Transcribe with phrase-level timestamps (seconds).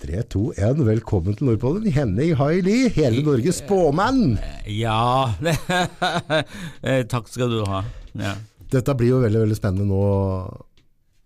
[0.00, 0.80] 3, 2, 1.
[0.86, 1.84] Velkommen til Nordpolen.
[1.92, 4.38] Henning Haili, hele Norges spåmann.
[4.72, 5.34] Ja
[6.82, 7.82] Eh, Takk skal du ha.
[8.16, 8.32] Ja.
[8.72, 10.00] Dette blir jo veldig veldig spennende nå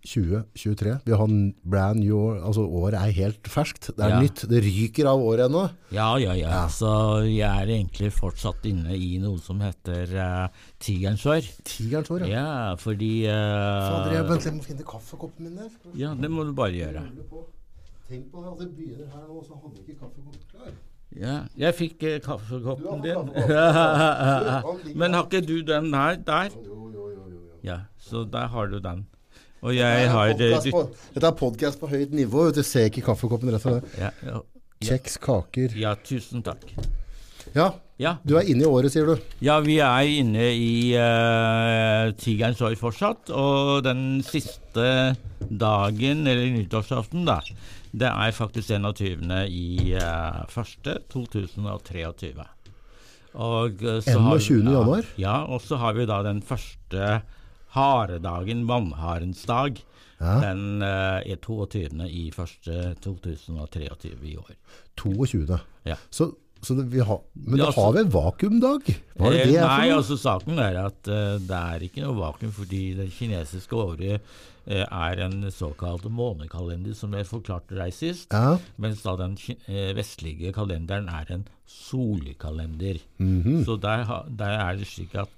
[0.05, 0.97] 2023.
[1.07, 3.93] Vi har en brand new år, altså året er helt ferskt.
[3.95, 4.21] Det er Ja.
[4.27, 4.43] nytt.
[4.51, 5.63] Det ryker av året ennå.
[5.95, 6.67] ja, ja, ja.
[6.69, 6.91] Så
[7.31, 10.49] jeg er egentlig fortsatt inne i noe som heter uh,
[10.83, 11.47] tigerens år.
[11.65, 12.43] Tigerens år, ja.
[12.43, 15.71] Ja, fordi uh, Fader, jeg, vent, jeg må finne kaffekoppen min der.
[15.95, 17.07] Ja, det må du bare gjøre.
[18.09, 20.75] Tenk på det, at det begynner her nå, så hadde ikke kaffekoppen klar.
[21.15, 23.31] Ja, jeg fikk eh, kaffekoppen din.
[25.01, 26.17] Men har ikke du den her?
[26.27, 26.51] Der?
[26.59, 27.39] Jo, jo, jo, jo.
[27.49, 27.61] jo.
[27.65, 29.07] Ja, så der har du den.
[29.65, 30.83] Og jeg har eh, på,
[31.15, 32.51] Dette er podkast på høyt nivå.
[32.53, 33.97] Du ser ikke kaffekoppen rett og slett.
[34.03, 34.43] ja, ja,
[34.85, 35.73] Kjeks, kaker.
[35.81, 36.67] ja, tusen takk.
[37.55, 37.71] Ja,
[38.03, 38.17] Ja.
[38.27, 39.15] du er inne i året, sier du.
[39.41, 45.15] Ja, vi er inne i uh, tigerens år fortsatt, og den siste
[45.49, 47.39] dagen, eller nyttårsaften, da,
[47.95, 49.23] det er faktisk 21.
[49.55, 52.35] i uh, første 2023.
[53.35, 55.05] Og eh, så har vi- januar?
[55.19, 57.23] Ja, og så har vi da den første
[57.75, 59.79] haredagen, vannharens dag.
[60.21, 60.37] Ja.
[60.41, 62.07] Den uh, er 22.
[62.09, 64.53] i første 2023 i år.
[64.97, 65.59] 22.
[65.85, 65.97] Ja.
[66.11, 66.31] Så,
[66.65, 68.89] så det, vi har, men da altså- har vi en vakuumdag?
[69.19, 72.03] Hva er det Eh, det er Nei, altså saken er at uh, det er ikke
[72.05, 77.93] noe vakuum, fordi det kinesiske året uh, er en såkalt månekalender, som jeg forklarte deg
[77.93, 78.33] sist.
[78.33, 78.57] Ja.
[78.81, 79.37] Mens da den
[79.69, 83.01] eh, vestlige kalenderen er en solkalender.
[83.19, 83.65] Mhm.
[83.65, 85.33] Så der, der er det slik at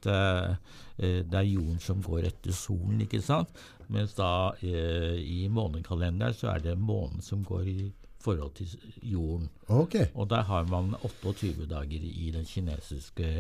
[0.97, 3.49] det er jorden som går etter solen, ikke sant?
[3.93, 7.93] Mens da i månekalenderen så er det månen som går i
[8.27, 8.69] forhold til
[9.03, 9.49] jorden.
[9.69, 10.07] Okay.
[10.15, 13.31] Og der har man 28 dager i den kinesiske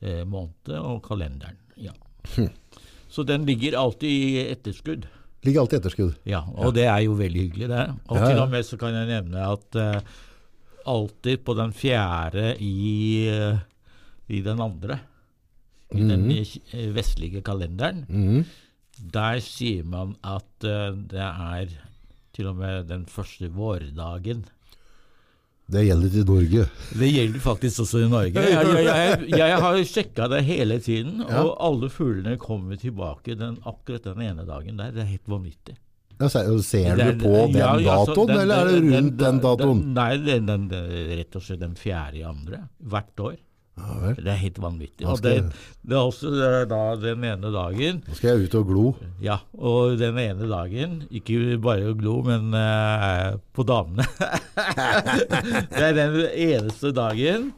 [0.00, 1.58] eh, måneden og kalenderen.
[1.76, 1.92] Ja.
[3.10, 5.06] Så den ligger alltid i etterskudd.
[5.42, 6.16] Ligger alltid i etterskudd.
[6.28, 7.84] Ja, og det er jo veldig hyggelig, det.
[8.08, 10.00] Og Ja, til og med så kan jeg nevne at eh,
[10.90, 13.58] alltid på den fjerde i, eh,
[14.30, 15.00] i den andre,
[15.90, 16.44] i den Mhm.
[16.72, 18.44] eh, vestlige kalenderen, Mhm.
[19.12, 21.70] der sier man at uh, det er
[22.40, 24.42] til og med den første vårdagen.
[25.70, 26.64] Det gjelder til Norge.
[26.98, 28.42] Det gjelder faktisk også i Norge.
[28.42, 31.44] Jeg, jeg, jeg, har sjekka det hele tiden, Ja.
[31.44, 34.90] og alle fuglene kommer tilbake den, akkurat den ene dagen der.
[34.96, 35.76] Det er helt vanvittig.
[36.20, 36.50] Ja, ser,
[36.90, 39.78] er- du på den ja, ja, datoen, den- eller er det rundt den, datoen?
[39.94, 42.64] Nei, den, den, den, rett og slett den fjerde i andre.
[42.82, 43.36] Hvert år.
[43.80, 44.12] Ja.
[44.16, 45.06] Det er helt vanvittig.
[45.08, 45.34] Og det,
[45.82, 46.32] det er også
[46.70, 48.84] da den ene dagen Nå skal jeg ut og glo.
[49.24, 54.06] Ja, og den ene dagen, ikke bare å glo, men uh, på damene.
[55.74, 57.50] det er den eneste dagen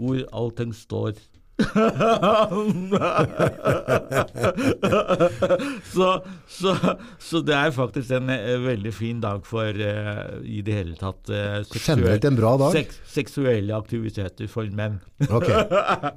[0.00, 1.14] hvor allting står.
[5.92, 6.76] så, så,
[7.22, 11.30] så det er faktisk en eh, veldig fin dag for uh, i det hele tatt
[11.32, 12.72] uh, Generelt en bra dag.
[12.76, 14.98] seks- seksuelle aktiviteter for menn.
[15.28, 15.48] Ok.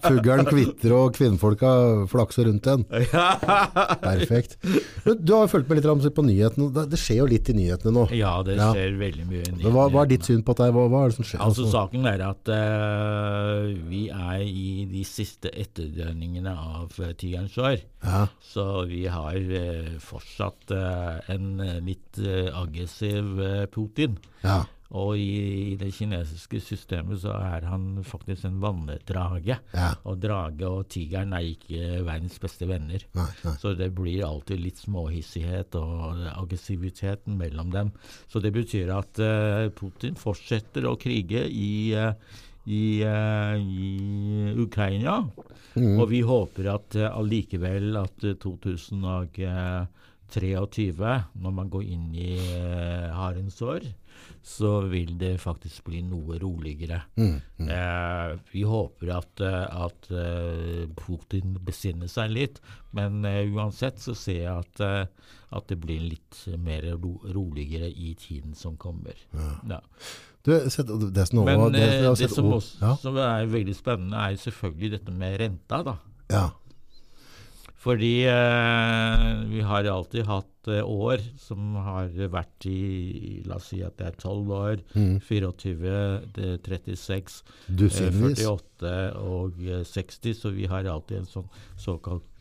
[0.06, 1.70] Fuglen kvitrer og kvinnfolka
[2.10, 2.86] flakser rundt den.
[4.06, 4.58] Perfekt.
[5.06, 6.72] Du har jo fulgt med litt på nyhetene.
[6.90, 8.04] Det- skjer jo litt i nyhetene nå.
[8.16, 8.72] ja, det Ja.
[8.74, 9.44] skjer veldig mye.
[9.60, 10.70] Men Hva, hva er ditt syn på det?
[10.74, 11.40] Hva, hva er det som skjer?
[11.44, 12.54] Altså Saken er at uh,
[13.90, 17.82] vi er i de siste etterdønningene av uh, tigerens år.
[18.06, 18.28] ja.
[18.40, 24.16] Så vi har eh, fortsatt eh, en eh, litt eh, aggressiv eh, Putin.
[24.46, 24.64] ja.
[24.96, 29.58] Og i, det kinesiske systemet så er han faktisk en vannedrage.
[29.74, 29.88] Ja.
[30.06, 33.02] Og drage og tigeren er ikke verdens beste venner.
[33.18, 33.56] Nei, nei.
[33.60, 37.92] Så det blir alltid litt småhissighet og aggressivitet mellom dem.
[38.30, 42.14] Så det betyr at uh, Putin fortsetter å krige i, eh,
[42.66, 45.30] i, eh, i Ukraina.
[45.76, 52.40] Og vi håper at eh, allikevel at eh, 2023, når man går inn i
[53.14, 53.82] harens år,
[54.46, 57.00] så vil det faktisk bli noe roligere.
[57.18, 62.62] Eh, vi håper at, eh, at eh, Putin besinner seg litt,
[62.96, 67.90] men uh, uansett så ser jeg at, eh, at det blir litt mer ro roligere
[67.90, 69.18] i tiden som kommer.
[69.34, 69.82] Ja.
[70.46, 72.96] Du, set, det som, Men det, det, eh, det som, også, ja.
[73.02, 75.82] som er veldig spennende, er selvfølgelig dette med renta.
[75.84, 75.96] da.
[76.30, 76.46] ja.
[77.86, 83.84] Fordi eh, vi har alltid hatt eh, år som har vært i La oss si
[83.86, 85.20] at det er 12 år, Mm.
[85.22, 85.92] 24,
[86.34, 88.42] det er 36, eh, Dusinvis.
[88.42, 92.35] 48 og eh, 60, så vi har alltid en sånn såkalt eh,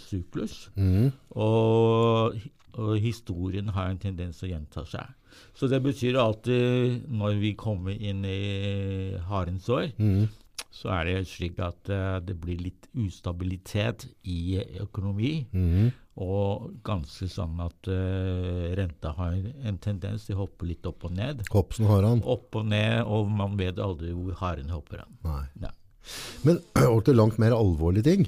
[0.00, 0.66] syklus.
[0.76, 1.12] Mm.
[1.36, 2.36] Og,
[2.76, 5.14] og historien har en tendens til å gjenta seg.
[5.56, 10.26] Så det betyr alltid, når vi kommer inn i harens år, mm.
[10.72, 15.38] så er det slik at eh, det blir litt ustabilitet i økonomi.
[15.52, 15.94] Mm.
[16.16, 21.12] Og ganske sånn at uh, renta har en tendens til å hoppe litt opp og
[21.12, 21.42] ned.
[21.52, 22.22] Har han.
[22.24, 25.18] Opp og ned, og man vet aldri hvor haren hopper han.
[25.26, 25.42] Nei.
[25.66, 25.74] Ja.
[26.48, 28.24] Men over til langt mer alvorlige ting.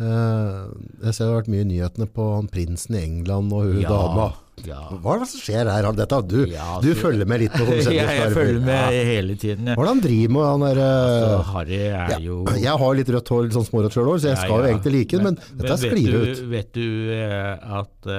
[0.00, 0.70] Eh,
[1.04, 3.82] jeg ser det har vært mye i nyhetene på han prinsen i England og hun
[3.82, 4.24] Ja, dama.
[4.64, 4.78] ja.
[5.04, 5.88] Hva er det som skjer her?
[5.98, 9.68] Dette, du, Ja, du følger med litt på sånne jeg, jeg følger med hele tiden.
[9.76, 10.46] Hvordan Hva er driver med?
[10.48, 13.98] Han er, Så eh, Harry er jo jeg har litt rødt hår, litt sånn smårødt
[13.98, 16.42] sjøl så jeg skal jo egentlig like det, men, dette vet sklir du, ut.
[16.56, 18.10] Vet du eh, at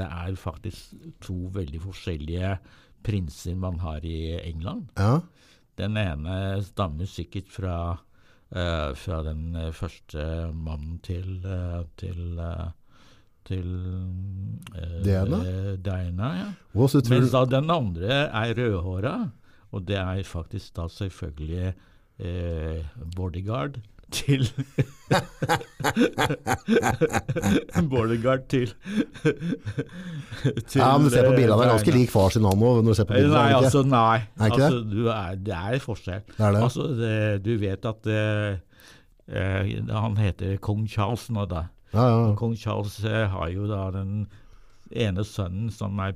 [0.00, 0.96] det er faktisk
[1.28, 2.56] to veldig forskjellige
[3.06, 4.88] prinser man har i England?
[4.98, 5.20] Ja,
[5.78, 7.76] Den ene stammer sikkert fra,
[8.96, 10.24] fra den eh, første
[10.56, 12.70] mannen til, eh, til, eh,
[13.48, 13.68] til
[14.72, 15.42] uh, Diana?
[15.44, 16.48] eh, Diana ja.
[16.74, 19.30] Mens da den andre er rødhåra,
[19.72, 21.74] og det er faktisk da selvfølgelig
[22.20, 22.84] uh,
[23.16, 23.80] bodyguard
[24.14, 24.46] til
[27.90, 28.72] Bodyguard til,
[30.68, 32.94] til Ja, men du ser på bilene, er ganske lik far sin nå når du
[32.96, 33.34] ser på bilene.
[33.34, 33.60] Nei, ikke?
[33.64, 34.18] altså nei.
[34.38, 36.22] Er ikke altså, du er, det er forskjell.
[36.30, 36.62] Det er det.
[36.66, 37.14] Altså, det,
[37.44, 38.52] du vet at eh,
[39.28, 39.62] eh,
[39.92, 41.62] han heter kong Charles nå, da.
[41.94, 42.34] Ja, ja.
[42.36, 44.26] Kong Charles eh, har jo da den
[44.92, 46.12] ene sønnen som er,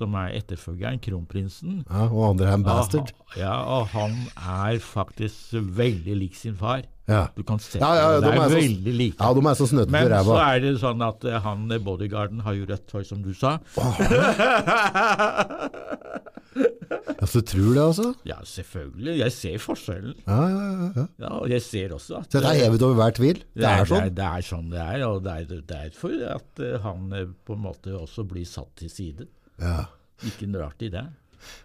[0.00, 1.82] som er etterfølgeren, kronprinsen.
[1.86, 3.12] ja, og andre er en bastard.
[3.38, 6.82] Ja, og han er faktisk veldig lik sin far.
[7.10, 7.24] Ja.
[7.34, 8.22] Du kan se Ja, ja, det.
[8.22, 9.16] de er, er så- veldig like.
[9.18, 12.40] ja, de er så snøtte Men så er det sånn at eh, han bodygarden, bodyguarden
[12.46, 13.56] har jo rødt hår, som du sa.
[17.20, 18.06] Ja, så du tror det, altså?
[18.30, 19.16] Ja, selvfølgelig.
[19.20, 20.14] Jeg ser forskjellen.
[20.26, 20.62] Ja, ja,
[20.96, 21.32] ja, ja.
[21.40, 23.42] Og jeg ser også at Så dette er hevet over hver tvil?
[23.54, 24.06] Det er Det sånn?
[24.06, 27.58] er, det er sånn det er, og det er derfor at eh, han eh, på
[27.58, 29.28] en måte også blir satt til side.
[29.60, 29.84] Ja.
[30.28, 31.06] Ikke noe rart i det.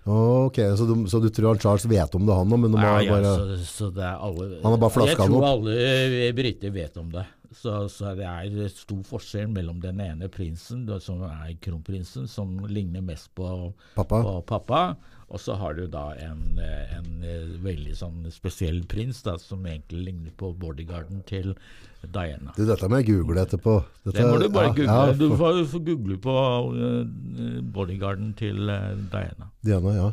[0.07, 3.15] Ok, så du, så du tror han Charles vet om det han òg, Ja, ja,
[3.17, 7.01] bare så, så det er alle Han har bare flasket Jeg tror alle briter vet
[7.01, 7.25] om det.
[7.55, 13.03] Så, så det er stor forskjell mellom den ene prinsen, som er kronprinsen, som ligner
[13.05, 13.47] mest på
[13.95, 14.21] Pappa?
[14.21, 14.81] på pappa.
[15.25, 19.63] Og så har du da en, eh, en eh, veldig sånn spesiell prins da, som
[19.65, 21.55] egentlig ligner på bodyguarden til
[22.03, 22.53] Diana.
[22.53, 23.79] Du, dette må jeg google etterpå.
[24.03, 24.99] Dette, Det må du bare ja, google.
[25.09, 29.49] Ja, du får, får google på bodygarden bodyguarden til eh, Diana.
[29.65, 30.11] Diana, ja.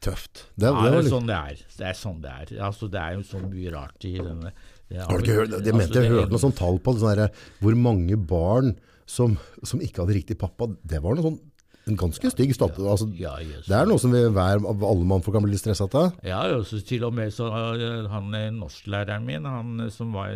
[0.00, 0.46] Tøft.
[0.54, 1.60] Det, Ja, det det er litt sånn det er.
[1.76, 2.54] Det er sånn det er.
[2.66, 4.52] Altså, det er jo så mye rart i denne
[4.90, 7.18] det Har du ikke hørt, jeg mente jeg hørte noe sånn tall på det, sånn
[7.18, 9.36] der, hvor mange barn som,
[9.66, 10.68] som ikke hadde riktig pappa.
[10.86, 11.40] Det var noe sånn,
[11.86, 12.78] en ganske stygg stat.
[12.82, 16.16] Altså, det er noe som vi hver, alle mannfolk kan bli litt stresset av.
[16.26, 20.14] Ja, jo, så til og med så uh, han eh, norsklæreren min, han eh, som
[20.14, 20.34] var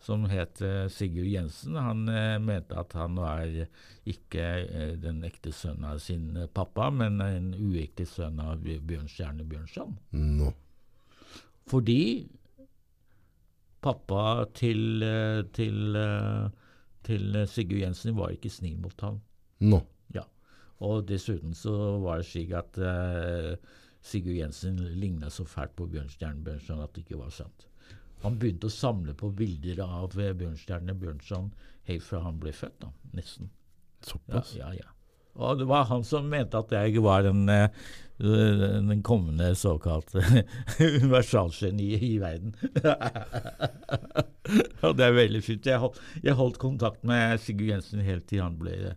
[0.00, 3.44] som het eh, Sigurd Jensen, han eh, mente at han var
[4.08, 9.44] ikke eh, den ekte sønnen av sin eh, pappa, men en uekte sønn av Bjørnstjerne
[9.44, 9.98] Bjørnson.
[10.16, 10.54] No.
[11.70, 12.00] Fordi
[13.82, 16.48] pappa til, eh, til, eh,
[17.06, 19.20] til Sigurd Jensen var ikke snill mot ham.
[19.60, 19.80] Nå.
[20.14, 20.24] Ja.
[20.80, 23.56] Og dessuten så var det slik at uh,
[24.00, 27.66] Sigurd Jensen ligna så fælt på Bjørnstjerne Bjørnson at det ikke var sant.
[28.24, 31.50] Han begynte å samle på bilder av eh, Bjørnstjerne Bjørnson
[31.88, 33.50] helt fra han ble født, da, nesten.
[34.04, 34.54] Såpass.
[34.56, 34.88] ja, ja.
[35.40, 37.68] Og det var han som mente at jeg var en eh,
[38.20, 40.44] den kommende såkalte
[41.00, 42.54] universalgeniet i verden.
[44.84, 45.66] Og det er veldig fint.
[45.66, 48.94] Jeg holdt, jeg holdt kontakt med Sigurd Jensen helt til han ble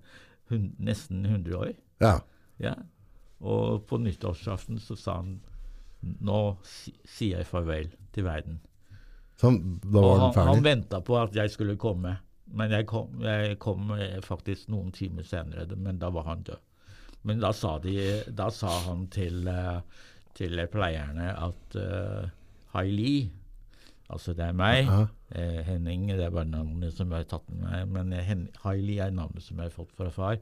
[0.52, 1.72] hun, nesten 100 år.
[2.04, 2.18] Ja.
[2.62, 2.76] Ja.
[3.44, 5.38] Og på nyttårsaften så sa han
[6.04, 6.42] nå
[7.08, 8.60] sier jeg farvel til verden.
[9.40, 12.18] Så da var han han, han venta på at jeg skulle komme,
[12.54, 16.60] men jeg kom, jeg kom eh, faktisk noen timer senere, men da var han død.
[17.24, 17.94] Men da sa, de,
[18.36, 19.80] da sa han til, eh,
[20.36, 22.26] til pleierne at uh,
[22.74, 23.30] Haili,
[24.10, 25.06] altså det er meg, Ja.
[25.32, 28.34] eh, Henning det er bare navnet som jeg har tatt med meg, men eh,
[28.66, 30.38] Haili er navnet som jeg har fått fra far.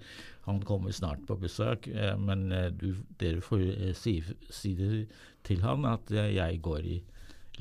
[0.48, 4.18] Han kommer snart på besøk, eh, men eh, du, dere får eh, si,
[4.50, 5.06] si det
[5.48, 6.98] til han at eh, jeg går i,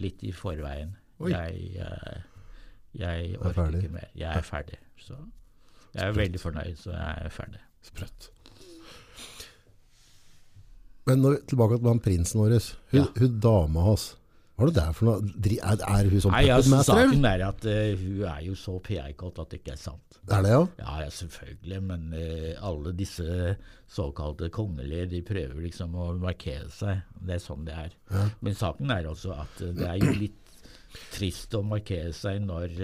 [0.01, 0.97] litt i forveien.
[1.21, 1.31] Oi.
[1.35, 2.21] Jeg, eh,
[2.97, 4.09] jeg Er orker ikke mer.
[4.17, 4.79] Jeg er ferdig.
[4.99, 5.15] Så
[5.95, 7.61] jeg er veldig fornøyd, så jeg er ferdig.
[7.83, 8.31] Sprøtt.
[11.11, 12.57] Men når, tilbake til han prinsen vår.
[12.95, 13.07] Hun, Ja.
[13.19, 14.09] hun dama hans.
[14.61, 15.29] Hva er det der for noe?
[15.57, 16.83] Er, er hun sånn Nei, altså.
[16.85, 20.19] Saken er at uh, hun er jo så PR-kåt at det ikke er sant.
[20.29, 20.59] Er det, ja?
[20.83, 23.55] Ja, ja, selvfølgelig, men uh, alle disse
[23.91, 27.01] såkalte kongelige, de prøver liksom å markere seg.
[27.25, 27.97] Det er sånn det er.
[28.45, 30.37] Men saken er også at uh, det er jo litt
[31.15, 32.77] trist å markere seg når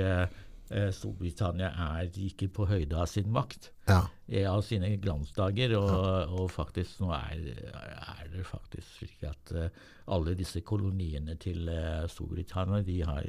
[0.92, 1.68] Storbritannia
[1.98, 3.70] er ikke på høyde av sin makt.
[3.86, 4.00] Ja.
[4.28, 5.76] eh, Av sine glansdager.
[5.78, 9.68] Og, og faktisk nå er, er det faktisk slik at eh,
[10.10, 13.28] alle disse koloniene til eh, Storbritannia de, har,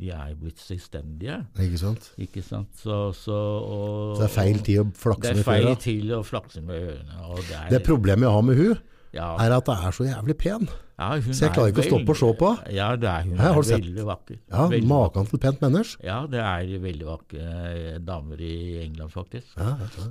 [0.00, 1.40] de er blitt selvstendige.
[1.64, 2.10] Ikke sant?
[2.20, 2.72] Ikke sant?
[2.80, 5.44] Så, så, og, Så det er feil tid å flakse med ørene?
[5.44, 7.22] Det er feil tid å flakse med ørene.
[7.48, 8.76] Det er, Det problemet jeg har med hun,
[9.14, 10.68] ja, er at det er så jævlig pen.
[10.98, 12.52] ja, så jeg er klarer ikke å stoppe og se på.
[12.74, 14.38] Ja, det er, hun er veldig vakker.
[14.50, 14.90] Ja, veldig.
[14.90, 16.04] Maken til pent menneske.
[16.06, 18.54] Ja, det er veldig vakre eh, damer i
[18.84, 19.58] England, faktisk.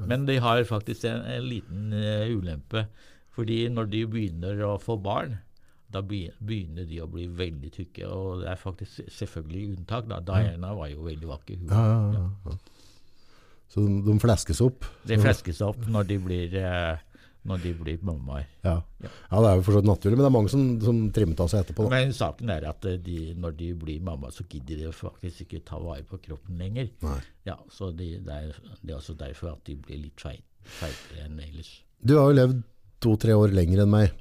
[0.08, 2.88] Men de har faktisk en, en liten uh, ulempe.
[3.34, 5.40] Fordi når de begynner å få barn,
[5.94, 8.10] da begynner de å bli veldig tykke.
[8.10, 10.08] Og det er faktisk selvfølgelig unntak.
[10.10, 10.22] da.
[10.26, 11.62] Diana var jo veldig vakker.
[11.62, 11.74] Hun.
[11.74, 11.84] Ja,
[12.14, 12.60] ja, ja.
[13.74, 14.86] Så de, de fleskes opp.
[15.10, 17.02] De fleskes opp når de blir, eh,
[17.50, 18.46] når de blir mammaer.
[18.64, 18.78] Ja.
[19.04, 19.10] ja,
[19.44, 21.50] det er jo for så vidt naturlig, men det er mange som, som trimmet av
[21.52, 21.86] seg etterpå.
[21.90, 21.92] Da.
[21.98, 25.64] Men saken er at eh, de, når de blir mamma, så gidder de faktisk ikke
[25.68, 26.88] ta vare på kroppen lenger.
[27.04, 27.20] Nei.
[27.50, 30.46] Ja, Så de, det, er, det er også derfor at de blir litt feit,
[30.80, 31.74] feitere enn ellers.
[32.00, 32.62] Du har jo levd
[33.04, 34.14] to-tre år lenger enn meg.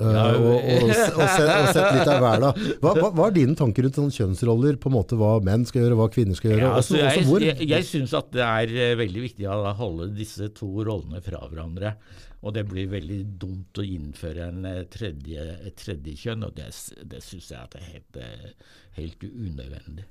[0.00, 2.60] eh, Ja, og, og, og, sett, og sett litt av hverdag.
[2.80, 4.78] Hva, hva, hva er dine tanker rundt sånne kjønnsroller?
[4.80, 6.64] På en måte Hva menn skal gjøre, hva kvinner skal gjøre?
[6.64, 9.58] Ja, altså, også også jeg jeg, jeg syns at det er eh, veldig viktig å
[9.76, 11.98] holde disse to rollene fra hverandre.
[12.44, 16.68] Og det blir veldig dumt å innføre en eh, tredje, et tredje kjønn, og det,
[17.08, 18.50] det syns jeg er helt, eh,
[18.98, 20.04] helt unødvendig.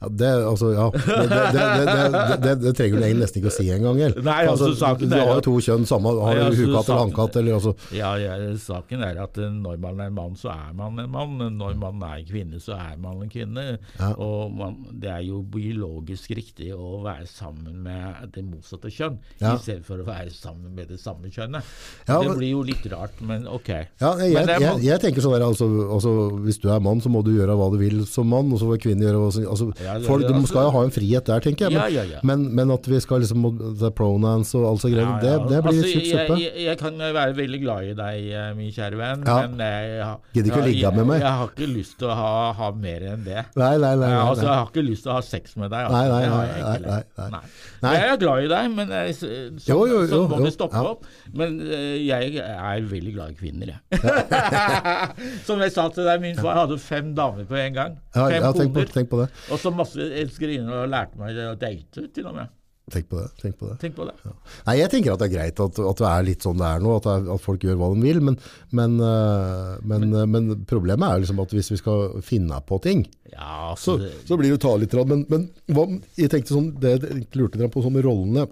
[0.00, 0.86] Ja, det, altså, ja.
[0.94, 4.00] det, det, det, det, det, det, det trenger du nesten ikke å si engang.
[4.02, 7.36] altså, saken du har jo to kjønn, samme, har du altså, hukatt eller hankatt hannkatt?
[7.54, 11.36] Altså, Ja, ja, Saken er at når man er mann, så er man en mann.
[11.58, 13.66] Når man er kvinne, så er man en kvinne.
[13.98, 14.12] Ja.
[14.20, 19.54] Og man, det er jo biologisk riktig å være sammen med det motsatte kjønn, Ja.
[19.54, 21.64] i stedet for å være sammen med det samme kjønnet.
[22.08, 23.68] Ja, det blir jo litt rart, men ok.
[24.00, 26.10] ja, jeg, Men er jeg, jeg tenker sånn der, altså, altså,
[26.44, 28.68] Hvis du er mann, så må du gjøre hva du vil som mann, og så
[28.70, 30.94] får kvinner gjøre hva som altså, Ja, ja, folk, De altså- skal jo ha en
[30.94, 31.76] frihet der, tenker jeg.
[31.76, 35.18] Men, Ja, men, men at vi skal liksom The det pronouns og alt så greier,
[35.22, 36.38] det, det blir altså, litt tjukk jeg, suppe.
[36.40, 40.50] jeg, jeg kan være veldig glad i deg, eh, min kjære venn, men jeg, Gidder
[40.50, 41.20] ikke å ligge med meg.
[41.20, 43.44] Jeg, jeg har ikke lyst til å ha, ha mer enn det.
[43.56, 44.10] Nei, nei, nei.
[44.10, 45.88] Nei, altså, jeg har ikke lyst til å ha sex med deg.
[45.88, 45.96] Altså.
[45.96, 47.34] Nei, nei, nei, jeg
[47.80, 47.94] nei.
[47.96, 49.30] Jeg er glad i deg, men så,
[49.66, 51.08] Jo, jo, jo, så må vi stoppe opp.
[51.36, 53.80] Men eh, jeg er veldig glad i kvinner, jeg.
[55.48, 57.98] Som jeg sa til deg, min far hadde fem damer på en gang.
[58.14, 59.28] Fem ja, tenk, på, tenk på det.
[59.50, 62.56] Og så masse elskerinner og lærte meg å date, til og med.
[62.90, 63.28] Tenk på det.
[63.38, 63.76] Tenk på det.
[63.78, 64.14] Tenk på det.
[64.66, 66.82] Nei, Jeg tenker at det er greit at, at det er litt sånn det er
[66.82, 68.20] nå, at, er, at folk gjør hva de vil.
[68.26, 68.38] Men,
[68.74, 73.04] men, øh, men, øh, men problemet er liksom at hvis vi skal finne på ting,
[73.30, 74.96] Ja, så, altså, så blir det jo ta litt.
[75.06, 75.86] Men, men hva,
[76.18, 78.48] jeg tenkte sånn, det jeg lurte dere på sånn med rollene.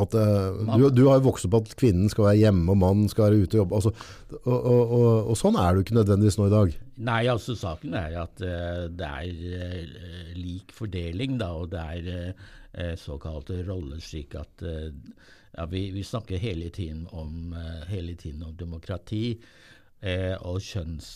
[0.00, 3.10] At, uh, du, du har jo vokst opp at kvinnen skal være hjemme og mannen
[3.12, 3.80] skal være ute og jobbe.
[3.80, 3.90] Altså,
[4.38, 6.72] og, og, og, og sånn er det jo ikke nødvendigvis nå i dag.
[7.10, 12.32] Nei, altså saken er at uh, det er uh, lik fordeling, da, og det er
[12.32, 17.52] uh, såkalte roller slik at ja, vi, vi snakker hele tiden om,
[17.90, 19.36] hele tiden om demokrati.
[20.02, 21.08] eh, og kjønns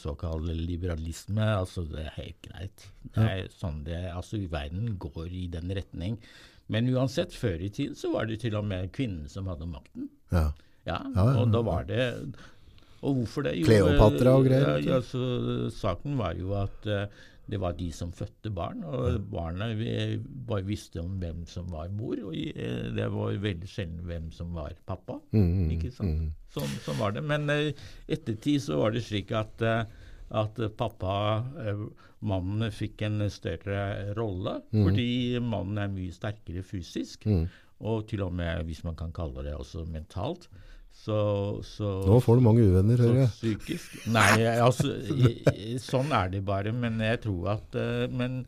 [0.00, 2.88] såkalt liberalisme, altså det er helt greit.
[3.14, 6.18] Det er sånn det altså Verden går i den retning.
[6.72, 10.08] Men uansett, før i tiden så var det til og med kvinnen som hadde makten.
[10.32, 10.48] Ja.
[10.86, 11.00] Ja,
[11.40, 12.02] og da var det
[13.02, 13.56] Og hvorfor det?
[13.58, 14.90] Jo, Kleopatra og eh, greier, Ja, ikke?
[14.92, 17.08] ja, så saken var jo at eh,
[17.50, 20.16] det var de som fødte barn, og barna vi
[20.48, 24.54] bare visste om hvem som var mor, og eh, det var veldig sjelden hvem som
[24.54, 25.20] var pappa.
[25.34, 26.32] Mm, ikke sant?
[26.54, 27.22] Sånn, sånn var det.
[27.22, 29.62] Men ettertid så var det slik at,
[30.30, 31.14] at pappa,
[32.26, 37.28] mannen, fikk en større rolle, fordi mannen er mye sterkere fysisk,
[37.80, 40.48] og til og med, hvis man kan kalle det også mentalt.
[40.96, 41.16] Så,
[41.68, 43.32] så Nå får du mange uvenner, hører jeg.
[43.34, 44.94] psykisk Nei, altså
[45.82, 46.72] Sånn er det bare.
[46.72, 48.38] Men jeg tror at eh, Men,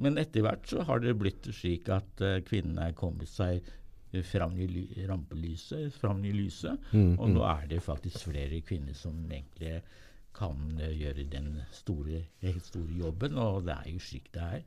[0.00, 3.60] men etter hvert så har det blitt slik at eh, kvinnene er kommet seg
[4.24, 6.80] fram i rampelyset, fram i lyset.
[6.96, 9.82] Mm, og nå er det faktisk flere kvinner som egentlig
[10.38, 14.62] kan eh, gjøre den store, helt store jobben, og det er jo slik det er.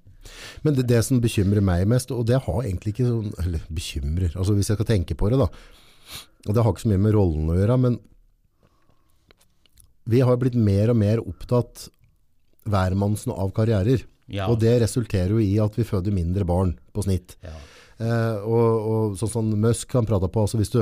[0.65, 4.35] Men det, det som bekymrer meg mest, og det har egentlig ikke sånn Eller bekymrer,
[4.35, 5.49] altså hvis jeg skal tenke på det, da.
[6.47, 7.97] Og det har ikke så mye med rollen å gjøre, men
[10.11, 11.87] vi har blitt mer og mer opptatt
[12.69, 14.03] hvermannsen av karrierer.
[14.31, 14.47] Ja.
[14.49, 17.35] Og det resulterer jo i at vi føder mindre barn på snitt.
[17.45, 17.53] Ja.
[18.01, 20.81] Eh, og, og sånn som Musk han prater på, altså hvis du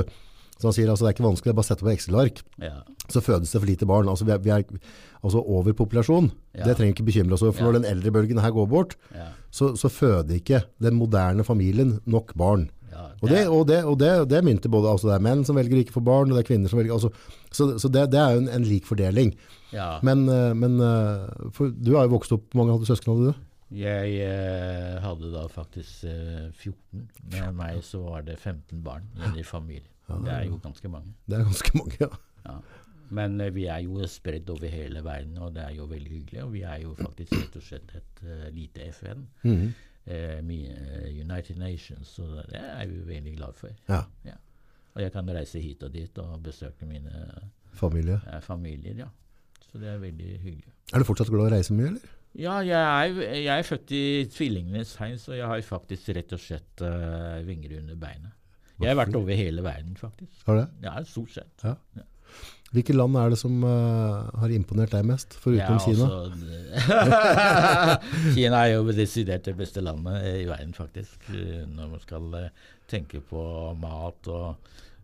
[0.60, 2.82] så han sier altså det er ikke vanskelig, bare sette på Excel-ark, ja.
[3.08, 4.10] så fødes det for lite barn.
[4.12, 4.66] Altså vi er, vi er
[5.24, 6.28] altså overpopulasjon.
[6.52, 6.66] Ja.
[6.66, 8.98] Det trenger vi ikke bekymre oss over, for når den eldre bølgen her går bort,
[9.16, 9.30] ja.
[9.48, 12.68] så, så føder ikke den moderne familien nok barn.
[12.92, 15.56] ja Og det, og det, og det, det mynter både altså det er menn som
[15.56, 17.12] velger å ikke få barn, og det er kvinner som velger altså,
[17.50, 19.32] Så, så det, det er jo en, en lik fordeling.
[19.72, 19.94] ja.
[20.04, 23.32] Men, eh, men eh, for, du har jo vokst opp Hvor mange hadde søsken hadde
[23.32, 23.46] du?
[23.70, 27.04] Jeg eh, hadde da faktisk eh, 14.
[27.36, 29.06] Med meg så var det 15 barn
[29.38, 29.86] i familien.
[30.24, 31.14] Det er jo ganske mange.
[31.26, 32.08] Det er ganske mange, ja.
[32.46, 32.56] Ja.
[33.10, 36.42] Men eh, vi er jo spredd over hele verden, og det er jo veldig hyggelig.
[36.44, 39.24] Og vi er jo faktisk rett og slett et uh, lite FN.
[39.42, 39.72] Mm -hmm.
[40.42, 42.08] mi- eh, United Nations.
[42.08, 43.68] Så det er vi veldig glad for.
[43.88, 44.02] ja.
[44.24, 44.36] Ja.
[44.94, 47.10] Og jeg kan reise hit og dit og besøke mine
[47.72, 48.14] Familie.
[48.34, 49.06] uh, familier, ja.
[49.72, 50.72] Så det er veldig hyggelig.
[50.92, 52.00] Er du fortsatt glad i å reise mye, eller?
[52.34, 56.38] Ja, jeg er, jeg er født i tvillingenes tegn, så jeg har faktisk rett og
[56.38, 58.30] slett uh, vinger under beinet.
[58.80, 60.46] Jeg har vært over hele verden, faktisk.
[60.46, 60.70] Har du det?
[60.88, 61.64] Ja, stort sett.
[61.66, 61.74] Ja.
[62.70, 66.06] Hvilke land er det som uh, har imponert deg mest, foruten Ja, Kina?
[66.06, 66.46] altså,
[68.36, 71.18] Kina er jo desidert det beste landet i verden, faktisk.
[71.34, 72.52] eh, Når man skal eh,
[72.90, 73.42] tenke på
[73.80, 74.54] mat og,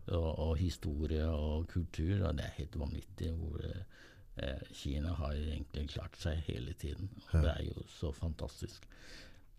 [0.07, 2.23] og, og historie og kultur.
[2.29, 7.11] Og det er helt vanvittig hvor uh, Kina har egentlig klart seg hele tiden.
[7.33, 8.87] Og det er jo så fantastisk.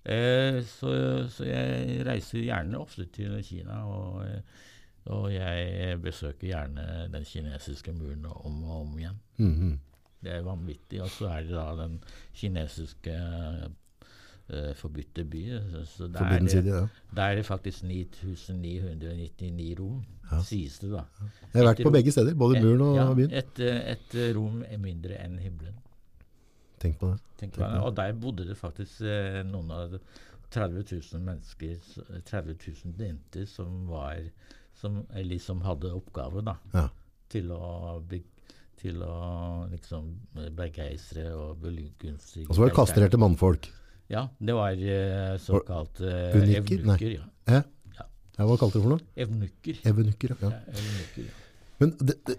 [0.08, 0.92] Eh, så,
[1.28, 4.40] så jeg reiser gjerne ofte til Kina, og, eh,
[5.12, 9.20] og jeg besøker gjerne den kinesiske muren om og om igjen.
[9.38, 9.76] Mhm.
[10.24, 10.98] Det er vanvittig.
[11.04, 12.00] Og så er det da den
[12.34, 15.42] kinesiske eh, forbudte by.
[15.70, 16.80] Så, så der, er det- ja.
[17.14, 20.04] der er det faktisk 9999 rom,
[20.44, 21.04] sies det da.
[21.54, 23.30] Jeg har vært på begge steder, både muren og ja, byen.
[23.32, 23.60] Et,
[23.94, 25.76] et eh, rom er mindre enn himmelen.
[26.78, 27.18] Tenk på det.
[27.40, 27.80] Tenk på det.
[27.84, 29.98] Og der bodde det faktisk eh, noen av
[30.54, 34.20] 30 000 mennesker, s- 30 000 jenter, som var
[34.78, 36.86] som eh, liksom hadde oppgave da, Ja.
[37.28, 38.34] til å bygge
[38.78, 40.04] til å liksom
[40.38, 43.66] eh, begeistre og begunstige Og så var det kastrerte mannfolk.
[44.08, 46.78] Ja, det var eh, såkalt eh, Unikker?
[46.84, 47.16] Evnukker.
[47.18, 47.26] Ja.
[47.58, 47.64] Eh?
[47.98, 48.06] Ja.
[48.38, 49.02] Ja, hva kalte du det for noe?
[49.18, 49.80] Evnukker.
[49.90, 50.52] Evnukker, ja.
[50.54, 51.34] Ja, evnukker, ja.
[51.82, 52.36] Men det, det,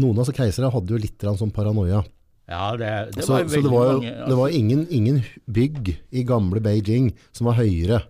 [0.00, 2.04] noen av disse keisere hadde jo litt sånn paranoia.
[2.48, 5.92] Ja, det, det Så, var så det var, mange altså, det var ingen, ingen bygg
[6.10, 8.02] i gamle Beijing som var høyere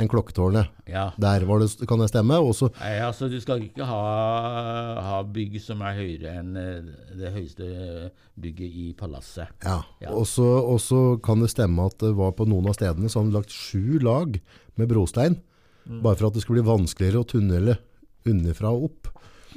[0.00, 0.70] enn klokketårnet.
[0.88, 1.10] ja.
[1.20, 2.38] Der var det, kan det stemme?
[2.40, 3.98] Også, Nei, altså Du skal ikke ha,
[5.04, 7.66] ha bygg som er høyere enn eh, det høyeste
[8.40, 9.50] bygget i palasset.
[9.66, 10.14] Ja, Ja.
[10.14, 10.26] og
[10.80, 13.52] så kan det stemme at det var på noen av stedene så hadde de lagt
[13.52, 14.40] sju lag
[14.76, 15.40] med brostein,
[15.88, 16.02] Mm.
[16.04, 17.78] bare for at det skulle bli vanskeligere å tunnele
[18.28, 19.08] underfra og opp.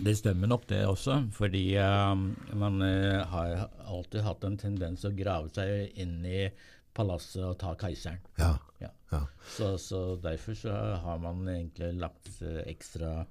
[0.02, 2.14] Det stemmer nok det også, fordi uh,
[2.58, 6.48] man uh, har alltid hatt en tendens å grave seg inn i
[6.94, 8.22] palasset og ta keiseren.
[8.40, 8.90] Ja, Ja.
[9.12, 9.22] ja.
[9.56, 13.24] Så, så derfor så har man egentlig lagt eh, ekstra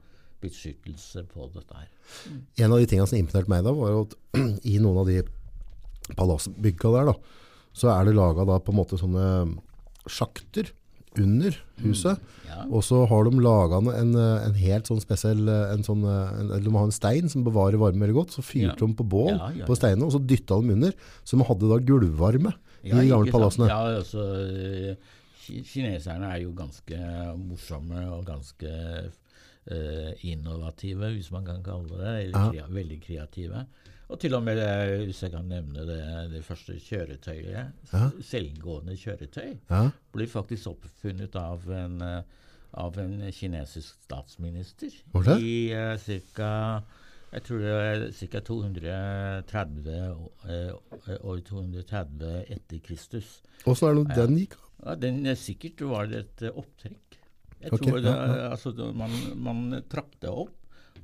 [0.43, 1.91] beskyttelse på dette her.
[2.59, 4.17] En av de tingene som imponerte meg da, var at
[4.73, 5.21] i noen av de
[6.19, 7.17] palassbygga der da,
[7.73, 9.27] så er det laget da på en måte sånne
[10.11, 10.73] sjakter
[11.21, 12.19] under huset.
[12.49, 12.65] Ja.
[12.71, 16.85] Og så har de laget en, en helt sånn spesiell, en sånn, en, de har
[16.89, 18.87] en stein som bevarer varme veldig godt, så fyrte Ja.
[18.87, 20.93] de på bål Ja, på steinene, og så dyttet de under,
[21.25, 22.53] så de hadde da gulvvarme
[22.85, 23.69] i de gamle palassene.
[23.69, 24.97] Ja, altså, eh,
[25.73, 26.99] kineserne er jo ganske
[27.41, 28.71] morsomme og ganske
[29.71, 32.15] uh, innovative, hvis man kan kalle det.
[32.29, 32.67] Eller Ja.
[32.71, 33.67] veldig kreative.
[34.13, 36.01] Og til og med, eh, hvis jeg kan nevne det,
[36.35, 38.11] det første kjøretøyet, Ja.
[38.21, 42.23] selvgående kjøretøy, Ja, blir faktisk oppfunnet av en, eh,
[42.75, 45.41] av en kinesisk statsminister Hvordan?
[45.41, 45.97] i uh,
[46.37, 46.83] ca.
[47.33, 48.41] Jeg tror det er ca.
[48.41, 49.89] 230
[50.49, 50.73] eh,
[51.25, 53.41] år 230 etter Kristus.
[53.65, 54.57] Åssen er det nå den gikk?
[54.85, 57.17] Ja, den er Sikkert var det et eh, opptrekk.
[57.63, 58.51] Jeg okay, tror det, ja, ja.
[58.51, 60.53] Altså, man, man trakk det opp,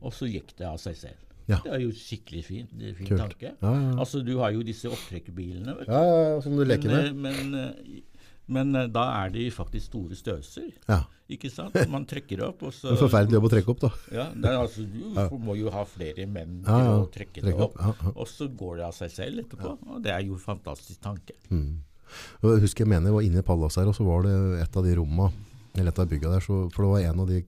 [0.03, 1.28] og så gikk det av seg selv.
[1.49, 1.59] Ja.
[1.65, 2.73] Det er jo skikkelig fint.
[2.77, 3.23] Det er fin Kult.
[3.25, 3.55] tanke.
[3.57, 3.93] Ja, ja.
[3.97, 5.79] Altså, Du har jo disse opptrekkbilene.
[5.79, 5.93] vet du.
[5.95, 7.17] Ja, ja, som du leker Men, med.
[7.17, 8.03] Men, men, eh,
[8.49, 10.69] men eh, da er de faktisk store størrelser.
[10.89, 11.75] Ja, Ikke sant?
[11.93, 13.91] Man trekker opp, og så er forferdelig jobb å trekke opp da.
[14.13, 17.77] ja, er altså, Du må jo ha flere menn til å trekke det opp.
[18.15, 19.75] Og så går det av seg selv etterpå.
[19.93, 21.37] Og det er jo en fantastisk tanke.
[21.51, 21.81] Mm.
[22.43, 24.77] jeg husker jeg mener jeg var inne i palasset her, og så var det et
[24.81, 25.33] av de rommene
[25.79, 27.43] eller et av bygga der, så, for det var en av de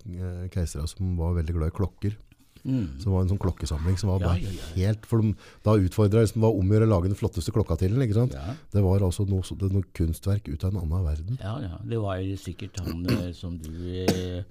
[0.52, 2.18] keiserne som var veldig glad i klokker.
[2.62, 4.70] Så det var en sånn klokkesamling som var bare ja, ja.
[4.76, 5.32] helt, for de,
[5.66, 8.36] da utfordret liksom, var om å lage den flotteste klokka til den, ikke sant?
[8.36, 8.56] Ja.
[8.74, 11.38] Det var altså noe, noe kunstverk ut av en annen verden.
[11.40, 11.78] Ja, ja.
[11.92, 13.70] Det var jo sikkert han eh, som du
[14.04, 14.42] eh,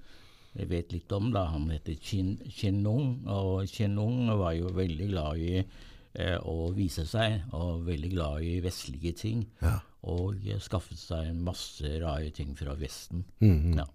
[0.70, 1.46] vet litt om, da.
[1.54, 3.20] Han heter Chenung.
[3.30, 8.58] Og Chenung var jo veldig glad i eh, å vise seg, og veldig glad i
[8.64, 9.46] vestlige ting.
[9.62, 9.78] Ja.
[10.10, 13.24] Og skaffet seg masse rare ting fra Vesten.
[13.44, 13.78] Mhm.
[13.78, 13.86] Ja.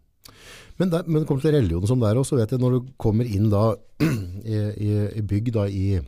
[0.79, 3.27] Men, der, men det kommer til religion som der også, vet jeg, når du kommer
[3.27, 3.69] inn da
[4.03, 5.99] i, i, i bygg da i,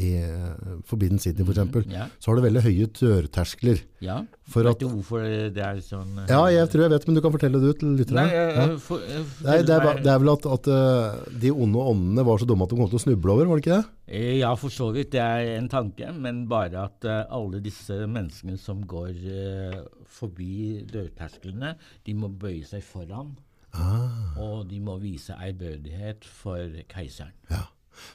[0.00, 2.06] i eh, Forbidden City for eksempel, Ja.
[2.20, 3.82] så har du veldig høye dørterskler.
[4.00, 4.22] ja.
[4.52, 5.22] For Vet at, du hvorfor
[5.54, 7.78] det er sånn eh, ja, jeg tror jeg vet, men du kan fortelle det ut
[7.80, 8.24] til lytterne.
[8.26, 8.66] Nei, ja.
[8.82, 8.98] for,
[9.46, 12.66] Nei, det, er, det er vel at, at eh, de onde åndene var så dumme
[12.66, 13.86] at de kom til å snuble over, var det ikke det?
[14.12, 15.12] Eh, Ja, for så vidt.
[15.14, 19.78] Det er en tanke, men bare at eh, alle disse menneskene som går eh,
[20.12, 23.32] forbi dørtersklene, de må bøye seg foran.
[23.72, 24.34] Ah.
[24.42, 27.32] Og de må vise ærbødighet for keiseren.
[27.48, 27.62] Ja.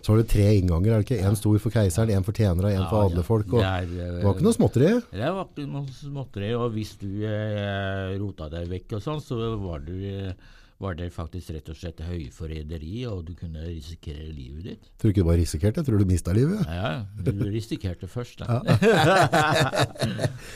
[0.01, 1.21] Så har du tre innganger, er det ikke?
[1.27, 3.25] En stor for keiseren, en for tjenere, en for Ja, ja.
[3.27, 3.47] folk.
[3.53, 4.91] Og, Det, er, eh, det var ikke noe småtteri.
[5.11, 6.51] Det var ikke noe småtteri.
[6.59, 10.33] Og hvis du eh, rota deg vekk og sånn, så var, du, eh,
[10.79, 14.83] var det faktisk rett og slett høyforræderi, og du kunne risikere livet ditt.
[15.01, 15.83] Tror du ikke du bare risikerte?
[15.87, 16.61] Tror du mista livet?
[16.69, 18.59] Ja, ja, du risikerte først, da.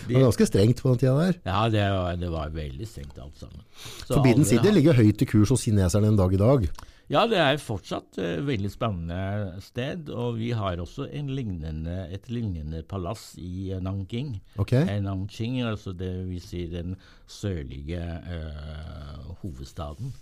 [0.07, 1.37] Det var ganske strengt på den tida der.
[1.45, 3.61] Ja, det var, det var veldig strengt alt sammen.
[4.05, 6.67] Så Forbidden City ligger høyt i kurs hos kineserne en dag i dag.
[7.11, 10.07] Ja, det er fortsatt et veldig spennende sted.
[10.15, 14.37] Og vi har også en lignende, et lignende palass i uh, Nanking.
[14.61, 14.85] Okay.
[14.87, 16.95] Eh, Nanking, altså det vil si den
[17.27, 20.13] sørlige uh, hovedstaden.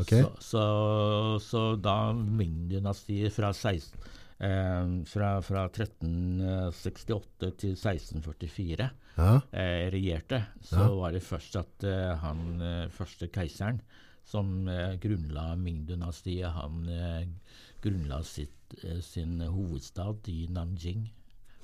[0.00, 0.22] Okay.
[0.24, 0.64] Så, så,
[1.44, 4.00] så da Ming-dynastiet fra, 16
[4.40, 9.34] eh, fra, fra 1368 til 1644 Ja.
[9.52, 13.82] eh, regjerte, så var det først at eh, han eh, første keiseren
[14.24, 17.26] som eh, grunnla Ming-dynastiet, han eh,
[17.82, 21.10] grunnla sitt, eh, sin hovedstad i Nanjing.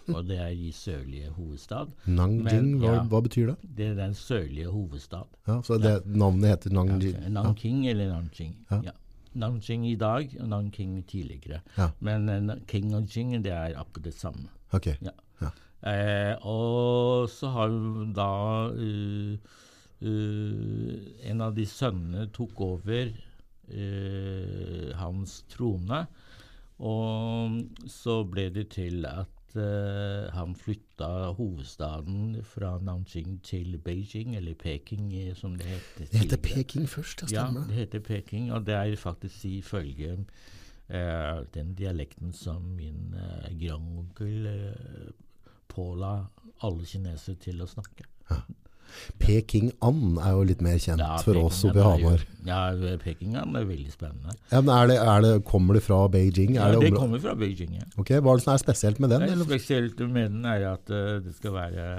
[0.09, 1.91] Og det er i sørlige hovedstad.
[2.07, 3.03] Nanjing, Men, hva, ja.
[3.11, 3.57] hva betyr det?
[3.77, 5.29] Det er den sørlige hovedstad.
[5.49, 7.19] Ja, så det, Navnet heter Nanjing?
[7.19, 7.33] Ja.
[7.35, 8.57] Nanking eller Nanjing.
[8.71, 8.81] Ja.
[8.89, 8.97] Ja.
[9.39, 11.61] Nanjing i dag og Nanking tidligere.
[11.77, 11.91] Ja.
[12.01, 14.49] Men uh, King Nanjing det er akkurat det samme.
[14.73, 14.95] Ok.
[15.05, 15.13] Ja.
[15.43, 15.53] Ja.
[15.87, 18.31] Eh, og så har vi da
[18.75, 19.59] eh,
[20.01, 23.11] eh, En av de sønnene tok over
[23.73, 26.07] uh, hans trone.
[26.79, 27.59] Og
[27.91, 35.11] så ble det til at uh, han flytta hovedstaden fra Nanjing til Beijing, eller Peking
[35.37, 36.43] som det het Det heter.
[36.43, 40.25] Peking først, ja, Ja, det heter Peking, og det er faktisk ifølge
[41.55, 43.15] den dialekten som min
[43.61, 44.47] grandonkel
[45.69, 46.13] påla
[46.65, 48.07] alle kinesere til å snakke.
[49.23, 52.25] Peking-and er jo litt mer kjent Ja, for oss oppe i Hamar.
[52.47, 52.61] Ja,
[53.03, 54.37] Peking and er veldig spennende.
[54.53, 56.57] Ja, men er det, er det, kommer det fra Beijing?
[56.57, 57.77] Ja, Er det det kommer fra Beijing.
[57.81, 57.89] Ja.
[57.99, 59.27] Ok, Hva er det som er spesielt med den?
[59.27, 59.51] Det Eller?
[59.51, 61.91] spesielt med den er at uh, det skal være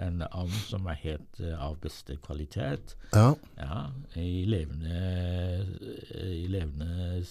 [0.00, 2.96] en and som er helt uh, av beste kvalitet.
[3.12, 5.66] Ja, Ja, i levende,
[6.16, 7.22] i levende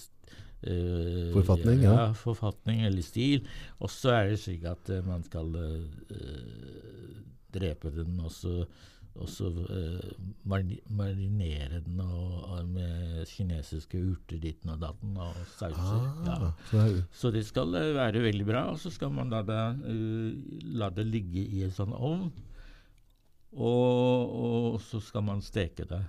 [0.60, 1.92] Uh, Forfatning, ja.
[1.92, 2.06] ja.
[2.12, 3.46] Forfatning eller stil.
[3.80, 6.10] Og så er det slik at uh, man skal uh,
[7.54, 8.66] drepe den og så,
[9.18, 10.12] og så eh,
[10.46, 16.06] marinere den og, og med kinesiske urter ditten og datten og sauser.
[16.30, 19.32] ah, så det er, Så det skal eh, være veldig bra, og så skal man
[19.32, 22.30] da, det, uh, la det ligge i en sånn ovn.
[23.50, 26.04] Og, og så skal man steke det.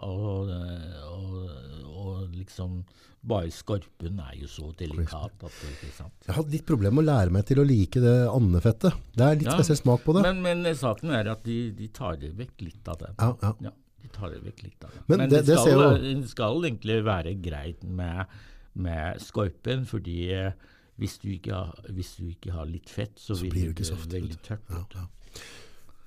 [0.00, 2.80] Og, eh, og, og liksom
[3.28, 6.12] Bare skorpen er jo så delikat at det ikke sant.
[6.24, 8.94] jeg hadde litt problemer med å lære meg til å like det andefettet.
[9.16, 9.56] Det er litt Ja.
[9.58, 10.22] spesiell smak på det.
[10.22, 13.10] Men, men eh, saken er at de, de tar det vekk litt av det.
[13.18, 13.52] ja, ja.
[13.66, 15.02] Ja, de tar det vekk litt av det.
[15.08, 18.26] Men det- det skal, ser jo- skal egentlig være greit med,
[18.74, 20.52] med skorpen, fordi eh,
[20.98, 23.90] hvis du, ikke har, hvis du ikke har litt fett, så, Så blir det det
[23.90, 24.62] ikke veldig tørt.
[24.70, 25.06] Ja, ja.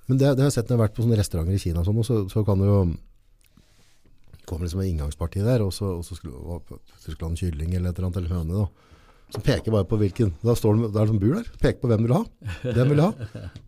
[0.08, 1.80] Men det, det har jeg sett når jeg har vært på sånne restauranter i Kina,
[1.80, 2.80] og sånn, så, så kan du jo
[4.48, 6.58] kommer liksom en inngangsparti der, og så, og så skulle,
[7.00, 8.88] skulle han kylling eller et eller annet, eller høne da.
[9.32, 11.88] Så peker bare på hvilken, da står det, det er sånn bur der, peker på
[11.88, 13.12] hvem du vil ha, den vil ha.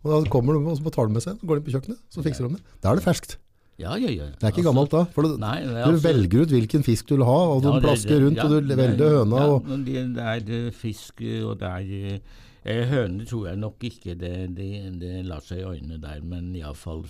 [0.03, 2.03] Og da kommer de, og så tar de med seg, så går de på kjøkkenet,
[2.13, 2.77] så fikser de det.
[2.83, 3.39] Da er det ferskt.
[3.81, 4.29] Ja, ja, ja.
[4.39, 7.09] Det er ikke gammelt da, for det, Nei, det du altså- velger ut hvilken fisk
[7.09, 10.69] du vil ha, og du plasker rundt, og du velger høna, og det, er eh,
[10.71, 12.19] fisk, eh, og det er
[12.65, 16.47] Høne Høner tror jeg nok ikke det, det, det lar seg i øynene der, men
[16.57, 17.03] iallfall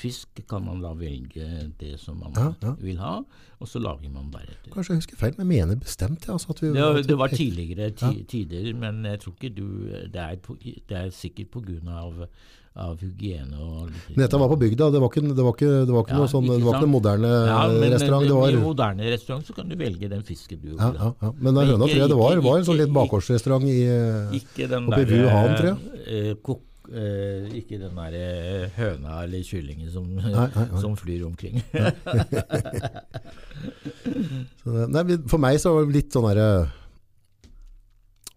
[0.00, 1.46] fisk kan man da velge
[1.80, 2.74] det som man Ja, ja.
[2.80, 3.16] vil ha,
[3.60, 4.70] og så lager man deretter.
[4.72, 6.70] kanskje jeg husker feil, men jeg mener bestemt ja, altså, vi...
[6.72, 9.66] Det, var, det var tidligere ti, tider, men jeg tror ikke du
[10.14, 12.24] Det er, på, det er sikkert på grunn av,
[13.00, 16.04] hygiene og Men Dette var på bygda, det var ikke, det var ikke, det var
[16.06, 18.54] ikke Ja, noe sånn, det var ikke noe moderne ja, men restaurant, det var...
[18.54, 21.10] I moderne restaurant så kan du velge den fisken du vil Ja, ha.
[21.10, 21.32] ja, ja.
[21.44, 23.76] Men da høna tror jeg det var, var en sånn litt bakgårdsrestaurant i...
[23.90, 25.72] eh, Ikke den Oppe i Wuhan, tror
[26.06, 26.32] eh,
[26.90, 30.80] eh, ikke den der eh, høna eller kyllingen som, Nei, nei, nei.
[30.84, 31.60] som flyr omkring.
[34.60, 36.70] Så det, nei, for meg så var det litt sånn der,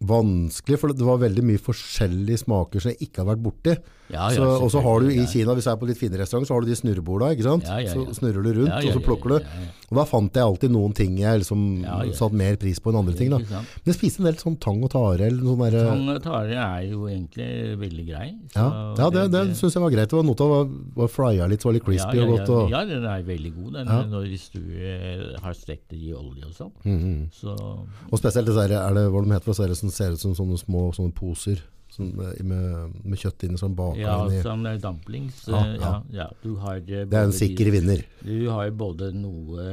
[0.04, 3.76] vanskelig, for det var veldig mye forskjellige smaker som jeg ikke har vært borti.
[4.14, 5.24] Ja, ja, og så har du i.
[5.34, 7.66] Kina, hvis jeg er på litt finere restaurant, så har du de snurreborda, ikke sant?
[7.90, 9.54] Så snurrer du rundt, og så plukker du.
[9.94, 12.14] Og da fant jeg alltid noen ting jeg liksom Ja, ja.
[12.18, 13.30] satt mer pris på enn andre ting.
[13.34, 13.40] Da.
[13.44, 16.58] Men jeg spiste en del sånn tang og tare, eller sånn der, Tang og tare
[16.64, 17.50] er jo egentlig
[17.82, 18.28] veldig grei.
[18.54, 18.70] så ja,
[19.04, 20.10] ja, det, det syns jeg var greit.
[20.10, 20.72] Det var Noe av var,
[21.02, 22.54] var frya litt, så var litt crispy og godt.
[22.56, 26.14] Og, Ja, den er veldig god den, når hvis du eh, har stekt det i
[26.16, 26.74] olje og sånn.
[26.88, 27.30] Mhm.
[27.34, 30.58] Så og spesielt det der, er det hva de heter, det ser ut som sånne
[30.60, 31.62] små sånne poser
[31.94, 34.42] sånn, med, med kjøtt inni, sånn baka ja, inni.
[34.72, 35.44] eh, dumplings.
[35.48, 35.82] Ja, eh, ja.
[35.84, 38.04] Ja, ja, du har eh, Det er en sikker vinner.
[38.26, 39.68] Du har jo både noe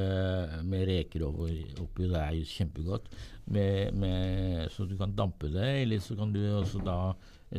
[0.68, 3.08] med reker over, oppi, det er jo kjempegodt.
[3.50, 6.98] Med, med, så du kan dampe det, eller så kan du også da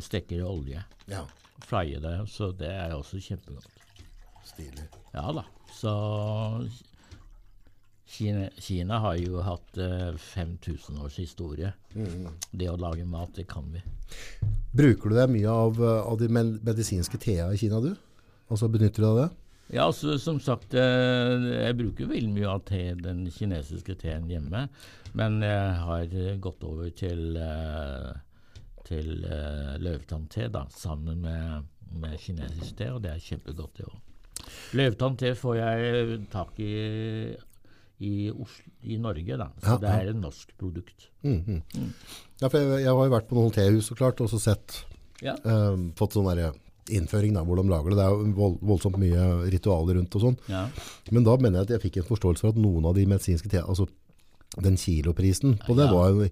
[0.00, 0.84] stekke det i olje.
[1.10, 1.26] Ja,
[1.62, 3.68] Frye det, så det er også kjempegodt.
[4.48, 4.86] stilig.
[5.14, 5.44] Ja da.
[5.72, 5.92] Så
[8.12, 11.72] Kina, Kina har jo hatt eh, 5000 års historie.
[12.50, 13.80] Det å lage mat, det kan vi.
[14.72, 17.92] Bruker du deg mye av, eh, av de medisinske tea i Kina, du?
[18.50, 19.28] Altså Benytter du deg av det?
[19.72, 24.66] Ja, altså, som sagt, eh, jeg bruker veldig mye av te, den kinesiske teen hjemme.
[25.16, 27.36] Men jeg har eh, gått over til,
[28.88, 29.12] til
[29.84, 34.00] løvetann-te da, sammen med, med kinesisk te, og det er kjempegodt, det òg.
[34.76, 36.72] Løvetann-te får jeg tak i
[38.02, 39.48] i, Oslo, i Norge, da.
[39.62, 41.08] Så Ja, det er et norsk produkt.
[41.22, 41.62] Mhm.
[42.42, 44.80] Ja, for jeg, jeg har jo vært på noen tehus og klart, og så sett
[45.22, 45.36] Ja.
[45.46, 46.28] um, fått sånn
[46.90, 47.98] innføring da, hvor de lager det.
[48.00, 50.38] Det er jo vold, voldsomt mye ritualer rundt og sånn.
[50.50, 50.64] ja.
[51.14, 53.48] Men da mener jeg at jeg fikk en forståelse for at noen av de medisinske
[53.52, 53.86] te, altså
[54.60, 55.92] den kiloprisen på det Ja.
[55.94, 56.26] var jo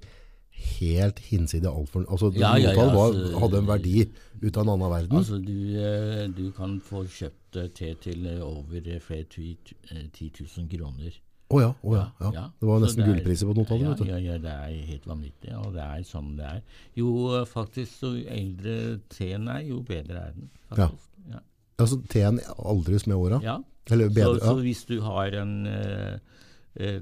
[0.61, 4.11] helt hinsidig altfor Altså Ja, ja, ja, var, altså- hadde en verdi
[4.43, 5.17] ut av en annen verden.
[5.19, 9.57] Altså, du, eh, du kan få kjøpt eh, te til over flere ti
[9.91, 11.13] eh, 10 000 kroner.
[11.51, 12.31] Å ja, oh ja, ja.
[12.61, 14.15] Det var Så nesten det er- gullpriser på noen av det, ja.
[14.15, 16.63] Ja, ja, det er helt vanvittig, og det er sånn det er.
[16.95, 20.47] Jo, eh, faktisk, så eldre teen er, jo bedre er den.
[20.71, 20.87] Ja.
[20.87, 21.09] faktisk.
[21.29, 21.41] Ja.
[21.79, 23.41] Altså teen aldres med åra.
[23.43, 23.59] Ja.
[23.91, 26.19] Eller bedre, så, så hvis du har en uh,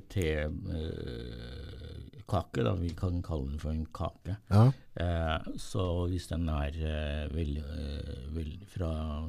[0.08, 0.54] tekake,
[2.64, 4.70] da, vi kan kalle den for en kake, ja.
[4.98, 8.88] Eh, så hvis den er eh, eh, veldig fra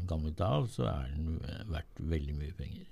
[0.10, 2.88] gammelt av, så er den eh, verdt veldig mye penger.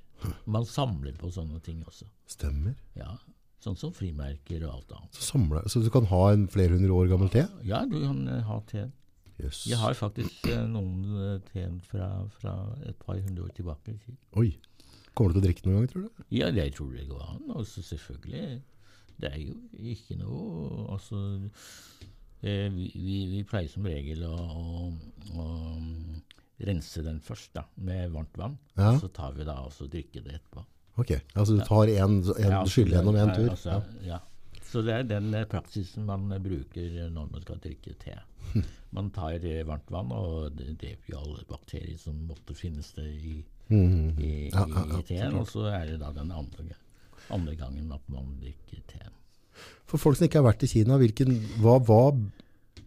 [0.46, 2.08] Man samler på sånne ting også.
[2.30, 2.76] Stemmer.
[2.98, 3.16] Ja,
[3.64, 5.18] Sånn som frimerker og alt annet.
[5.18, 7.48] Så, samler, så du kan ha en flere hundre år gammel te?
[7.66, 8.92] Ja, du kan eh, ha teen.
[9.42, 9.64] Yes.
[9.70, 11.02] Jeg har faktisk eh, noen
[11.46, 12.54] te teen fra, fra
[12.90, 13.98] et par hundre år tilbake.
[14.38, 14.52] Oi.
[15.18, 16.24] Kommer du til å drikke noen gang, tror du?
[16.38, 17.44] Ja, det tror jeg går an.
[17.56, 18.62] Og så selvfølgelig.
[19.18, 21.18] Det er jo ikke noe Altså
[22.46, 24.92] eh, vi, vi, vi pleier som regel å, å,
[25.42, 25.48] å
[26.58, 28.58] rense den først da, med varmt vann.
[28.78, 28.96] Ja.
[29.00, 30.64] Så tar vi da også drikke det etterpå.
[30.98, 33.52] Ok, altså du tar en, en Ja, skyller gjennom en tur?
[33.54, 34.18] Altså, ja.
[34.68, 38.16] Så det er den eh, praksisen man eh, bruker når man skal drikke te.
[38.96, 43.06] Man tar eh, varmt vann og det dreper jo alle bakterier som måtte finnes det
[43.06, 43.36] i,
[43.70, 44.18] mm.
[44.18, 45.38] i, i, i teen.
[45.38, 46.66] Og så er det da den andre,
[47.30, 49.14] andre gangen at man drikker teen.
[49.88, 52.02] For folk som ikke har vært i Kina, hvilken, hva, hva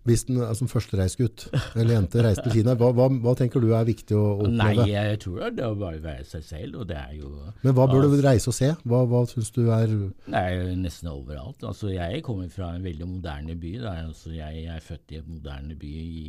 [0.08, 3.74] hvis den er som førstereisgutt eller jente reiser til Kina, hva, hva, hva tenker du
[3.76, 4.56] er viktig å oppleve?
[4.80, 7.76] Nei, jeg tror det er å bare være seg selv, og det er jo Men
[7.76, 8.72] hva bør du reise og se?
[8.88, 9.90] Hva, hva syns du er
[10.40, 11.62] er jo nesten overalt.
[11.66, 13.76] Altså, jeg kommer fra en veldig moderne by.
[13.82, 13.94] Da.
[14.06, 16.24] Altså, jeg er født i en moderne by i,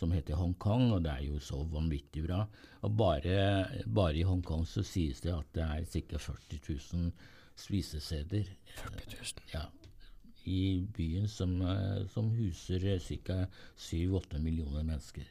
[0.00, 2.44] som heter Hongkong, og det er jo så vanvittig bra.
[2.86, 6.22] Og bare, bare i Hongkong så sies det at det er ca.
[6.30, 7.12] 40 000
[7.60, 8.48] spisesteder.
[8.80, 9.52] 40 000?
[9.54, 9.66] Ja.
[10.44, 13.46] I byen som, eh, som huser ca.
[13.76, 15.24] 7-8 millioner mennesker.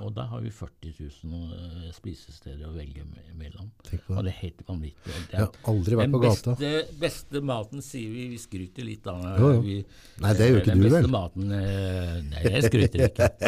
[0.00, 0.92] Og da har vi 40
[1.24, 3.04] 000 eh, spisesteder å velge
[3.36, 3.68] mellom.
[3.84, 3.98] Det.
[4.08, 5.12] Og det er helt vanvittig.
[5.12, 6.54] Jeg er har aldri vært på gata.
[6.60, 9.24] Beste, beste maten sier vi, vi skryter litt av.
[9.40, 9.62] Jo, jo.
[9.66, 9.76] Vi,
[10.22, 11.10] Nei, det gjør ikke den du, beste vel?
[11.16, 13.30] maten eh, Nei, jeg skryter ikke.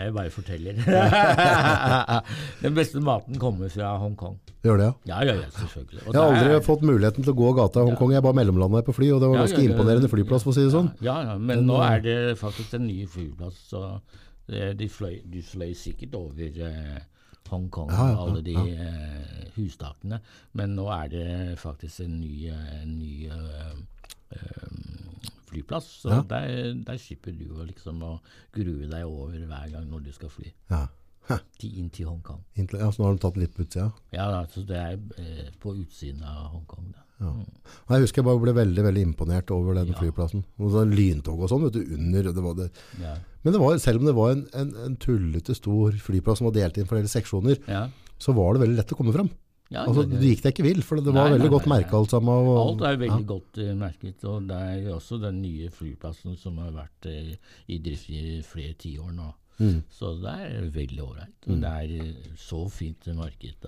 [0.00, 0.78] Jeg bare forteller.
[2.64, 4.38] den beste maten kommer fra Hongkong.
[4.64, 4.94] Gjør det, ja?
[5.10, 6.02] Ja, ja, ja, selvfølgelig.
[6.04, 8.14] Og Jeg har aldri er, fått muligheten til å gå gata i Hongkong.
[8.14, 10.56] Jeg bare mellomlandet på fly, og det var ganske ja, ja, imponerende flyplass, for å
[10.56, 10.90] si det sånn.
[11.04, 13.84] Ja, ja, men Den, nå eh, er det faktisk en ny flyplass, så
[14.50, 17.00] de, fløy, du fløy sikkert over eh,
[17.50, 18.62] Hongkong Ja, ja, og alle de ja.
[18.86, 20.20] eh, hustakene,
[20.54, 23.74] men nå er det faktisk en ny, eh, en ny eh,
[24.36, 26.22] eh, flyplass, så Ja.
[26.28, 28.20] der, der slipper du å liksom å
[28.54, 30.86] grue deg over hver gang når du skal fly Ja.
[31.60, 32.40] Til, inn til Hongkong.
[32.58, 33.92] Inntil- ja, så nå har de tatt litt på utsida.
[34.10, 36.88] Ja, altså det er eh, på utsiden av Hongkong.
[36.94, 37.04] Da.
[37.20, 37.32] Ja.
[37.92, 39.98] Jeg husker jeg bare ble veldig veldig imponert over den Ja.
[40.00, 40.42] flyplassen.
[40.58, 42.32] Og så lyntog og sånn vet du, under.
[42.32, 42.70] Det var det.
[42.98, 43.14] Ja.
[43.42, 46.58] Men det var, selv om det var en, en, en tullete stor flyplass som var
[46.58, 47.86] delt inn i flere seksjoner, ja.
[48.20, 49.30] så var det veldig lett å komme fram.
[49.70, 51.98] Ja, Altså, du gikk deg ikke vill, for det var Nei, veldig nei, godt merka
[52.00, 52.48] alt sammen.
[52.50, 56.58] Og, Alt er veldig godt uh, merket, og det er også den nye flyplassen som
[56.58, 59.28] har vært uh, i drift i flere tiår nå.
[59.60, 59.78] Mm.
[59.92, 61.36] Så det er veldig ålreit.
[61.46, 61.60] Mm.
[61.62, 63.66] det er eh, så fint marked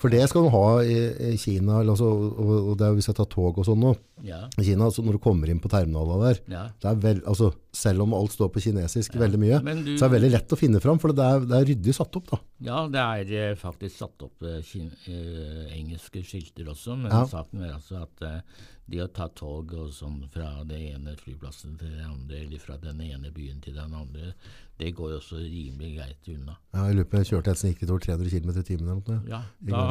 [0.00, 3.28] For det skal du ha i, Kina, eller altså, og, det er hvis jeg tar
[3.32, 3.94] tog og sånn nå.
[4.24, 4.42] Ja.
[4.60, 6.62] I Kina, altså når du kommer inn på terminalene der, ja.
[6.80, 10.08] det er vel, altså, selv om alt står på kinesisk veldig mye, du- så er
[10.08, 12.38] det veldig lett å finne fram, for det er, det er ryddig satt opp da.
[12.68, 17.24] Ja, det er eh, faktisk satt opp eh, kin eh, engelske skilter også, men Ja.
[17.32, 18.40] saken er altså at eh,
[18.88, 22.76] det å ta tog og sånn fra det ene flyplassen til den andre, eller fra
[22.80, 24.32] den ene byen til den andre,
[24.78, 26.56] det går jo også rimelig greit unna.
[26.74, 28.90] Ja, jeg lurer på, jeg kjørte et som gikk litt over 300 km i timen
[28.90, 29.20] eller noe.
[29.30, 29.84] Ja, da,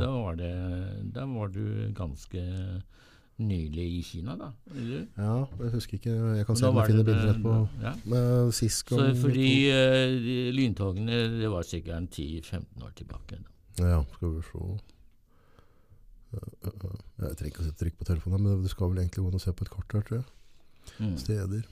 [0.00, 0.50] da, var det,
[1.14, 1.62] da var du
[1.94, 2.42] ganske
[3.42, 4.50] nylig i Kina, da.
[4.74, 5.04] Eller?
[5.16, 7.54] Ja, jeg husker ikke, jeg kan se om jeg finner bilder etterpå.
[7.82, 7.92] Ja.
[8.12, 13.38] Med Sisk og- fordi uh, de lyntogene, det var sikkert 10-15 år tilbake.
[13.78, 13.86] Da.
[13.94, 14.64] Ja, skal vi se.
[16.32, 16.92] Ja, ja.
[17.28, 19.38] Jeg trenger ikke å sette trykk på telefonen, men du skal vel egentlig gå inn
[19.38, 20.28] og se på et kart her, tror jeg.
[20.98, 21.16] Mm.
[21.20, 21.62] Steder.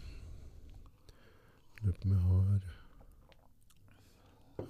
[1.82, 2.60] Lurer på om jeg har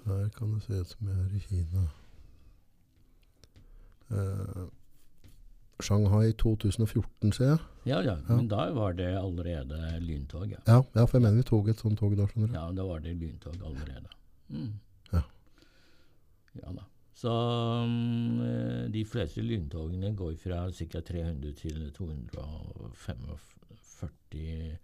[0.05, 1.83] Her kan det se ut som jeg er i Kina.
[4.11, 4.65] Eh,
[5.81, 7.57] Shanghai 2014, ser jeg.
[7.85, 10.51] Ja, ja, men da var det allerede lyntog.
[10.51, 10.57] Ja.
[10.67, 12.53] Ja, ja, for jeg mener vi tok et sånt tog da, skjønner du.
[12.55, 14.07] Ja, da var det lyntog allerede.
[14.47, 14.73] Mm.
[15.11, 15.21] Ja.
[16.61, 16.83] Ja da.
[17.21, 17.31] Så
[18.45, 20.99] eh, de fleste lyntogene går fra ca.
[21.11, 24.77] 300 til 245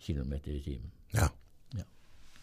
[0.00, 0.90] km i timen.
[1.14, 1.28] Ja.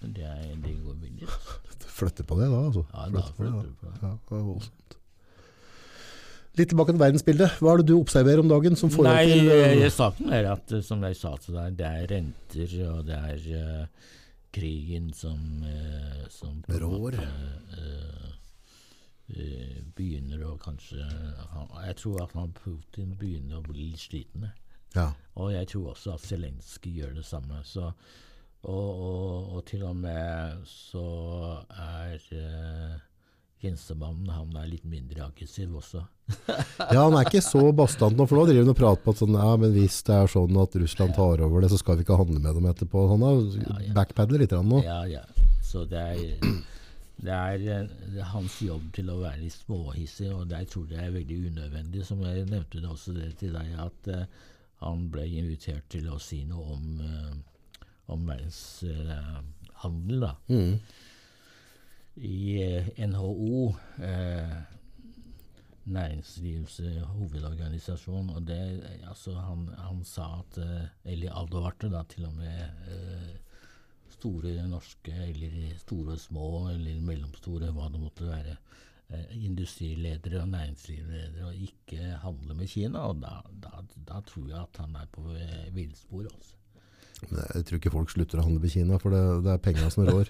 [0.02, 1.28] Det, er, det går billig.
[1.98, 2.84] Flytter på det da, altså.
[2.94, 4.02] Ja, da Flytte på det, flytter på det.
[4.04, 4.98] Ja, det voldsomt.
[6.58, 7.58] Litt tilbake til verdensbildet.
[7.62, 10.48] Hva er det du observerer om dagen som forhold Nei, til Nei, eh, saken er
[10.56, 14.14] at, eh, som jeg sa til deg, det er renter, og det er uh,
[14.58, 17.20] krigen som, uh, som Rår.
[19.38, 21.04] eh, begynner å kanskje
[21.52, 24.50] han, Jeg tror at han Putin begynner å bli litt sliten.
[24.96, 25.12] Ja.
[25.36, 27.62] Og jeg tror også at Zelenskyj gjør det samme.
[27.68, 27.92] Så,
[28.66, 31.04] og, og, og til og med så
[31.72, 32.96] er uh,
[33.58, 36.04] Gjenstemannen han er litt mindre aggressiv også.
[36.94, 39.22] ja, han er ikke så bastant nå, for nå driver han og prater på at
[39.24, 42.06] sånn, ja, men hvis det er sånn at Russland tar over det, så skal vi
[42.06, 43.08] ikke handle med dem etterpå.
[43.14, 43.94] Han har Ja, ja.
[43.98, 44.84] backpadler litt nå.
[44.86, 45.24] Ja, ja.
[45.66, 46.20] Så det er,
[47.26, 47.58] det er,
[48.14, 51.40] det er hans jobb til å være litt småhissig, og jeg tror det er veldig
[51.50, 52.06] unødvendig.
[52.06, 54.54] Som jeg nevnte det også det til deg, at uh,
[54.86, 57.34] han ble invitert til å si noe om, uh,
[58.14, 60.34] om verdenshandel, da.
[60.50, 60.80] Mm.
[62.28, 64.56] I eh, NHO, eh,
[65.88, 72.04] næringslivets eh, hovedorganisasjon, og det, eh, altså han, han sa at eh, Eller advarte da
[72.10, 73.36] til og med eh,
[74.18, 78.58] store norske, eller store og små, eller mellomstore, hva det måtte være,
[79.14, 83.00] eh, industriledere og næringslivsledere, og ikke handle med Kina.
[83.12, 86.26] Og da, da, da tror jeg at han er på eh, villspor.
[86.34, 86.56] Altså.
[87.26, 90.06] Jeg tror ikke folk slutter å handle med Kina, for det, det er penga som
[90.06, 90.30] rår.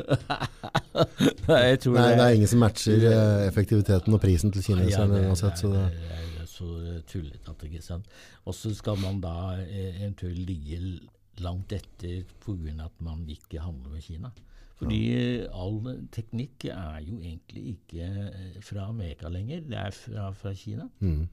[0.96, 5.28] jeg tror Nei, det er ingen som matcher eh, effektiviteten og prisen til kineserne ja,
[5.30, 5.60] uansett.
[5.62, 6.72] Så det, det er, det er så
[7.12, 8.08] tullete at ikke sant.
[8.48, 11.08] Og så skal man da eh, eventuelt ligge l-
[11.44, 12.74] langt etter pga.
[12.88, 14.32] at man ikke handler med Kina.
[14.78, 15.80] Fordi eh, all
[16.14, 20.88] teknikk er jo egentlig ikke eh, fra Amerika lenger, det er fra, fra Kina.
[21.02, 21.24] mm.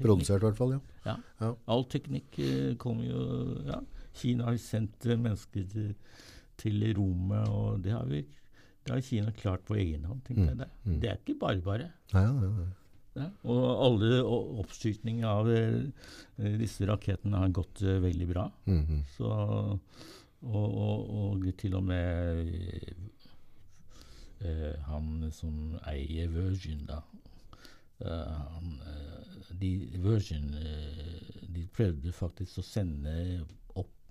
[0.00, 0.80] Produsert i hvert fall, ja.
[1.12, 1.16] ja.
[1.42, 1.50] Ja.
[1.72, 3.80] All teknikk eh, kommer jo ja.
[4.16, 5.92] Kina har sendt eh, mennesker til,
[6.60, 8.22] til rommet, og det har, vi,
[8.86, 10.22] det har Kina klart på egen hånd.
[10.30, 10.68] jeg det.
[11.02, 11.92] det er ikke bare bare.
[12.14, 12.72] Ja, ja, ja.
[13.16, 14.18] Ja, og alle
[14.60, 18.44] oppskytninger av eh, disse rakettene har gått eh, veldig bra.
[18.68, 18.98] Mhm.
[19.14, 19.30] Så,
[20.44, 22.42] og, og, og til og med
[24.44, 27.00] eh, han som eier Virgin, da
[28.04, 28.74] eh, han,
[29.62, 29.72] de,
[30.04, 33.16] Virgin eh, de prøvde faktisk å sende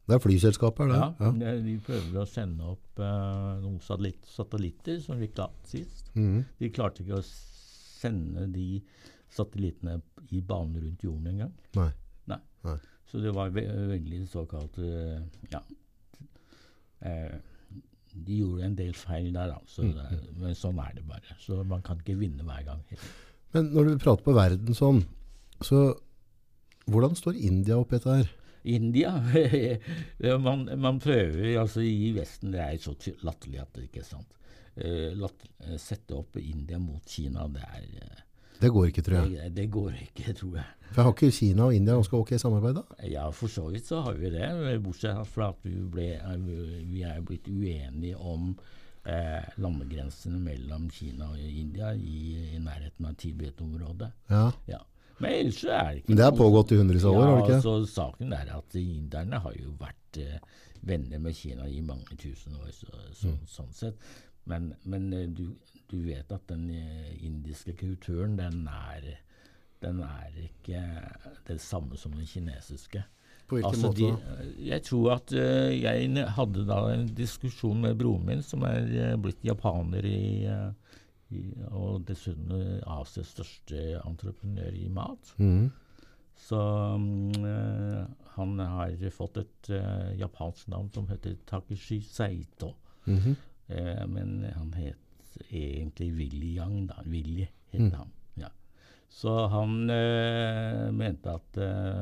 [0.06, 1.26] Det er flyselskaper, er det?
[1.26, 6.12] ja, de- De prøvde å sende opp uh, noen satellitt, satellitter som vi klarte sist.
[6.16, 6.44] Mm.
[6.60, 8.82] De klarte ikke å sende de
[9.34, 9.98] satellittene
[10.32, 11.56] i banen rundt jorden engang.
[11.76, 11.90] Nei.
[12.30, 12.38] Nei.
[12.68, 12.78] Nei.
[13.10, 13.66] Så det var ve
[13.96, 15.20] veldig såkalt uh,
[15.52, 15.62] Ja.
[17.06, 17.36] Uh,
[18.16, 19.84] de gjorde en del feil der, altså.
[19.84, 19.92] Mm.
[19.98, 21.36] det, er- men sånn er det bare.
[21.44, 22.82] Så man kan ikke vinne hver gang.
[23.54, 25.02] Men når du prater på verden sånn,
[25.64, 25.82] så
[26.88, 28.32] hvordan står India oppi dette her?
[28.66, 29.12] India
[30.48, 34.32] man, man prøver altså I Vesten det er så latterlig at det ikke er sant.
[34.76, 38.24] Eh, latt, eh, sette opp India mot Kina, det er eh,
[38.60, 39.36] Det går ikke, tror jeg.
[39.38, 40.72] det, det går ikke, tror jeg.
[40.92, 43.06] For har ikke Kina og India ganske ok samarbeid, da?
[43.08, 44.50] Ja, for så vidt så har vi det.
[44.84, 46.10] Bortsett fra at vi, ble,
[46.92, 48.52] vi er blitt uenige om
[49.06, 54.12] eh, landegrensene mellom Kina og India i, i nærheten av Tibet-området.
[54.32, 54.50] Ja.
[54.72, 54.82] Ja.
[55.20, 57.28] Men ellers så er det ikke Men det har pågått i hundrevis av år, ja,
[57.30, 57.62] har det ikke?
[57.64, 60.40] Så saken er at inderne har jo vært eh,
[60.86, 63.38] venner med Kina i mange tusen år, så, så, Mm.
[63.48, 64.10] sånn sett.
[64.46, 65.46] Men, men eh, du,
[65.92, 69.08] du vet at den eh, indiske kulturen, den er,
[69.82, 70.84] den er ikke
[71.48, 73.04] det samme som den kinesiske.
[73.48, 74.46] På hvilken Altså, måte de, da?
[74.74, 79.12] jeg tror at uh, jeg hadde da en diskusjon med broren min, som er uh,
[79.22, 80.72] blitt japaner i, eh,
[81.32, 85.34] i, og dessuten eh, Asias største entreprenør i mat.
[85.38, 85.72] Mm.
[86.36, 86.60] Så
[87.48, 88.06] eh,
[88.36, 92.74] han har fått et uh, japansk navn som heter Takeshi Seito.
[93.06, 93.36] Mm -hmm.
[93.70, 94.98] uh, men han het
[95.50, 97.02] egentlig Willy Yang, da.
[97.06, 97.92] Willy het Mm.
[97.92, 98.12] han.
[98.38, 98.48] Ja.
[99.10, 102.02] Så han uh, mente at eh,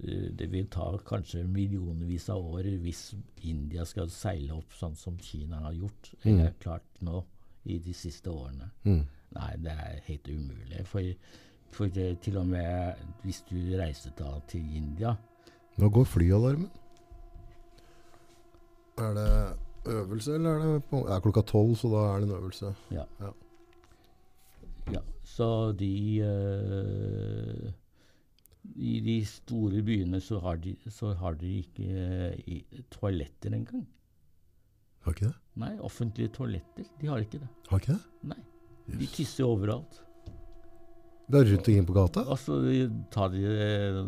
[0.00, 5.18] eh, det vil ta kanskje millionvis av år hvis India skal seile opp sånn som
[5.18, 6.54] Kina har gjort, eller Mm.
[6.60, 7.24] klart nå
[7.64, 8.70] i de siste årene.
[8.84, 9.02] Mm.
[9.34, 10.86] Nei, det er helt umulig.
[10.86, 11.12] For,
[11.74, 15.14] for det, til og med hvis du reiste da til India
[15.74, 16.68] Nå går flyalarmen.
[18.98, 19.30] Er det
[19.90, 22.74] øvelse, eller er det på, er klokka tolv, så da er det en øvelse?
[22.94, 23.02] Ja.
[23.20, 23.30] Ja.
[24.92, 27.72] Ja, så de eh,
[28.74, 33.86] I de store byene så har de, så har de ikke eh, i, toaletter engang.
[35.04, 35.34] Har ikke det?
[35.60, 36.86] Nei, offentlige toaletter.
[37.00, 37.48] De har ikke det.
[37.70, 38.00] Har ikke det?
[38.32, 38.40] Nei.
[39.00, 40.00] De tisser overalt.
[41.30, 42.24] Det er rundt omkring på gata?
[42.28, 42.56] Og så
[43.12, 44.00] tar de eh,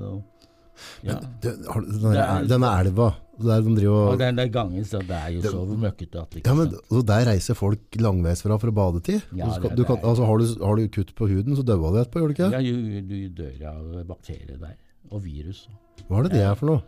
[1.07, 1.14] Ja.
[1.40, 3.07] Det, har, du- den, Det er- denne elva
[3.40, 6.30] der de driver Og den der gangen, så det er jo Det- så møkkete at
[6.30, 9.22] det ja, men, altså, Der reiser folk langveisfra for å bade til.
[9.34, 11.92] Ja, skal- det- du kan, altså, har, du, har du kutt på huden, så daua
[11.92, 12.51] du etterpå, gjør du ikke?
[12.53, 14.76] Ja, du, du dør av bakterier der.
[15.11, 15.68] Og virus.
[16.11, 16.82] Hva er det det er for noe?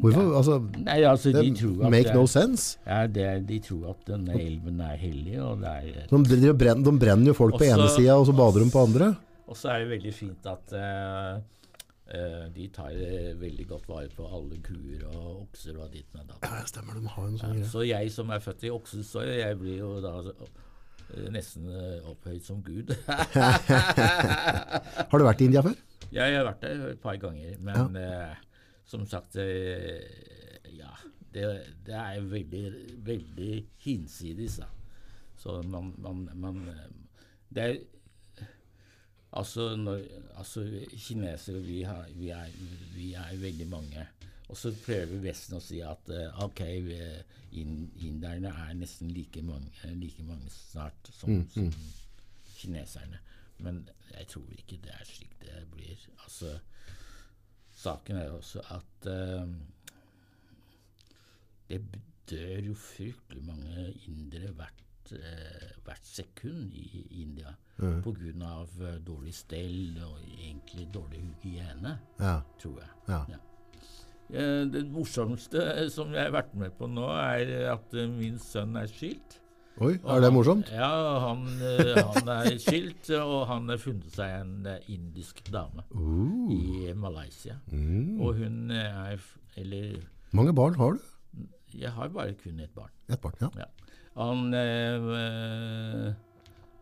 [0.00, 0.30] Hvorfor?
[0.38, 2.78] Altså, Nei, altså, de tror at make det, no sense.
[2.86, 6.84] ja, det, de tror at denne elven er hellig, og det er De, de, brenner,
[6.86, 9.06] de brenner jo folk på ene sida, og så bader de på andre.
[9.48, 11.36] Og så er det veldig fint at uh,
[12.54, 16.40] de tar eh, veldig godt vare på alle kuer og okser og ditt og datt.
[16.46, 16.96] Ja, stemmer.
[16.96, 19.90] De har jo noe Ja, så jeg som er født i oksesår, jeg blir jo
[20.04, 20.14] da
[21.32, 21.68] nesten
[22.08, 22.92] opphøyd som gud.
[25.10, 25.76] Har du vært i India før?
[26.08, 28.36] Ja, jeg har vært der et par ganger, men eh,
[28.88, 30.00] som sagt eh,
[30.78, 30.90] Ja,
[31.34, 31.44] det,
[31.86, 32.64] det er veldig,
[33.06, 33.52] veldig
[33.84, 34.68] hinsides, da.
[35.38, 36.88] Så man, man, man eh,
[37.48, 37.78] Det er
[39.32, 40.00] Altså, når,
[40.40, 40.62] altså
[40.96, 42.46] kinesere, vi, har, vi, er,
[42.94, 44.06] vi er veldig mange.
[44.48, 46.96] Og så prøver Vesten å si at eh, ok, vi,
[48.08, 49.68] inderne er nesten like mange,
[50.00, 51.68] like mange snart som, som
[52.56, 53.20] kineserne.
[53.58, 53.82] Men
[54.14, 56.08] jeg tror ikke det er slik det blir.
[56.24, 56.54] Altså,
[57.78, 59.46] saken er også at eh,
[61.68, 61.80] det
[62.30, 68.02] dør jo fryktelig mange indere hvert, eh, hvert sekund i India Mm.
[68.42, 72.40] av eh, dårlig stell og egentlig dårlig hygiene, Ja.
[72.58, 72.88] tror jeg.
[73.08, 73.24] ja.
[73.28, 73.36] Ja.
[74.66, 79.38] Det morsomste som jeg har vært med på nå, er at min sønn er skilt.
[79.80, 80.70] Oi, er det han- morsomt?
[80.72, 85.84] Ja, han, eh, han er skilt, og han har funnet seg en eh, indisk dame
[85.94, 87.56] Uh, i Malaysia.
[87.72, 88.20] mm.
[88.20, 89.18] Og hun eh, er
[89.56, 90.00] Eller
[90.32, 90.98] Mange barn har du?
[91.74, 92.90] jeg har bare kun ett barn.
[93.08, 93.48] Et barn, ja.
[93.58, 93.64] Ja.
[94.16, 96.14] Han øh,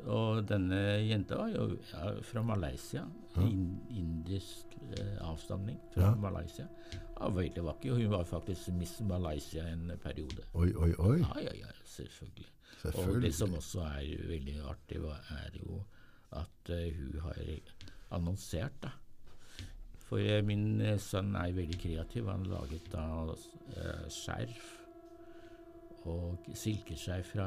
[0.07, 0.79] Og denne
[1.09, 3.03] jenta var jo ja, fra Malaysia.
[3.41, 4.67] In, indisk
[4.99, 6.15] øh, avstamning fra Ja.
[6.15, 6.67] Malaysia.
[7.21, 7.95] Ja, veldig vakker.
[7.95, 10.45] Hun var faktisk Miss Malaysia en periode.
[10.55, 11.19] Oi, oi, oi.
[11.19, 12.47] Ja, ja, ja, selvfølgelig.
[12.95, 15.01] Og det som også er veldig artig,
[15.35, 15.81] er jo
[16.37, 17.43] at eh, hun har
[18.17, 18.93] annonsert, da.
[20.07, 22.31] For eh, min eh, sønn er veldig kreativ.
[22.31, 23.07] Han laget da
[24.13, 24.73] skjerf
[26.07, 27.47] og silkeskjerf fra,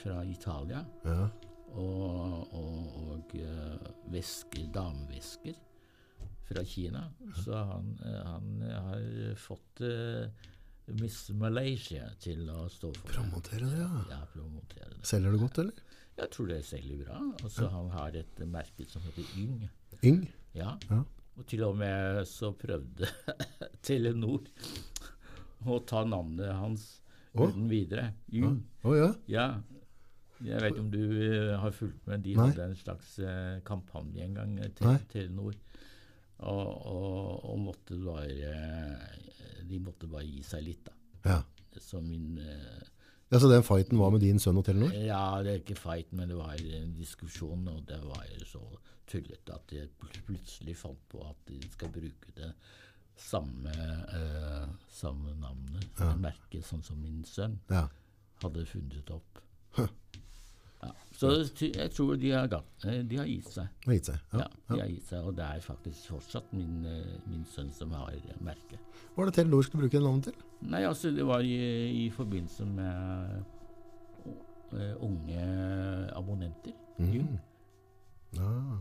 [0.00, 0.84] fra Italia.
[1.04, 1.26] Ja.
[1.70, 3.34] Og, og, og
[4.10, 5.58] vesker, damevesker
[6.48, 7.04] fra Kina.
[7.44, 9.84] Så han, han har fått
[10.98, 13.12] Miss Malaysia til å stå for.
[13.12, 14.02] Promotere det, ja.
[14.10, 15.04] Ja, promotere det.
[15.08, 15.86] Selger det godt, eller?
[16.20, 17.20] Jeg tror det selger bra.
[17.44, 19.68] Altså, Han har et merke som heter Yng.
[20.04, 20.22] Yng?
[20.56, 20.74] Ja.
[20.90, 21.02] Ja.
[21.38, 23.08] Og til og med så prøvde
[23.86, 24.44] Telenor
[25.64, 26.88] å ta navnet hans
[27.32, 28.10] uten videre.
[28.32, 28.58] Yng.
[28.84, 29.12] Oh, ja.
[29.30, 29.46] Ja.
[30.40, 32.22] Jeg vet ikke om du eh, har fulgt med.
[32.24, 32.46] De Nei.
[32.48, 34.96] hadde en slags eh, kampanje en gang eh, til Nei.
[35.12, 35.56] Telenor.
[36.40, 38.54] Og, og, og måtte bare
[39.68, 40.92] De måtte bare gi seg litt, da.
[41.24, 41.42] ja.
[41.80, 42.80] Så min eh,
[43.30, 44.90] Ja, Så den fighten var med din sønn og Telenor?
[44.92, 48.62] Ja, det er ikke fight, men det var en diskusjon, og det var så
[49.06, 49.84] tullete at de
[50.26, 52.50] plutselig fant på at de skal bruke det
[53.16, 56.14] samme, eh, samme navnet, Ja.
[56.16, 57.58] merket, sånn som min sønn.
[57.70, 57.88] Ja.
[58.42, 59.38] hadde funnet opp.
[60.82, 60.90] Ja.
[61.12, 62.48] Så jeg tror de har,
[62.84, 63.68] eh, de har gitt seg.
[63.84, 64.18] Har gitt seg.
[64.32, 64.46] Ja, Ja.
[64.74, 68.12] de har gitt seg, Og det er faktisk fortsatt min, eh, min sønn som har
[68.40, 68.78] merket.
[69.14, 70.34] Hva var det Telenor skulle bruke det navnet til?
[70.62, 73.44] Nei, altså det var i, i forbindelse med
[74.72, 75.44] uh, unge
[76.16, 76.72] abonnenter.
[76.98, 77.38] Mm.
[78.36, 78.78] Ja.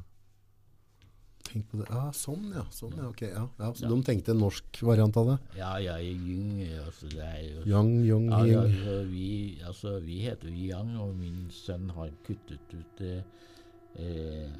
[1.50, 1.88] Tenk på det.
[1.90, 2.64] Ja, sånn ja.
[2.70, 3.08] Sånn, ja.
[3.10, 3.22] ok.
[3.26, 3.70] Ja, ja.
[3.74, 3.90] Så Ja.
[3.90, 5.38] de tenkte en norsk variant av det?
[5.58, 5.96] Ja, ja.
[5.98, 6.62] Yung.
[6.86, 8.60] Altså det er jo Yang, Yong, ja, Ying.
[8.62, 9.30] altså, vi,
[9.66, 13.24] altså, vi heter jo Yang, og min sønn har kuttet ut eh,
[13.98, 14.52] eh,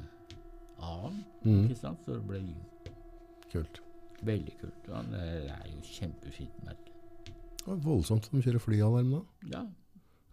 [0.80, 1.22] A-en.
[1.44, 1.62] Mm.
[1.68, 1.98] Ikke sant?
[2.06, 2.66] Så det ble Yung.
[3.52, 3.80] Kult.
[4.26, 4.90] Veldig kult.
[4.92, 6.90] Han er, er jo kjempefint merke.
[7.60, 9.22] Det var voldsomt som kjører flyalarm da.
[9.54, 9.62] Ja.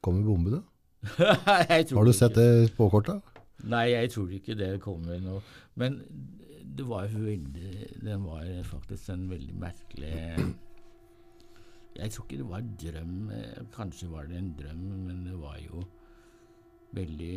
[0.01, 0.62] Kommer bombe, du?
[1.70, 3.22] Jeg tror Har du sett det på kortet?
[3.68, 5.39] Nei, jeg tror ikke det kommer noe.
[5.82, 5.95] Men
[6.76, 10.11] det var veldig Den var faktisk en veldig merkelig
[11.97, 13.30] Jeg tror ikke det var en drøm.
[13.34, 15.84] eh, Kanskje var det en drøm, men det var jo
[16.96, 17.36] veldig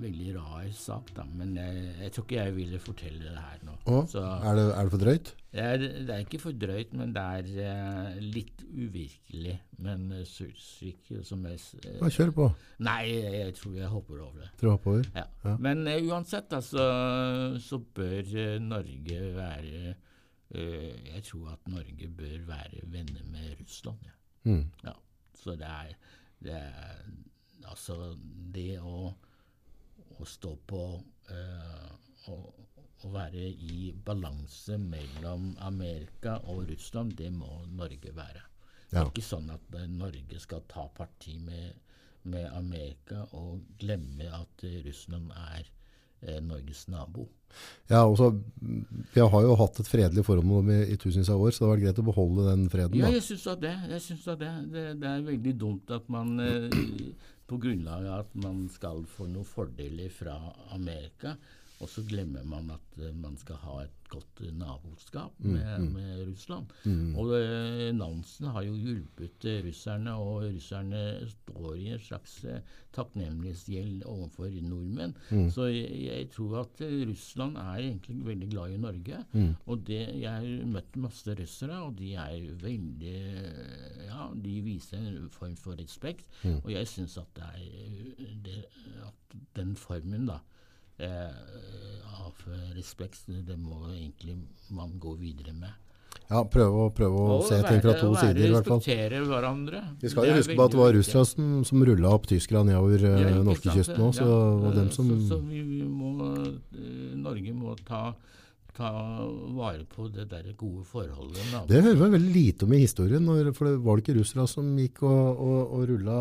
[0.00, 1.24] veldig rar sak, da.
[1.36, 3.74] Men jeg, jeg tror ikke jeg ville fortelle det her nå.
[3.88, 5.30] Å, Så er, det, er det for drøyt?
[5.56, 9.54] det er, det er ikke for drøyt, men det er eh, litt uvirkelig.
[9.86, 12.48] Men uh, Sursvik som jeg eh, Ja, kjør på.
[12.84, 14.50] Nei, jeg, jeg tror jeg hopper over det.
[14.60, 15.08] Tror jeg oppover.
[15.16, 15.24] Ja.
[15.46, 15.54] Ja.
[15.68, 16.88] Men uh, uansett, altså,
[17.62, 24.04] så bør uh, Norge være uh, Jeg tror at Norge bør være venner med Russland.
[24.04, 24.16] Ja.
[24.46, 24.66] Mm.
[24.84, 24.92] Ja.
[25.36, 25.96] Så det er,
[26.44, 27.00] det er
[27.70, 28.16] Altså,
[28.54, 29.10] det å,
[30.20, 30.82] å stå på
[31.30, 31.90] eh,
[32.32, 32.36] å,
[33.06, 38.42] å være i balanse mellom Amerika og Russland, det må Norge være.
[38.86, 39.02] Det Ja.
[39.02, 41.74] er ikke sånn at eh, Norge skal ta parti med,
[42.30, 45.64] med Amerika og glemme at eh, Russland er
[46.22, 47.26] eh, Norges nabo.
[47.88, 51.40] Ja, og så, mm, Vi har jo hatt et fredelig forhold med, i tusenvis av
[51.42, 52.98] år, så det har vært greit å beholde den freden.
[52.98, 53.74] Ja, jeg syns da det.
[53.92, 54.50] Jeg synes da det.
[54.74, 54.84] det.
[55.02, 56.74] Det er veldig dumt at man eh,
[57.46, 60.34] på grunnlag av at man skal få noen fordeler fra
[60.74, 61.36] Amerika,
[61.76, 66.22] og så glemmer man at eh, man skal ha et godt eh, naboskap med, med
[66.30, 66.70] Russland.
[67.18, 71.02] Og eh, Nansen har jo hjulpet russerne, og russerne
[71.34, 72.38] står i en slags
[72.96, 75.12] takknemlighetsgjeld overfor nordmenn.
[75.52, 79.20] Så jeg, jeg tror at Russland er egentlig veldig glad i Norge.
[79.66, 83.16] Og det, jeg har møtt masse russere, og de er veldig
[84.06, 86.24] Ja, de viser en form for respekt.
[86.62, 88.60] Og jeg syns at det er det,
[89.04, 90.40] at den formen, da
[90.98, 92.32] eh, av
[92.76, 94.36] respekt, det må egentlig
[94.70, 95.70] man gå videre med.
[96.26, 98.80] Ja, Prøve å, prøve å se ting fra to være- sider, i hvert fall.
[98.80, 99.82] Respektere hverandre.
[100.00, 103.04] Vi skal jo huske på at det var Russland som, som rulla opp tyskerne nedover
[103.04, 105.40] eh, norskekysten òg, så det var dem Eh, som så, så
[105.86, 108.14] må, eh, Norge må ta,
[108.76, 108.90] ta
[109.56, 111.40] vare på det der gode forholdet.
[111.52, 111.68] med.
[111.70, 114.46] Det hører vi veldig lite om i historien, når, for det var det ikke russere
[114.50, 116.18] som gikk og, og, og rulla,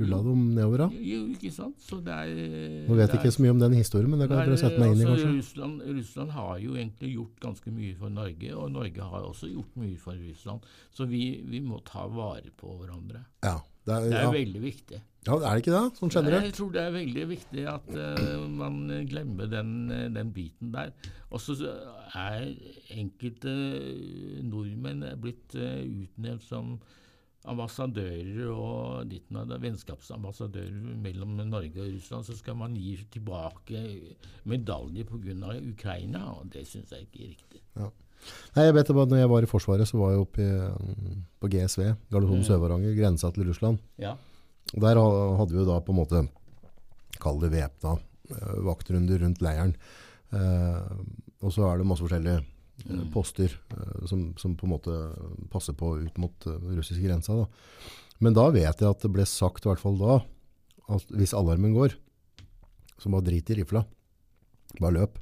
[0.00, 0.84] rulla dem nedover?
[0.84, 0.88] da?
[1.10, 1.78] Jo, ikke sant?
[1.82, 4.42] Så det er Nå vet jeg ikke så mye om den historien, men det kan
[4.42, 5.36] jeg prøve å sette meg inn i, altså, kanskje.
[5.38, 9.80] Russland, Russland har jo egentlig gjort ganske mye for Norge, og Norge har også gjort
[9.80, 10.68] mye for Russland.
[10.96, 13.24] Så vi, vi må ta vare på hverandre.
[13.46, 13.56] Ja,
[13.86, 14.32] det er, Det er ja.
[14.34, 14.98] veldig viktig.
[15.26, 15.98] ja, er det ikke det?
[15.98, 16.46] Sånn generelt?
[16.48, 18.78] Jeg tror det er veldig viktig at uh, man
[19.10, 20.92] glemmer den, eh, den biten der.
[21.30, 21.56] Og så
[22.18, 22.48] er
[22.94, 23.54] enkelte
[24.46, 26.76] nordmenn blitt uh, utnevnt som
[27.46, 32.26] ambassadører og ditt, vennskapsambassadører mellom Norge og Russland.
[32.26, 33.84] Så skal man gi tilbake
[34.50, 35.54] medalje pga.
[35.62, 37.62] Ukraina, og det syns jeg ikke er riktig.
[37.78, 37.90] Ja.
[38.56, 40.48] Nei, jeg vet det bare, når jeg var i Forsvaret, så var jeg oppe i,
[40.48, 42.48] mm, på GSV, Gardermoen Mm.
[42.48, 43.78] Sør-Varanger, grensa til Russland.
[43.98, 44.16] Ja.
[44.74, 46.28] Der hadde vi jo da på en måte,
[47.22, 47.98] kall det væpna,
[48.30, 49.74] eh, vaktrunder rundt leiren.
[50.32, 50.96] Eh,
[51.42, 52.52] og så er det masse forskjellige eh,
[52.92, 53.10] Mm.
[53.10, 54.92] poster eh, som, som på en måte
[55.50, 57.32] passer på ut mot uh, russiske grensa.
[57.32, 57.46] Da.
[58.20, 60.18] Men da vet jeg at det ble sagt, i hvert fall da,
[60.92, 61.94] at hvis alarmen går,
[63.00, 63.84] så bare drit i rifla.
[64.80, 65.16] Bare løp.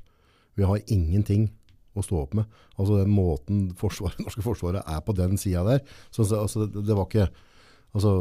[0.56, 1.50] Vi har ingenting
[1.94, 2.44] å stå opp med.
[2.78, 5.80] Altså den måten forsvaret, norske forsvaret er på den sida der.
[6.10, 7.28] Så, så, altså, det, det var ikke
[7.94, 8.14] altså,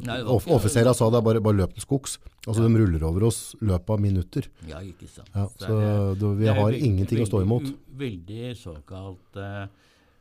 [0.00, 2.14] Nei, det var Off ikke- Offisera sa det, bare, bare løp til skogs.
[2.48, 4.46] Altså De ruller over oss løpet av minutter.
[4.66, 5.28] Ja, ikke sant.
[5.34, 7.66] Ja, Så så det- vi har veldig- ingenting å stå imot.
[8.00, 9.66] veldig såkalt eh,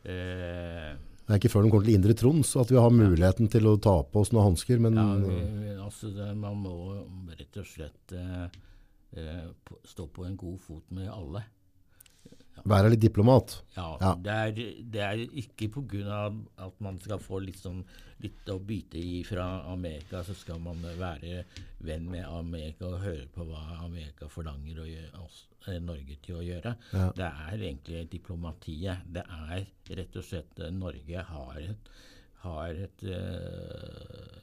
[0.04, 3.78] Det er ikke før de kommer til Indre Troms at vi har muligheten til å
[3.80, 4.80] ta på oss noen hansker.
[4.82, 6.76] Men Ja, vi, altså det, man må
[7.38, 9.46] rett og slett eh,
[9.88, 11.44] stå på en god fot med alle.
[12.68, 13.60] Være litt diplomat.
[13.76, 14.14] Ja, Ja.
[14.16, 16.32] Det, er, det er ikke pga.
[16.58, 17.84] at man skal få liksom
[18.20, 21.46] litt å bite i fra Amerika, så skal man være
[21.80, 26.44] venn med Amerika og høre på hva Amerika forlanger gjøre, oss, eh, Norge til å
[26.44, 26.76] gjøre.
[26.94, 27.08] Ja.
[27.16, 29.06] Det er egentlig diplomatiet.
[29.08, 29.66] Det er
[30.02, 31.90] rett og slett eh, Norge har et,
[32.44, 34.38] har et eh,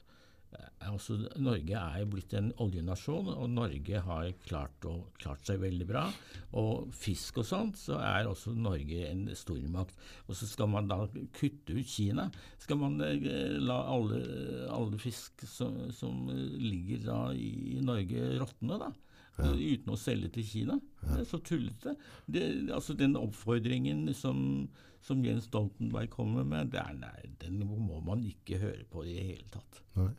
[0.86, 6.04] altså Norge er blitt en oljenasjon, og Norge har klart, å, klart, seg veldig bra.
[6.58, 9.96] Og fisk og sånt, så er også Norge en stormakt.
[10.26, 11.02] Og så skal man da
[11.36, 12.28] kutte ut Kina.
[12.62, 14.20] Skal man eh, la alle,
[14.72, 18.92] alle fisk som, som, ligger da i Norge råtne, da?
[19.36, 19.50] Ja.
[19.52, 20.78] Uten å selge til Kina.
[21.02, 21.96] Det er så tullete.
[22.24, 24.38] Det, altså Den oppfordringen som,
[25.04, 29.26] som Jens Stoltenberg kommer med, er, nei, den må man ikke høre på i det
[29.34, 29.82] hele tatt.
[29.98, 30.14] Nei.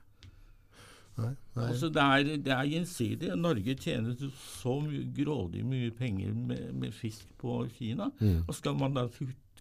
[1.17, 1.65] Nei, nei.
[1.71, 3.33] Altså det, er, det er gjensidig.
[3.41, 4.77] Norge tjener så
[5.17, 8.11] grådig mye penger med, med fisk på Kina.
[8.19, 8.43] Mm.
[8.45, 9.07] Og skal man da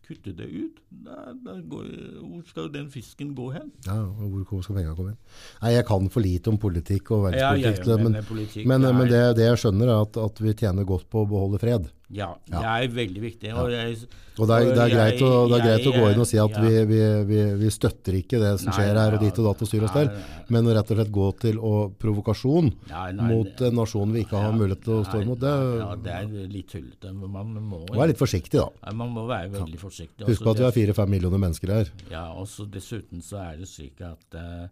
[0.07, 1.86] kutte det ut, da, da går,
[2.20, 3.72] hvor skal den fisken gå hen?
[3.88, 5.20] Ja, og Hvor skal pengene komme inn?
[5.62, 9.11] Nei, Jeg kan for lite om politikk og verdenspolitikk, ja, ja, men, men, men, men
[9.11, 11.90] det, det, jeg skjønner, er at, at vi tjener godt på å beholde fred.
[12.14, 13.50] Ja, det er veldig viktig.
[13.59, 13.96] Og, jeg,
[14.38, 16.38] og det, er, det er greit, å, det er greit å gå inn og si
[16.38, 19.64] at vi, vi, vi, vi, støtter ikke det som skjer her og dit og datt
[19.66, 20.12] og styr og stell,
[20.54, 24.22] men å rett og slett gå til å provokasjon nei, nei, mot en nasjon vi
[24.22, 27.14] ikke har mulighet til å stå imot, det, ja, det er litt tullete.
[27.16, 28.94] Man må være litt forsiktig, da.
[28.94, 30.30] man må være veldig forsiktig.
[30.30, 31.94] Husk på at vi er fire-fem millioner mennesker her.
[32.12, 34.70] Ja, og Dessuten så er det slik at uh,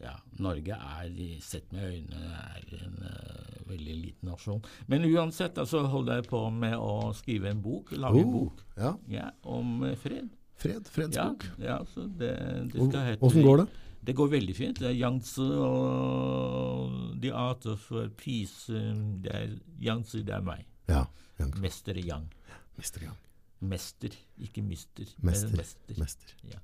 [0.00, 4.62] ja, Norge er, sett med øynene, er en uh, veldig liten nasjon.
[4.88, 8.64] Men uansett, altså holder jeg på med å skrive en bok, lage en oh, bok
[8.80, 8.94] ja.
[9.12, 10.32] Ja, om uh, fred.
[10.60, 11.46] Fred, Fredsbok.
[11.62, 12.34] Ja, så det,
[12.72, 13.70] det skal hete Åssen går det?
[14.00, 14.80] Det går veldig fint.
[14.80, 18.72] Det er Yangtze og The Art of Peace.
[19.24, 20.64] Det er Yangtze, det er meg.
[20.88, 21.04] Ja,
[21.60, 22.28] Mester Yang.
[22.80, 23.18] Mester Yang.
[23.60, 25.08] Mester, ikke mister.
[25.20, 25.52] Mester.
[25.56, 25.96] mester.
[26.00, 26.32] mester.
[26.48, 26.60] Ja.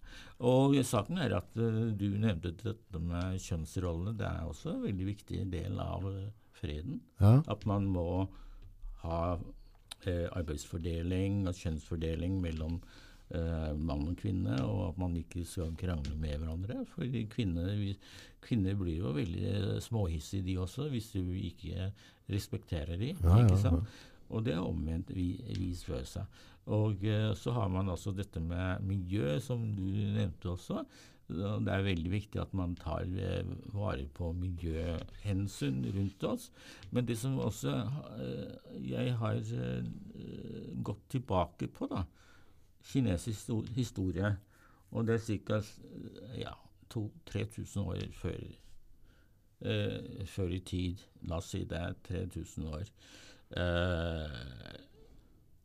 [0.49, 4.15] Og saken er at uh, du nevnte dette med kjønnsrollene.
[4.17, 6.23] Det er også en veldig viktig del av uh,
[6.57, 7.03] freden.
[7.21, 7.35] Ja.
[7.53, 8.07] At man må
[9.03, 12.81] ha uh, arbeidsfordeling og kjønnsfordeling mellom
[13.27, 16.85] mann og kvinne, og at man ikke skal krangle med hverandre.
[16.93, 17.73] For kvinner,
[18.39, 21.89] kvinner blir jo veldig småhissige, de også, hvis du ikke
[22.31, 23.19] respekterer dem.
[23.25, 23.97] Ja, ikke sant?
[24.31, 26.23] Og det er omvendt vis versa.
[26.67, 30.83] Og uh, så har man altså dette med miljø, som du nevnte også.
[31.27, 36.51] Det er veldig viktig at man tar uh, vare på miljøhensyn rundt oss.
[36.91, 37.77] Men det som også
[38.19, 39.41] uh, jeg har
[40.83, 42.03] gått tilbake på, da,
[42.87, 44.37] kinesisk historie,
[44.91, 45.61] og det er ca.
[46.39, 46.55] Ja,
[47.27, 48.43] 3000 år før,
[50.31, 51.03] før i tid.
[51.27, 52.87] La oss si det er 3000 år.
[53.51, 54.96] Uh,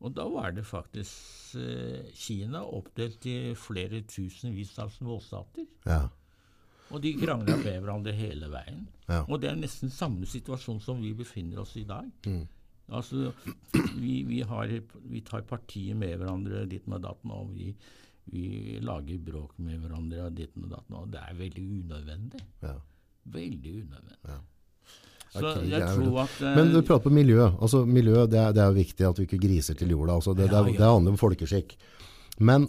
[0.01, 5.67] og da var det faktisk eh, Kina oppdelt i flere tusenvis av småstater.
[5.85, 6.07] Ja.
[6.91, 8.87] Og de krangla med hverandre hele veien.
[9.07, 9.21] Ja.
[9.27, 12.09] Og det er nesten samme situasjon som vi befinner oss i i dag.
[12.27, 12.43] Mm.
[12.91, 13.31] Altså,
[14.01, 14.73] vi, vi, har,
[15.07, 17.69] vi, tar partiet med hverandre ditten med datten, og vi,
[18.33, 20.97] vi, lager bråk med hverandre og med datten.
[20.99, 22.43] Og det er veldig unødvendig.
[22.65, 22.75] Ja.
[23.37, 24.17] Veldig unødvendig.
[24.27, 24.39] Ja.
[25.31, 27.45] Tror at uh, Men du prater på miljø.
[27.47, 30.19] Altså, miljø det er, det er viktig at vi ikke griser til jorda.
[30.19, 31.77] Altså, det, ja, det, det handler om folkeskikk.
[32.43, 32.67] Men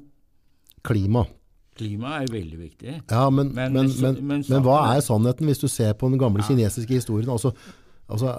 [0.86, 1.26] klima
[1.72, 2.94] Klima er veldig viktig.
[3.08, 6.50] Ja, men, men, men, men, hva er sannheten hvis du ser på den gamle ja.
[6.50, 7.30] kinesiske historien?
[7.32, 7.54] Altså,
[8.12, 8.34] altså,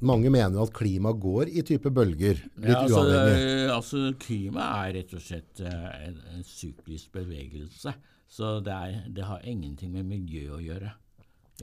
[0.00, 2.40] mange mener at klima går i type bølger.
[2.56, 3.66] Litt ja, altså, uavhengig.
[3.74, 7.92] Altså, klima er rett og slett uh, en, en syklisk bevegelse.
[8.28, 10.94] Så det, er, det har ingenting med miljø å gjøre.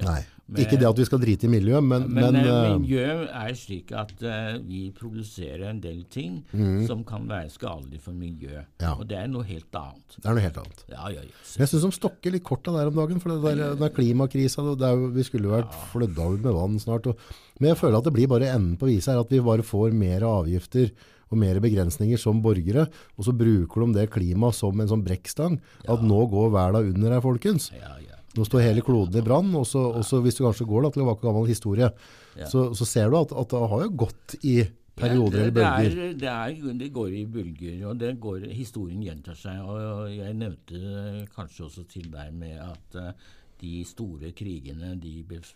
[0.04, 3.06] Nei, men, ikke det at vi skal drite i miljøet, men Men, men uh, miljø
[3.26, 6.84] er slik at uh, vi produserer en del ting mm.
[6.90, 8.68] som kan være skadelig for miljøet.
[8.84, 8.94] Ja.
[8.94, 10.20] Og det er noe helt annet.
[10.20, 10.86] Det er noe helt annet.
[10.92, 11.24] Ja, ja.
[11.24, 14.68] Jeg syns de stokker litt korta der om dagen, for det der, den klimakrisa
[15.16, 15.84] Vi skulle jo vært ja.
[15.96, 17.10] flødda ut med vann snart.
[17.10, 19.66] Og, men jeg føler at det blir bare enden på viset her, at vi bare
[19.66, 20.92] får mer avgifter
[21.32, 22.86] og mer begrensninger som borgere,
[23.18, 25.58] og så bruker de det klimaet som en sånn brekkstang.
[25.90, 27.72] At nå går verden under her, folkens.
[27.74, 28.15] Ja, ja.
[28.36, 31.14] Nå står hele kloden i brann, og så hvis du kanskje går da, til en
[31.22, 31.92] gammel historie,
[32.36, 32.50] ja.
[32.52, 34.58] så, så, ser du at, at, det har jo gått i
[34.96, 35.96] perioder ja, det, eller bølger.
[35.96, 39.60] Det, det, er, det, går i bølger, og det går, historien gjentar seg.
[39.64, 45.54] og Jeg nevnte kanskje også til deg med at uh, de store krigene de bef,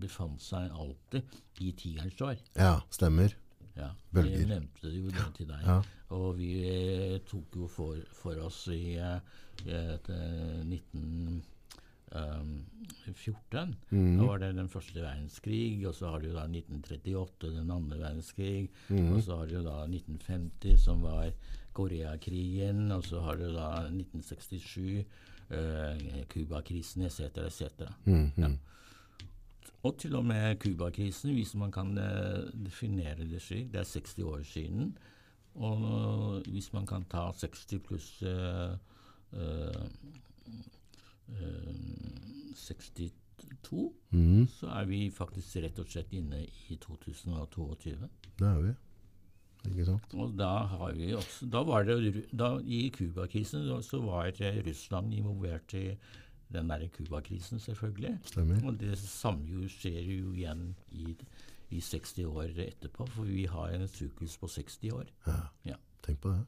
[0.00, 2.36] befant seg alltid i tigerens år.
[2.56, 3.36] Ja, stemmer.
[3.76, 4.38] Ja, Bølger.
[4.38, 5.62] Vi nevnte jo det til deg.
[5.64, 5.78] Ja.
[6.16, 9.20] Og vi eh, tok jo for, for oss i uh,
[9.64, 11.40] 19...
[12.10, 12.66] Um,
[13.14, 13.76] 14.
[13.90, 14.18] Mm.
[14.18, 18.70] Da var det den første verdenskrig, og så har du da 1938, den andre verdenskrig.
[18.88, 19.12] Mm.
[19.14, 21.30] Og så har du da 1950, som var
[21.72, 25.04] Koreakrigen, og så har du da 1967,
[26.30, 27.86] Cuba-krisen, etc., etc.
[28.04, 28.30] Mm.
[28.36, 28.50] Ja.
[29.82, 34.18] Og til og med Cuba-krisen, hvis man kan uh, definere det slik, det er 60
[34.18, 34.98] år siden.
[35.54, 38.76] Og hvis man kan ta 60 pluss uh,
[42.56, 43.10] 62
[43.62, 44.46] to, Mhm.
[44.48, 48.08] så er vi faktisk rett og slett inne i 2022.
[48.38, 48.74] Det er vi.
[49.70, 50.14] Ikke sant?
[50.14, 55.12] Og da har vi også Da var det da, I Cuba-krisen så var eh, Russland
[55.12, 55.96] involvert i
[56.50, 58.18] den derre Cuba-krisen, selvfølgelig.
[58.24, 58.64] Stemmer.
[58.66, 61.14] Og det samme skjer jo igjen i,
[61.70, 65.06] i 60 år etterpå, for vi har en syklus på 60 år.
[65.66, 65.76] Ja.
[66.02, 66.46] Tenk på det.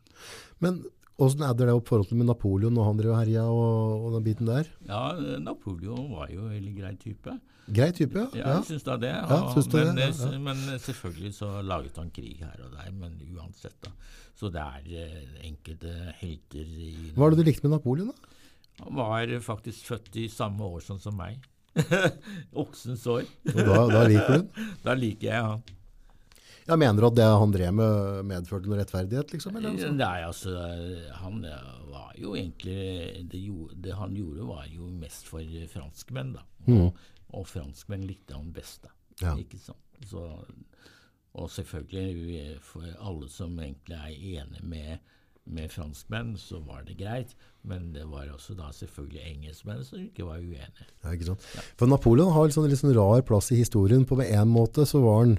[0.61, 0.85] Men
[1.23, 4.17] åssen er det opp forhold til med Napoleon og han drev og herja og, og
[4.17, 4.69] den biten der?
[4.89, 5.05] Ja,
[5.43, 7.37] Napoleon var jo en veldig grei type.
[7.73, 8.27] Grei type, ja.
[8.35, 9.13] Ja, jeg syns da det.
[9.13, 10.09] Ja, syns men, det?
[10.09, 10.41] Ja, eh, ja.
[10.49, 13.93] men selvfølgelig så laget han krig her og der, men uansett, da.
[14.39, 18.39] Så det er eh, enkelte helter i Hva er det du likte med Napoleon, da?
[18.83, 21.39] Han var faktisk født i samme år sånn som meg.
[22.63, 23.25] Oksens år.
[23.47, 24.51] Da, da liker du den?
[24.87, 25.63] Da liker jeg han.
[26.69, 29.57] Jeg mener at det han drev med, medførte noe rettferdighet, liksom?
[29.59, 29.79] Eller?
[29.97, 30.57] Nei, altså,
[31.19, 33.43] han eh, var jo egentlig det,
[33.83, 36.47] det han gjorde, var jo mest for franskmenn, da.
[36.71, 37.01] Og,
[37.35, 38.95] og franskmenn likte han best, da.
[38.95, 39.25] Mm.
[39.25, 39.35] Ja.
[39.43, 39.79] Ikke sant?
[40.09, 40.27] Så,
[41.33, 45.13] og selvfølgelig, for alle som egentlig er enig med,
[45.45, 47.35] med franskmenn, så var det greit.
[47.67, 50.89] Men det var også da selvfølgelig engelskmenn som ikke var uenige.
[51.05, 51.47] Ja, ikke sant?
[51.79, 54.07] For Napoleon har liksom en litt sånn rar plass i historien.
[54.09, 55.37] På en måte så var han,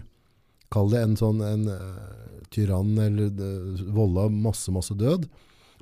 [0.74, 5.26] kall det en sånn en, eh, tyrann eller uh, volda masse, masse død.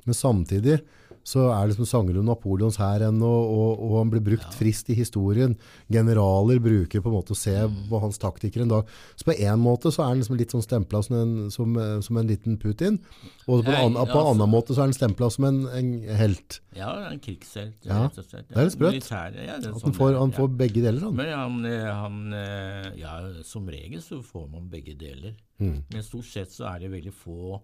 [0.04, 0.78] Men samtidig
[1.24, 4.88] så er det som sanger om Napoleons hær ennå, og, og han blir brukt frist
[4.90, 5.56] i historien.
[5.92, 7.54] Generaler bruker på en måte å se
[7.88, 8.88] på hans taktikker en dag.
[9.16, 12.18] Så på en måte så er han liksom litt sånn stempla som, en- som, som
[12.18, 12.98] en liten Putin.
[13.46, 15.60] Og på en annen, på en altså- annen måte så er han stempla som en,
[15.78, 16.60] en helt.
[16.76, 18.48] Ja, en krigshelt, Ja, rett og slett.
[18.48, 19.10] det er litt sprøtt.
[19.12, 20.36] Ja, At sånn han får, han ja.
[20.40, 21.16] får begge deler, han.
[21.18, 23.14] Men han, eh, han eh, Ja,
[23.44, 25.34] som regel så får man begge deler.
[25.62, 25.82] Mm.
[25.92, 27.60] Men stort sett så er det veldig få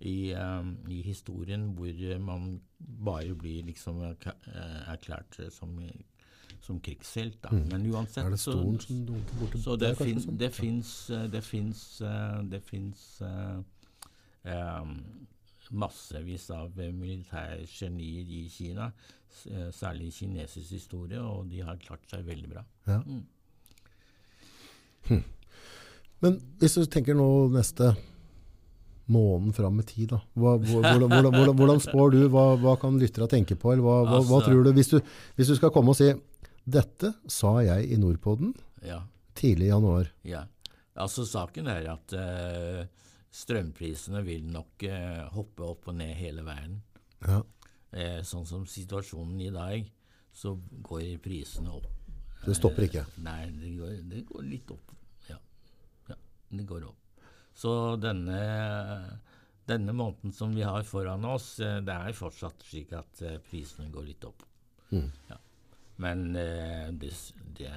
[0.00, 2.60] i, eh, i historien hvor eh, man
[3.04, 5.78] bare blir liksom eh, erklært eh, som,
[6.60, 7.40] som krigshelt.
[7.42, 7.50] Da.
[7.52, 8.26] Men uansett Mm.
[8.26, 10.38] Er det så, stolen som dunker borti så det, fin, sånn?
[10.38, 10.92] det fins
[11.32, 12.02] Det fins
[12.50, 14.78] Det fins eh,
[15.70, 18.92] massevis av militære genier i Kina,
[19.50, 22.64] eh, særlig i kinesisk historie, og de har klart seg veldig bra.
[22.86, 23.00] Ja.
[25.08, 25.24] Hm.
[26.20, 27.92] Men hvis du tenker nå neste
[29.08, 30.18] måneden fram i tid, da.
[30.36, 32.18] Hva, hvor- hvordan, hvordan, hvordan, hvordan spår du?
[32.32, 33.72] Hva, hva kan lyttere tenke på?
[33.72, 34.72] Eller hva, hva, Altså- tror du?
[34.76, 35.00] Hvis, du?
[35.36, 36.12] hvis du skal komme og si
[36.68, 38.54] dette sa jeg i Nordpodden
[38.84, 39.00] Ja,
[39.34, 40.10] tidlig i januar.
[40.24, 40.44] ja.
[40.98, 42.84] Altså Saken er at uh,
[43.30, 46.80] strømprisene vil nok uh, hoppe opp og ned hele veien.
[47.22, 47.38] Ja.
[47.94, 49.86] Uh, sånn som situasjonen i dag,
[50.34, 51.86] så går prisene opp.
[52.44, 53.04] Det stopper ikke.
[53.22, 54.90] Nei, det går, det går litt opp.
[55.30, 55.38] Ja.
[56.10, 56.16] ja.
[56.50, 56.98] Det går opp.
[57.58, 58.38] Så denne,
[59.66, 63.90] denne måneden som vi har foran oss, eh, det er fortsatt slik at eh, prisene
[63.94, 64.44] går litt opp.
[64.92, 65.08] Mm.
[65.30, 65.38] Ja.
[65.98, 67.10] Men eh, det,
[67.58, 67.72] det,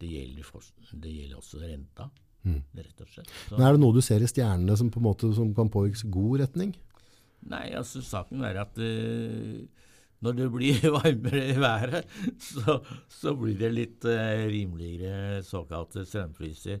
[0.00, 2.08] det, gjelder for, det gjelder også renta,
[2.44, 3.28] rett og slett.
[3.28, 3.58] Så, Mm.
[3.58, 6.08] Men er det noe du ser i stjernene som på en måte som kan påvirke
[6.12, 6.74] god retning?
[7.44, 9.64] Nei, altså saken er at eh,
[10.24, 12.78] når det blir varmere i været, så,
[13.12, 16.80] så blir det litt eh, rimeligere såkalte strømpriser.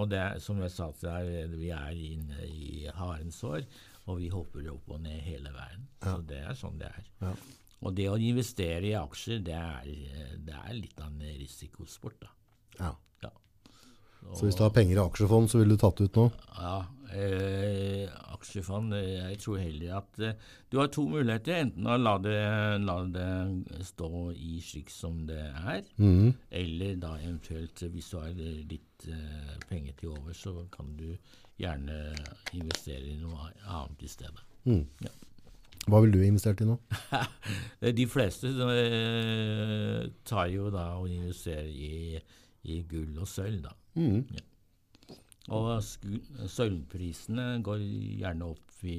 [0.00, 3.64] Og det som jeg sa til deg, vi er inne i harens år,
[4.08, 5.84] og vi hopper opp og ned hele veien.
[6.02, 7.10] Så det er sånn det er.
[7.22, 7.34] Ja.
[7.82, 12.20] Og det å investere i aksjer, det er, eh, det er litt av en risikosport,
[12.22, 12.32] da.
[12.78, 12.92] Ja.
[14.32, 16.26] Så hvis du har penger i aksjefond, så ville du tatt ut nå?
[16.56, 16.76] Ja,
[17.12, 21.58] eh, aksjefond eh, Jeg tror heller at eh, du har to muligheter.
[21.66, 22.36] Enten å la det,
[22.82, 26.30] la det stå i slik som det er, mm.
[26.62, 30.94] eller da eventuelt, eh, hvis du har eh, litt eh, penger til over, så kan
[30.98, 31.10] du
[31.60, 31.98] gjerne
[32.56, 34.48] investere i noe annet i stedet.
[34.64, 34.86] Mm.
[35.04, 35.12] Ja.
[35.90, 36.76] Hva vil du investert i nå?
[37.98, 42.20] De fleste eh, tar jo da og investerer i,
[42.64, 43.72] i gull og sølv, da.
[43.98, 44.24] Mhm.
[45.52, 47.80] Og sølvprisene går
[48.20, 48.98] gjerne opp i,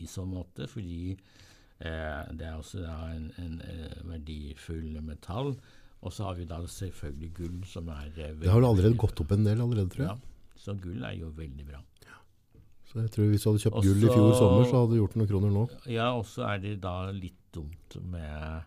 [0.00, 5.52] i så måte, fordi eh, det er også da en, en eh, verdifull metall.
[5.98, 9.20] Og så har vi da selvfølgelig gull, som er eh, Det har vel allerede gått
[9.24, 10.16] opp en del allerede, tror jeg.
[10.16, 11.82] Ja, så gull er jo veldig bra.
[12.88, 15.00] Så jeg tror hvis du hadde kjøpt Også- gull i fjor sommer, så hadde du
[15.02, 15.64] gjort noen kroner nå.
[15.92, 18.62] Ja, og så er det da litt dumt med,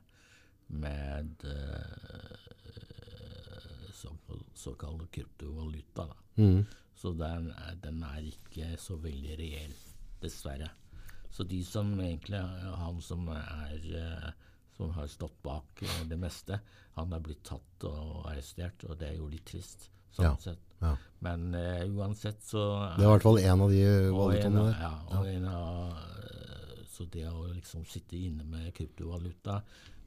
[0.70, 2.41] med eh,
[4.62, 6.08] så, såkalt kryptovaluta.
[6.38, 6.62] Mhm.
[7.02, 9.74] Så den, er- den er ikke så veldig reell,
[10.22, 10.70] dessverre.
[11.32, 12.42] Så de som egentlig
[12.78, 14.32] Han som er eh,
[14.78, 16.60] som har stått bak eh, det meste,
[16.96, 19.90] han er blitt tatt og arrestert, og det er jo litt trist.
[20.12, 20.36] Sånn Ja.
[20.44, 20.60] sett.
[20.82, 20.96] Ja.
[21.22, 22.62] Men uh, uansett så
[22.98, 24.80] Det er i hvert fall en av de valutaene der.
[24.82, 25.94] ja, og en av,
[26.90, 29.62] så det å liksom sitte inne med kryptovaluta,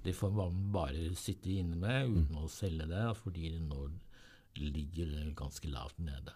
[0.05, 3.87] det får man bare sitte inne med uten å selge det, fordi det nå
[4.59, 6.35] ligger ganske lavt nede.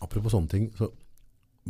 [0.00, 0.90] Apropos sånne ting, så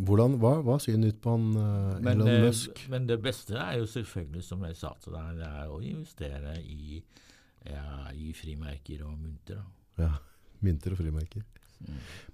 [0.01, 2.85] hvordan, hva, hva synet ditt på han uh, Men, Elon eh, Musk?
[2.93, 6.55] men det beste er jo selvfølgelig, som jeg sa til deg, det er å investere
[6.63, 7.01] i,
[7.67, 9.65] ja, i frimerker og mynter.
[10.01, 10.13] Ja,
[10.65, 11.45] mynter og frimerker.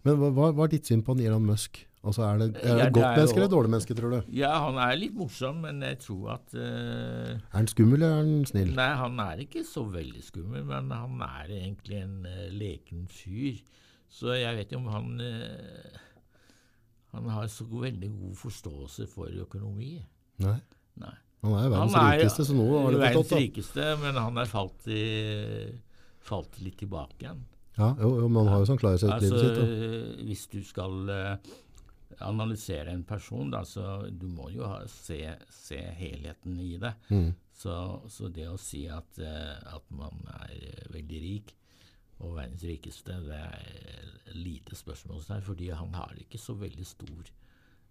[0.07, 1.83] Men hva, hva er ditt syn på han Elon Musk?
[2.07, 3.95] Altså, er det, er det Ja, et det godt er menneske jo- eller dårlig menneske,
[3.99, 4.19] tror du?
[4.39, 8.21] Ja, han er litt morsom, men jeg tror at uh, Er han skummel, eller er
[8.21, 8.71] han snill?
[8.79, 13.59] Nei, han er ikke så veldig skummel, men han er egentlig en uh, leken fyr.
[14.09, 15.99] Så jeg vet jo om han uh,
[17.17, 19.97] Han har så veldig god forståelse for økonomi.
[20.45, 20.59] Nei.
[21.03, 21.15] Nei.
[21.43, 23.31] Han er verdens Han er rikeste, så nå har det verdens opp.
[23.35, 23.43] da.
[23.43, 25.03] rikeste, men han er falt, i,
[26.27, 27.43] falt litt tilbake igjen.
[27.77, 29.59] Ja, jo, jo, men han har jo sånn klarhet seg Altså, livet sitt.
[29.61, 30.27] Da.
[30.29, 31.51] hvis du skal eh,
[32.25, 35.21] analysere en person, da, så du må jo ha, se,
[35.53, 36.95] se helheten i det.
[37.11, 37.31] Mm.
[37.57, 37.77] Så,
[38.13, 41.55] så det å si at, eh, at man er eh, veldig rik
[42.25, 47.33] og verdens rikeste, det er lite spørsmålstegn, fordi han har ikke så veldig stor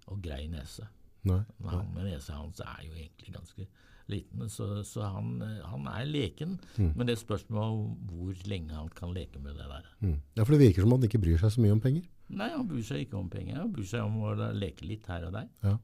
[0.10, 0.88] og grei nese.
[1.26, 1.42] Nei.
[1.72, 3.68] Han med nesa hans er jo egentlig ganske
[4.12, 6.60] liten, så, så han, eh, han er leken.
[6.78, 9.88] Men det spørs om hvor lenge han kan leke med det der.
[10.02, 10.20] Mm.
[10.38, 12.06] Ja, for det virker som han ikke bryr seg så mye om penger.
[12.36, 13.58] Nei, han bryr seg ikke om penger.
[13.62, 15.50] Han bryr seg om å leke litt her og der.
[15.66, 15.78] Ja.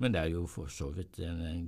[0.00, 1.60] Men det er jo for så vidt en, en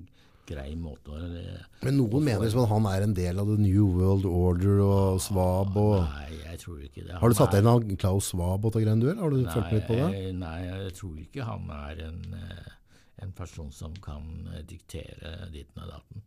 [0.48, 3.58] grei måte å eh, Men noen mener som at han er en del av The
[3.60, 7.18] New World Order og Svab og Nei, jeg tror ikke det.
[7.20, 9.74] Har du satt deg inn av Klaus Svab og greiene du, eller har du fulgt
[9.76, 10.22] med på det?
[10.40, 12.74] Nei, jeg tror ikke han er en, eh,
[13.22, 16.24] en person som kan eh, diktere ditten og datten.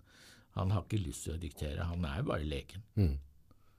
[0.57, 2.83] Han har ikke lyst til å diktere, han er bare leken.
[2.99, 3.13] Mm.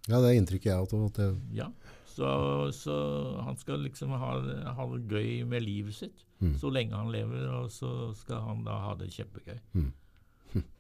[0.09, 1.03] Ja, det er inntrykket jeg har.
[1.05, 1.69] hatt, det, Ja,
[2.09, 2.29] så,
[2.75, 2.97] så
[3.45, 4.35] han skal liksom ha,
[4.77, 6.57] ha det gøy med livet sitt Mm.
[6.59, 7.89] så lenge han lever, og så
[8.19, 9.61] skal han da ha det kjempegøy.
[9.79, 9.93] Mm.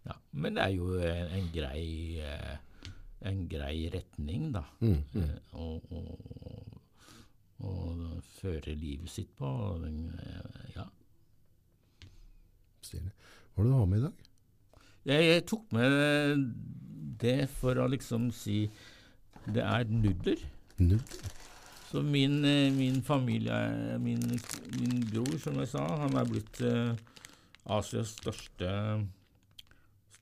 [0.04, 2.56] Ja, men det er jo en, en grei eh,
[3.30, 4.64] en grei retning, da.
[4.82, 5.22] Mm, mm.
[5.22, 6.02] eh, å, å,
[7.68, 7.74] å
[8.40, 9.52] føre livet sitt på.
[10.74, 10.88] ja.
[12.92, 13.12] Stilig.
[13.52, 14.26] Hva er det du har med i dag?
[15.08, 16.44] Jeg, jeg tok med
[17.22, 18.58] det for å liksom si
[19.42, 20.44] Det er nudler.
[20.78, 21.32] Nudler?
[21.88, 24.22] Så min, eh, min familie, min,
[24.78, 26.94] min bror, som jeg sa, han er blitt uh,
[27.76, 28.70] Asias største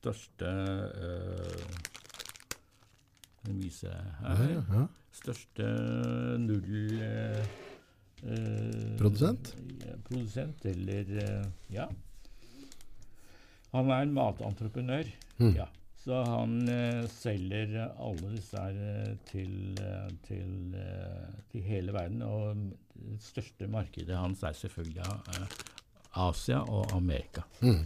[0.01, 1.79] største uh,
[3.55, 4.55] viser vi her.
[4.57, 4.87] Ja, ja.
[5.21, 5.67] Største
[6.41, 7.01] null...
[7.03, 7.41] eh,
[8.25, 9.55] eh, Produsent?
[10.07, 11.89] Produsent, eller eh, Ja.
[13.73, 15.05] Han er en matentreprenør.
[15.39, 15.53] Mm.
[15.57, 15.67] Ja.
[16.01, 22.23] Så han eh, selger alle disse her eh, til, eh, til, eh, til hele verden.
[22.25, 22.57] Og
[22.97, 25.45] det største markedet hans er selvfølgelig eh,
[26.25, 27.45] Asia og Amerika.
[27.61, 27.85] Mm.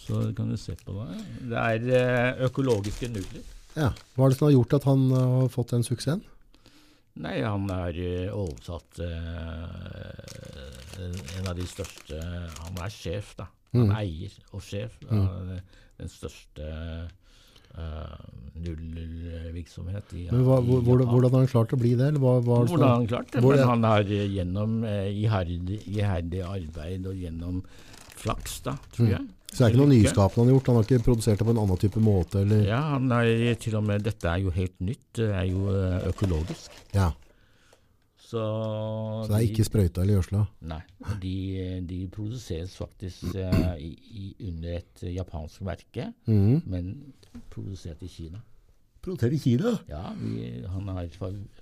[0.00, 1.20] Så kan du se på det.
[1.52, 3.46] Det er eh, økologiske nudler.
[3.76, 3.92] ja.
[4.16, 6.26] Hva er det som har gjort at han har fått den suksessen?
[7.20, 7.96] Nei, han har
[8.34, 9.00] overtatt
[11.00, 12.18] en- en av de største
[12.60, 13.46] Han er sjef, da.
[13.72, 13.90] Han Mm.
[13.90, 15.50] er eier og sjef av
[16.00, 16.70] den største
[17.78, 18.16] uh,
[18.58, 22.12] nullvirksomhet i, Men hva, hvor, hvordan, har han klart å bli det?
[22.18, 23.42] Hva, hva Hvordan har han klart det?
[23.44, 27.62] Hvor Men han har gjennom uh, iherdig, iherdig arbeid og gjennom
[28.20, 29.12] flaks, da, tror Mm.
[29.14, 29.28] jeg.
[29.50, 30.66] Så det er ikke noe nyskapende han har gjort?
[30.70, 32.42] Han har ikke produsert det på en annen type måte?
[32.44, 32.60] Eller?
[32.68, 35.06] Ja, han er til og med Dette er jo helt nytt.
[35.18, 36.70] Det er jo eh, økologisk.
[36.94, 37.08] Ja.
[38.30, 40.40] Så, Så det er de- ikke sprøyta eller gjødsla?
[40.70, 40.80] Nei.
[41.22, 41.34] De,
[41.90, 43.88] de produseres faktisk uh, i,
[44.22, 46.60] i, under et japansk merke, Mm.
[46.70, 46.92] men
[47.50, 48.38] produsert i Kina.
[49.02, 49.72] Produsert i Kina?
[49.88, 51.08] Ja, vi, han har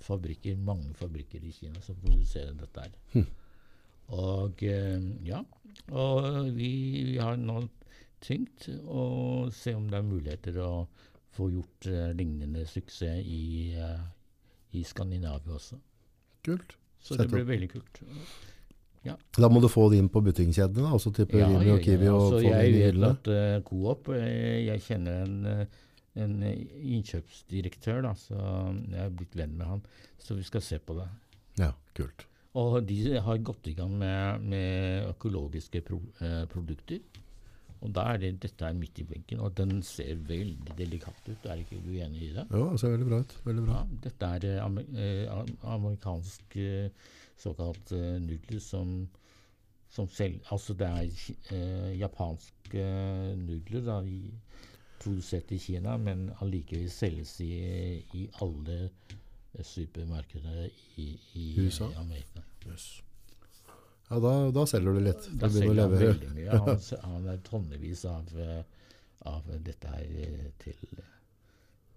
[0.05, 2.93] fabrikker, mange fabrikker i Kina som produserer dette her.
[3.15, 3.25] Hm.
[4.19, 5.41] Og uh, ja,
[5.89, 6.69] og vi,
[7.13, 7.63] vi har nå
[8.21, 10.71] tenkt å se om det er muligheter å
[11.37, 13.73] få gjort uh, lignende suksess i,
[14.75, 15.77] i Skandinavia også.
[16.45, 16.77] Kult.
[16.99, 18.01] Så det blir veldig kult.
[19.39, 22.09] Da må du få det inn på butikkjedene, altså type Rimi og Kiwi?
[22.11, 23.11] og altså, få jeg vet hyllene?
[23.15, 25.77] at uh, Coop eh, Jeg kjenner en, eh,
[26.19, 29.85] en innkjøpsdirektør, da, så jeg er blitt venn med han.
[30.19, 31.07] Så vi skal se på det.
[31.61, 32.27] Ja, kult.
[32.59, 36.99] Og de har gått i gang med, med økologiske pro, eh, produkter.
[37.79, 41.45] Og da er det, dette er midt i blinken, og den ser veldig delikat ut.
[41.47, 42.43] Er ikke du enig i det?
[42.51, 43.35] Ja, det ser veldig bra ut.
[43.45, 43.77] Veldig bra.
[43.79, 47.07] Ja, dette er eh, amer eh, amerikansk eh,
[47.39, 48.93] såkalt eh, nudler som,
[49.89, 52.85] som selv Altså det er eh, japanske
[53.39, 54.33] nudler da, i,
[54.99, 57.53] produsert i Kina, men allikevel selges i,
[58.19, 58.89] i alle
[59.63, 60.67] supermarkedene
[60.99, 61.87] i, i USA?
[61.97, 62.43] Amerika.
[64.09, 65.29] Ja, da, da selger du litt.
[65.35, 66.49] Da da selger han veldig mye.
[66.65, 68.63] Han, har han er tonnevis av, eh,
[69.29, 71.03] av dette her eh, til,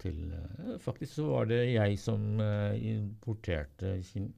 [0.02, 2.42] til eh, Faktisk så var det jeg som
[2.76, 4.28] importerte kin,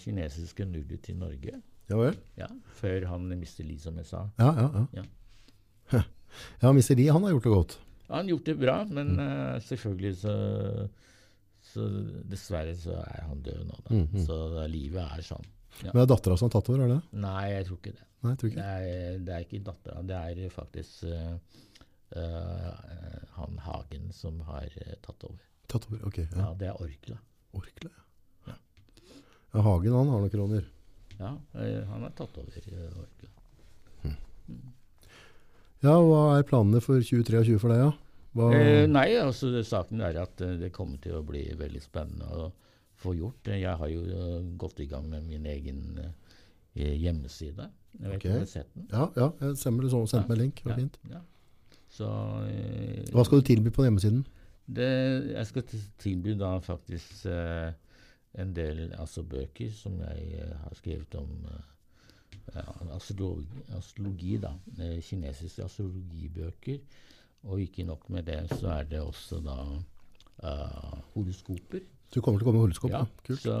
[0.00, 1.60] kinesiske nudler til Norge.
[1.92, 2.16] Ja vel?
[2.40, 2.48] Ja,
[2.78, 3.64] Før han Mr.
[3.66, 4.24] Lee, som jeg sa.
[4.40, 5.08] Ja, ja, ja.
[5.92, 6.04] Ja.
[6.62, 6.94] Ja, Mr.
[6.96, 7.74] Lee, han har gjort det godt.
[8.06, 10.36] Ja, han gjort det bra, men eh, selvfølgelig så
[11.64, 11.86] så
[12.28, 13.94] dessverre så er han død nå, da.
[13.94, 14.24] Mm, mm.
[14.26, 14.36] Så
[14.70, 15.46] livet er sånn.
[15.82, 15.90] Ja.
[15.90, 17.18] Men det er dattera som har tatt over, er det det?
[17.24, 18.06] Nei, jeg tror ikke det.
[18.24, 20.02] Nei, tror ikke Det er, det er ikke dattera.
[20.08, 21.34] Det er faktisk uh,
[22.16, 22.70] uh,
[23.36, 25.42] han Hagen som har uh, tatt over.
[25.68, 26.20] Tatt over, ok.
[26.22, 26.52] Ja, Ja.
[26.62, 27.18] det er Orkla.
[27.58, 27.90] Orkla,
[28.46, 28.54] Ja.
[29.54, 29.60] ja.
[29.66, 30.64] Hagen, han har noen kroner.
[31.18, 32.70] Ja, han har tatt over
[33.02, 33.30] Orkla.
[35.84, 37.90] Ja, hva er planene for 2023 for deg, ja?
[38.34, 42.46] Hva, Eh, nei, altså saken er at det kommer til å bli veldig spennende å
[43.04, 43.48] få gjort.
[43.52, 47.68] Eh, Jeg har jo eh, gått i gang med min egen eh, hjemmeside.
[48.00, 48.30] Jeg vet okay.
[48.30, 48.88] om du har sett den?
[48.90, 50.98] ja, ja, jeg det sånn, sendte meg link, det var Ja, fint.
[51.12, 51.20] ja.
[51.94, 52.08] Så
[52.50, 54.24] eh, Hva skal du tilby på hjemmesiden?
[54.66, 54.88] det,
[55.36, 55.66] Jeg skal
[56.02, 57.70] tilby da faktisk eh,
[58.42, 64.50] en del altså bøker som jeg eh, har skrevet om eh, astrologi, astrologi, da.
[64.78, 66.80] Eh, kinesiske astrologibøker.
[67.44, 69.58] Og ikke nok med det, så er det også da
[70.42, 71.84] eh, horoskoper.
[72.14, 73.00] Du kommer til å komme med horoskop, ja.
[73.02, 73.40] Ja, Kult.
[73.42, 73.54] så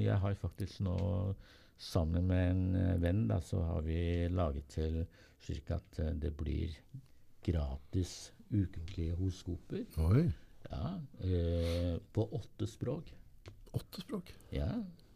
[0.00, 0.96] jeg har faktisk nå,
[1.80, 4.00] sammen med en eh, venn, da, så har vi
[4.34, 5.04] laget til
[5.40, 6.74] slik at eh, det blir
[7.46, 9.86] gratis ukentlige horoskoper.
[10.10, 10.26] Oi,
[10.70, 10.90] Ja,
[11.24, 13.08] eh, på åtte språk.
[13.72, 14.28] åtte språk.
[14.52, 14.68] Ja,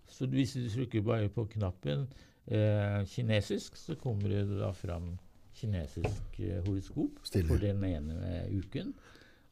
[0.09, 2.07] så hvis du trykker bare på knappen
[2.47, 5.17] eh, kinesisk, så kommer det da fram
[5.55, 7.47] kinesisk eh, horoskop Stille.
[7.51, 8.95] for den ene uken.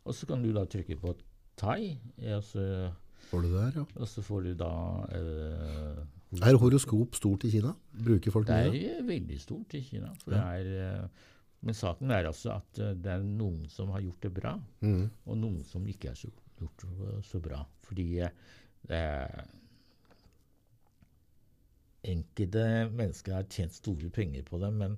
[0.04, 1.12] Og så kan du da trykke på
[1.60, 2.90] thai, altså
[3.32, 3.82] Får du det ja.
[3.96, 4.70] og så får du da
[5.16, 6.00] eh,
[6.44, 7.72] Er horoskop stort i Kina?
[7.96, 10.12] Bruker folk Det Det er veldig stort i Kina.
[10.20, 10.42] For Ja.
[10.60, 11.30] det er, eh,
[11.62, 14.52] men saken er altså at eh, det er noen som har gjort det bra,
[14.82, 15.02] mm.
[15.26, 17.64] og noen som ikke har gjort det så bra.
[17.88, 19.42] Fordi eh,
[22.02, 24.96] Enkelte mennesker har tjent store penger på det, men,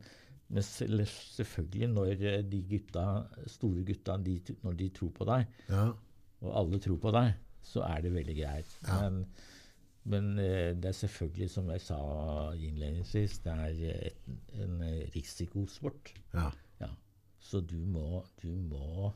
[0.48, 2.14] men selvfølgelig når
[2.48, 3.02] de gutta,
[3.52, 5.90] store gutta de, når de tror på deg, Ja.
[6.40, 8.74] og alle tror på deg, så er det veldig greit.
[8.86, 9.00] Ja.
[9.02, 9.24] Men,
[10.04, 11.98] men eh, det er selvfølgelig, som jeg sa
[12.54, 14.26] innledningsvis, det er et,
[14.60, 16.12] en eh, risikosport.
[16.34, 16.50] ja.
[16.80, 16.88] Ja.
[17.44, 19.12] Så du må, du må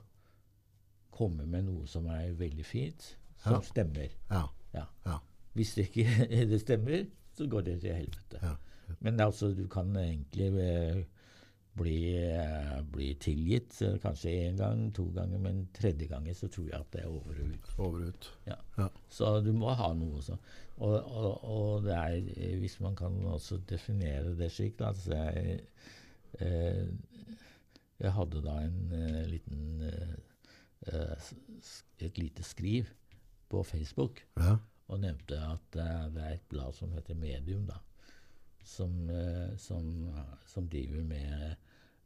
[1.16, 3.60] komme med noe som er veldig fint, som Ja.
[3.64, 4.08] stemmer.
[4.30, 4.42] Ja.
[4.74, 4.84] Ja.
[5.06, 5.16] Ja.
[5.54, 8.38] Hvis det ikke det stemmer, så går det til helvete.
[8.42, 8.54] Ja.
[9.00, 11.02] Men altså, du kan egentlig eh,
[11.78, 16.68] bli, eh, bli tilgitt eh, kanskje én gang, to ganger, men tredje gangen så tror
[16.70, 17.70] jeg at det er over og ut.
[17.78, 18.30] Over og ut.
[18.46, 18.58] Ja.
[18.78, 18.88] Ja.
[19.10, 20.38] Så du må ha noe også.
[20.78, 25.16] Og, og, og det er, eh, hvis man kan også definere det slik, da så
[25.16, 25.58] jeg,
[26.40, 26.86] eh,
[27.98, 30.16] jeg hadde da en eh, liten eh,
[31.98, 32.86] et lite skriv
[33.50, 34.54] på Facebook Ja.
[34.88, 37.80] og nevnte at det er et blad som heter Medium, da.
[38.64, 39.08] Som,
[39.56, 39.84] som,
[40.46, 41.56] som driver med,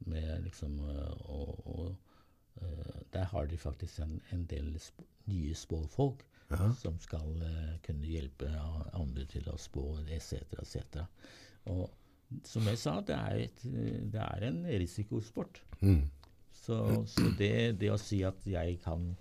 [0.06, 1.96] med liksom eh, og, og
[2.60, 6.72] eh, Der har de faktisk en, en del sp nye spåfolk Ja.
[6.76, 8.48] som skal uh, kunne hjelpe
[8.92, 10.42] andre til å spå etc.
[10.60, 10.98] etc.
[11.72, 11.86] Og
[12.44, 13.62] som jeg sa, det er, et,
[14.12, 15.62] det er en risikosport.
[15.80, 16.02] Mm.
[16.52, 16.76] Så,
[17.08, 19.14] så det, det å si at jeg kan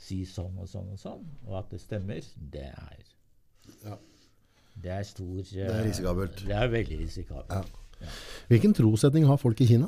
[0.00, 3.04] si sånn og sånn og sånn, og at det stemmer, det er
[3.84, 3.98] Ja.
[4.74, 6.40] Det er stor Det er risikabelt.
[6.48, 7.52] Det er veldig risikabelt.
[8.00, 8.08] Ja.
[8.48, 9.86] Hvilken trosetning har folk i Kina?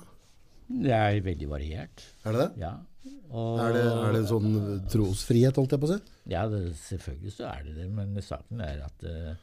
[0.68, 2.02] Det er veldig variert.
[2.26, 2.50] Er det det?
[2.64, 2.72] Ja.
[3.30, 4.52] Og, Er det, er det sånn
[4.90, 5.98] trosfrihet, holdt jeg på å si?
[6.32, 9.34] Ja, det, selvfølgelig så er det det, men saken er at uh,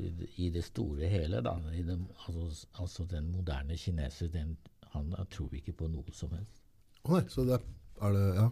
[0.00, 4.54] i, det- i det store hele, da, i den, altså, altså den moderne kineser, den,
[4.94, 6.60] han tror ikke på noe som helst.
[7.04, 8.48] Å nei, så det er, det Ja.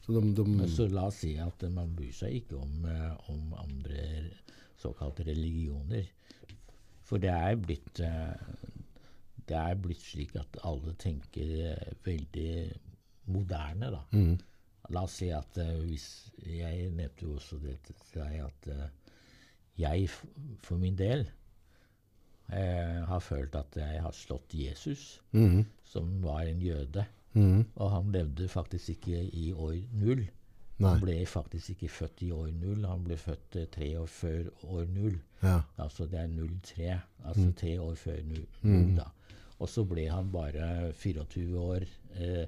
[0.00, 3.50] Så de, de Så la oss si at man bryr seg ikke om, eh, om
[3.60, 4.30] andre
[4.80, 6.06] såkalte religioner.
[7.04, 8.32] For det er blitt eh,
[9.48, 12.52] Det er blitt slik at alle tenker eh, veldig
[13.26, 14.02] moderne, da.
[14.12, 14.38] mm.
[14.90, 18.88] La oss si at uh, hvis Jeg nevnte jo også det til deg at uh,
[19.78, 20.08] jeg
[20.64, 21.22] for min del
[22.52, 25.64] uh, har følt at jeg har slått Jesus, Mm.
[25.84, 27.04] som var en jøde.
[27.34, 27.64] Mm.
[27.76, 30.26] Og han levde faktisk ikke i år null.
[30.80, 30.90] Nei.
[30.90, 32.84] Han ble faktisk ikke født i år null.
[32.88, 35.18] Han ble født tre år før år null.
[35.42, 35.60] Ja.
[35.78, 36.26] Altså det er
[36.64, 37.00] 03.
[37.24, 39.04] Altså tre år før nu- null, da.
[39.60, 41.84] Og så ble han bare 24 år.
[42.16, 42.46] Eh,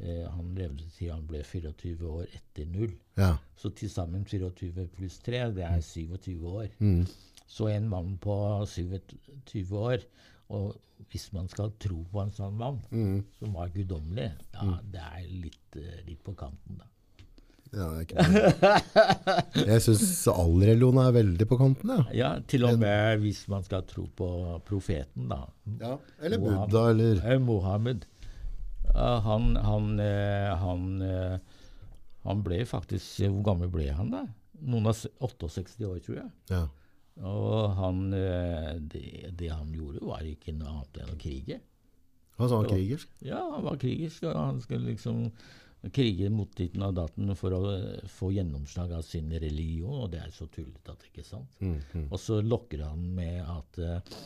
[0.00, 2.96] eh, han levde til han ble 24 år etter null.
[3.18, 3.36] Ja.
[3.56, 6.68] Så til sammen 24 pluss 3, det er 27 år.
[6.82, 7.06] Mm.
[7.48, 8.34] Så en mann på
[8.66, 10.04] 27 år,
[10.50, 10.78] Og
[11.10, 13.18] hvis man skal tro på en sånn mann, Mm.
[13.38, 16.86] som var guddommelig, ja, det er litt, eh, litt på kanten, da.
[17.74, 22.04] Ja, det ikke Jeg syns all religion er veldig på kanten, ja.
[22.16, 24.28] Ja, til og med hvis man skal tro på
[24.68, 25.42] profeten, da.
[25.82, 25.96] ja.
[26.22, 26.70] Eller Mohammed.
[26.72, 28.06] Buddha, eller Eh, Mohammed.
[28.96, 31.38] Han, han, eh, han, eh,
[32.24, 34.22] han ble faktisk Hvor gammel ble han, da?
[34.64, 36.30] Noen av 68 år, tror jeg.
[36.54, 36.64] ja.
[37.18, 41.56] Og han, eh, det, det han gjorde, var ikke noe annet enn å krige.
[42.38, 43.08] Han sa han var krigersk.
[43.26, 45.24] Ja, han var krigersk, og han skulle liksom
[45.94, 50.22] krige mot ditten av daten for å eh, få gjennomslag av sin religion, og det
[50.24, 51.60] er så tullete at det ikke er sant.
[51.62, 52.06] Mm, mm.
[52.08, 54.16] Og så lokker han med at uh,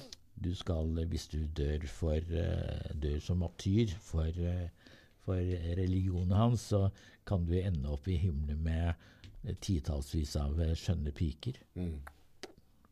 [0.43, 4.97] du skal, hvis du dør, for, uh, dør som matyr for, uh,
[5.27, 6.87] for religionen hans, så
[7.29, 11.59] kan du ende opp i himmelen med titallsvis av skjønne piker.
[11.77, 11.99] Mm.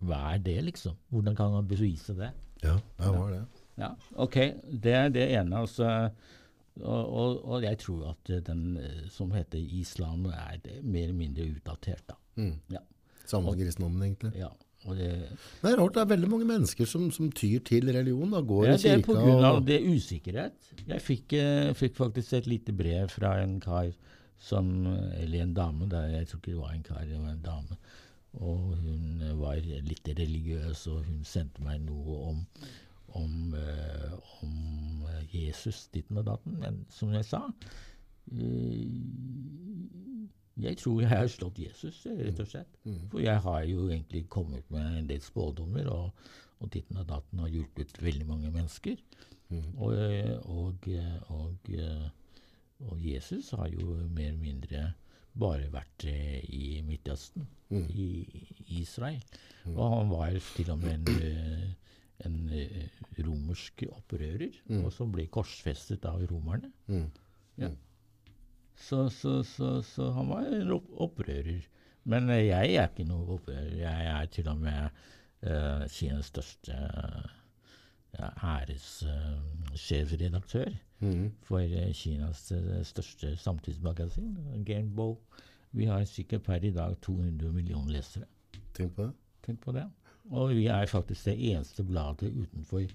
[0.05, 0.97] Hva er det, liksom?
[1.13, 2.31] Hvordan kan han bevise det?
[2.63, 3.43] Ja, det var det.
[3.81, 3.91] Ja,
[4.21, 4.37] ok.
[4.85, 5.63] Det er det ene.
[5.63, 6.11] Altså,
[6.81, 11.15] og, og, og jeg tror at eh, den eh, som heter islam, er mer eller
[11.19, 12.05] mindre utdatert.
[12.09, 12.15] da.
[12.37, 12.55] Mm.
[12.73, 12.83] Ja.
[13.27, 14.35] Samme som kristendommen, egentlig.
[14.39, 14.49] ja.
[14.81, 15.11] Det,
[15.61, 18.31] Det er rart, det er veldig mange mennesker som, som tyr til religion.
[18.33, 20.71] da, Går ja, i det er kirka på grunn av og det usikkerhet.
[20.89, 23.91] Jeg fikk, eh, fikk faktisk et lite brev fra en kar
[24.41, 24.87] som
[25.21, 25.85] Eller en dame.
[25.93, 26.07] Da.
[26.09, 27.77] Jeg tror ikke det var en kar, det var en dame.
[28.41, 32.41] Og hun var litt religiøs, og hun sendte meg noe om
[33.19, 36.59] om, eh, om eh, Jesus ditten og datten.
[36.61, 37.43] Men som jeg sa
[38.33, 38.87] eh,
[40.61, 42.79] Jeg tror jeg har slått Jesus, rett og slett.
[43.09, 46.11] For jeg har jo egentlig kommet med en del spådommer, og,
[46.61, 48.99] og ditten og datten har hjulpet veldig mange mennesker.
[49.51, 50.87] Og, eh, og,
[51.33, 52.09] og, eh,
[52.91, 54.93] og Jesus har jo mer eller mindre
[55.41, 56.05] bare vært
[56.51, 58.27] i Midtøsten, i
[58.81, 59.23] Israel.
[59.71, 61.75] Og han var til og med en,
[62.27, 62.89] en eh,
[63.25, 66.71] romersk opprører, og som ble korsfestet av romerne.
[66.89, 67.11] Mm.
[67.61, 67.71] Ja.
[68.81, 71.61] Så, så, så, så han var en opp opprører.
[72.09, 73.75] Men eh, jeg er ikke noe opprører.
[73.83, 74.83] Jeg er til og med
[75.45, 76.77] uh, Kinas største
[78.17, 81.31] ja, æressjefredaktør Mm.
[81.49, 81.61] for
[81.97, 82.53] Kinas
[82.85, 84.35] største samtidsmagasin,
[84.67, 85.15] Gamebow.
[85.73, 88.25] Vi har sikkert per i dag 200 millioner lesere.
[88.75, 89.13] Tenk på det.
[89.47, 89.87] Tenk på det.
[90.31, 92.87] Og vi er faktisk det eneste bladet utenfor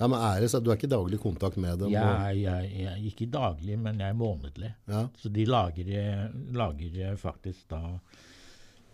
[0.00, 1.92] Ja, men ære, så Du er ikke i daglig kontakt med dem?
[1.92, 4.72] jeg, jeg, jeg, Ikke daglig, men jeg er månedlig.
[4.88, 5.06] Ja.
[5.16, 5.90] Så de lager,
[6.56, 7.82] lager eh, faktisk da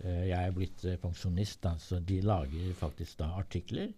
[0.03, 3.93] eh, Jeg er blitt eh, pensjonist, da, så de lager faktisk da artikler.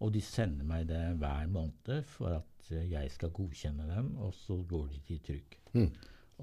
[0.00, 4.56] Og de sender meg det hver måned for at jeg skal godkjenne dem, og så
[4.68, 5.58] går de til trykk.
[5.76, 5.90] Mm.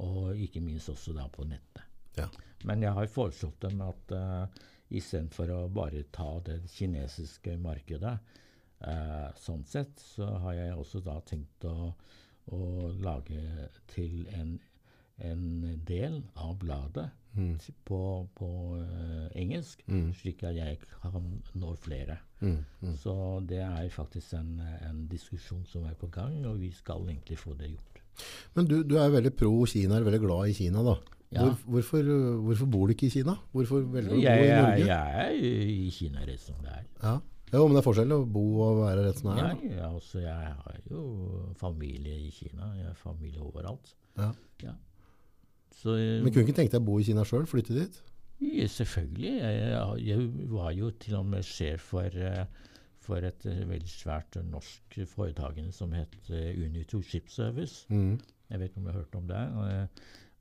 [0.06, 1.84] Og ikke minst også da på nettet.
[2.18, 2.30] Ja.
[2.64, 4.64] Men jeg har foreslått dem at uh,
[4.94, 8.18] istedenfor å bare ta det kinesiske markedet,
[8.82, 11.94] eh, sånn sett, så har jeg også da tenkt å,
[12.54, 12.62] å
[13.04, 14.56] lage til en,
[15.18, 15.46] en
[15.88, 17.56] del av bladet Mm.
[17.88, 18.00] på,
[18.38, 19.80] på eh, engelsk,
[20.20, 21.24] slik at jeg kan
[21.58, 22.20] nå flere.
[22.44, 22.60] Mm.
[22.84, 22.92] Mm.
[23.02, 23.16] Så
[23.50, 27.56] det er faktisk en, en diskusjon som er på gang, og vi skal egentlig få
[27.58, 28.04] det gjort.
[28.54, 30.84] Men du, du er veldig pro Kina, er veldig glad i Kina.
[30.86, 30.94] da.
[31.34, 31.50] Ja.
[31.50, 32.10] Hvor, hvorfor,
[32.48, 33.38] hvorfor bor du ikke i Kina?
[33.52, 34.88] Hvorfor velger du å bo i Norge?
[34.88, 35.38] jeg er
[35.74, 36.88] i Kina rett som det er.
[37.04, 37.20] Ja.
[37.54, 39.60] Jo, men det er forskjell å bo og være rett som det er.
[39.62, 41.04] Jeg, altså, jeg har jo
[41.60, 42.72] familie i Kina.
[42.80, 43.94] Jeg har familie overalt.
[44.18, 44.32] Ja.
[44.64, 44.74] Ja.
[45.78, 47.46] Så eh, Men kunne ikke tenkt deg å bo i Kina sjøl?
[47.50, 48.02] Flytte dit?
[48.44, 49.36] ja, selvfølgelig.
[49.38, 52.74] Jeg, jeg, var jo til og med sjef for, eh,
[53.06, 56.18] for et eh, veldig svært norsk foretagende som het
[56.58, 57.86] Unito Ship Service.
[57.94, 58.18] Mm.
[58.50, 59.44] Jeg vet ikke om du har hørt om det.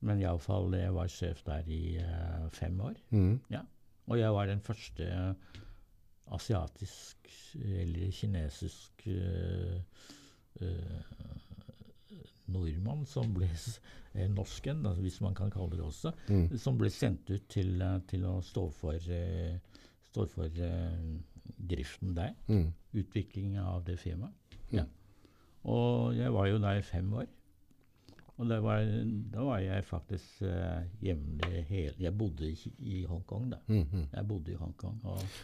[0.03, 2.95] Eh, men iallfall, jeg var sjef der i uh, fem år.
[3.11, 3.41] Mm.
[4.11, 5.07] Og jeg var den første
[6.33, 7.29] asiatisk
[7.63, 9.79] eller kinesisk uh,
[10.61, 11.01] uh,
[12.53, 16.59] nordmann som ble eh, norsken, altså hvis man kan kalle det også, Mm.
[16.59, 19.59] som ble sendt ut til, eh, til å stå for, eh,
[20.11, 20.99] stå for eh,
[21.71, 22.35] driften der.
[22.49, 22.73] Mm.
[22.95, 24.33] Utvikling av det firmaet.
[24.73, 24.85] Ja.
[25.65, 27.27] Og jeg var jo der i fem år.
[28.41, 28.81] Og det var,
[29.35, 33.59] da var jeg faktisk uh, hjemlig hele Jeg bodde i, i Hongkong, da.
[33.69, 33.83] Mm.
[33.83, 34.05] -hmm.
[34.17, 34.99] Jeg bodde i Hongkong.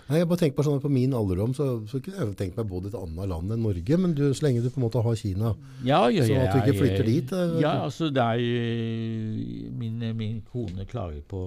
[0.09, 2.57] Nei, jeg bare tenker på sånn at På min alderdom så, så kunne jeg tenkt
[2.57, 4.81] meg å bo i et annet land enn Norge, men du, så lenge du på
[4.81, 7.85] en måte har Kina Ja, ja, Så at du ikke flytter flytter dit, eh, Ja,
[7.85, 11.43] altså det er jo- min, min kone klager på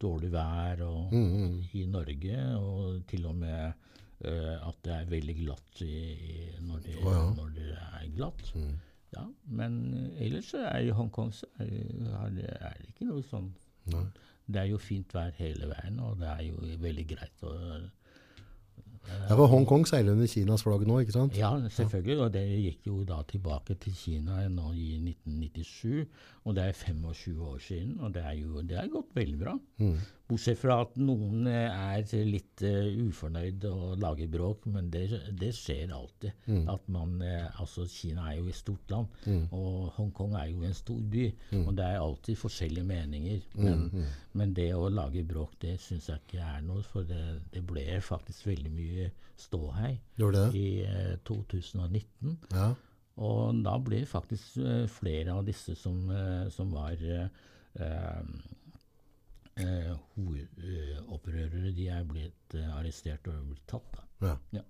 [0.00, 1.64] dårlig vær og, Mm, -hmm.
[1.72, 3.72] i Norge, og til og med
[4.24, 7.34] uh, at det er veldig glatt i, i, når, det, oh, ja.
[7.36, 8.52] når det er glatt.
[8.54, 8.78] Mm.
[9.14, 9.76] Ja, men
[10.18, 13.52] ellers så er i Hongkong så er, er, det, er det ikke noe sånn
[13.92, 14.02] Nei.
[14.46, 17.52] Det er jo fint vær hele veien, og det er jo veldig greit å,
[19.06, 21.36] Ja, for Hongkong seiler under Kinas flagg nå, ikke sant?
[21.38, 22.16] Ja, selvfølgelig.
[22.24, 26.06] Og det gikk jo da tilbake til Kina nå i 1997.
[26.42, 29.54] Og det er 25 år siden, og det er jo det er gått veldig bra.
[29.78, 30.00] Mm.
[30.26, 35.04] Bortsett fra at noen eh, er litt uh, ufornøyd og lager bråk, men det,
[35.38, 36.32] det skjer alltid.
[36.50, 36.64] Mm.
[36.72, 39.44] At man, uh, altså Kina er jo et stort land, Mm.
[39.54, 41.28] og Hongkong er jo en stor by.
[41.60, 43.40] Og det er alltid forskjellige meninger.
[43.54, 47.22] Mm, Men, men det å lage bråk, det syns jeg ikke er noe, for det,
[47.54, 49.08] det ble faktisk veldig mye
[49.38, 49.92] ståhei
[50.56, 52.36] i eh, 2019.
[52.54, 52.72] Ja.
[53.16, 57.28] Og da ble faktisk eh, flere av disse som, eh, som var eh,
[59.60, 64.00] eh, hovedopprørere, de er blitt eh, arrestert og blitt tatt.
[64.20, 64.36] Da.
[64.56, 64.64] ja.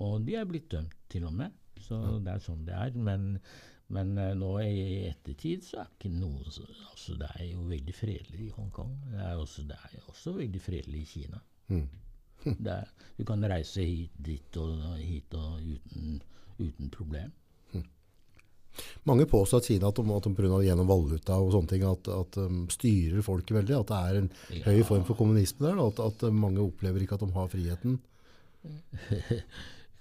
[0.00, 1.54] Og de er blitt dømt, til og med.
[1.82, 2.94] Så det er sånn det er.
[3.08, 3.32] Men,
[3.92, 7.96] men eh, nå i ettertid så er ikke noe så, altså Det er jo veldig
[7.96, 8.94] fredelig i Hongkong.
[9.10, 11.42] Det er også, det er også veldig fredelig i Kina.
[11.72, 11.90] Mm.
[12.66, 16.16] Er, du kan reise hit, dit og hit og uten,
[16.58, 17.30] uten problem.
[19.08, 20.60] Mange påstår at Kina at de, at de pga.
[20.64, 23.76] gjennom valuta og sånne ting at, at um, styrer folket veldig.
[23.80, 24.64] At det er en Ja.
[24.70, 25.82] høy form for kommunisme der.
[25.86, 28.00] At, at uh, mange opplever ikke at de har friheten.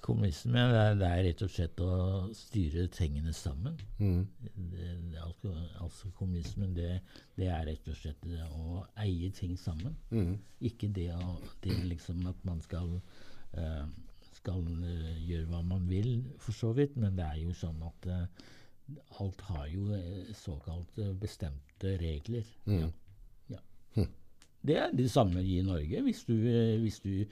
[0.01, 1.95] Kommunisme det er, det er rett og slett å
[2.33, 3.75] styre tingene sammen.
[3.99, 4.23] Mm.
[4.71, 4.87] Det,
[5.21, 5.51] altså,
[5.83, 6.95] altså kommunismen, det,
[7.37, 9.93] det er rett og slett å eie ting sammen.
[10.09, 10.39] Mm.
[10.71, 12.95] Ikke det, å, det liksom at man skal,
[13.59, 13.85] uh,
[14.39, 16.97] skal uh, gjøre hva man vil, for så vidt.
[16.97, 18.49] Men det er jo sånn at eh,
[19.19, 22.45] alt har jo eh, såkalt eh, bestemte regler.
[22.65, 22.85] Mm.
[22.85, 22.91] Ja.
[23.95, 24.05] Ja.
[24.61, 26.03] Det er det samme i Norge.
[26.05, 27.25] Hvis du, eh, hvis du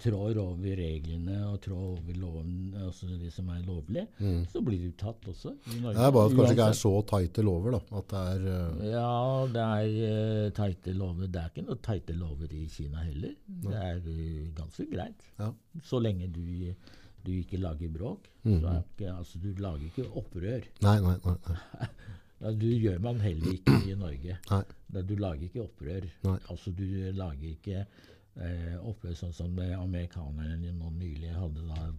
[0.00, 2.52] trår over reglene og trår over loven,
[2.86, 4.06] altså det som er lovlig,
[4.48, 5.52] så blir du tatt også.
[5.52, 5.92] i Norge.
[5.92, 5.98] Mm.
[5.98, 7.76] Det er bare at kanskje ikke er så tighte lover.
[7.76, 8.46] da, at det er...
[8.46, 9.10] uh, Ja,
[9.56, 11.28] det er uh, teite lover.
[11.28, 13.36] Det er ikke noe teite lover i Kina heller.
[13.66, 15.28] Det er uh, ganske greit.
[15.42, 15.50] Ja.
[15.84, 16.72] Så lenge du,
[17.24, 18.28] du ikke lager bråk.
[18.44, 18.60] Mm.
[18.60, 20.68] Så er ikke, altså, du lager ikke opprør.
[20.86, 21.36] Nei, nei, nei.
[21.48, 21.88] nei.
[22.56, 24.38] Du gjør man heller ikke i Norge.
[24.52, 25.02] nei.
[25.04, 26.06] Du lager ikke opprør.
[26.24, 26.38] Nei.
[26.48, 31.90] Altså Du lager ikke eh, opprør sånn som det amerikanerne nå nylig hadde da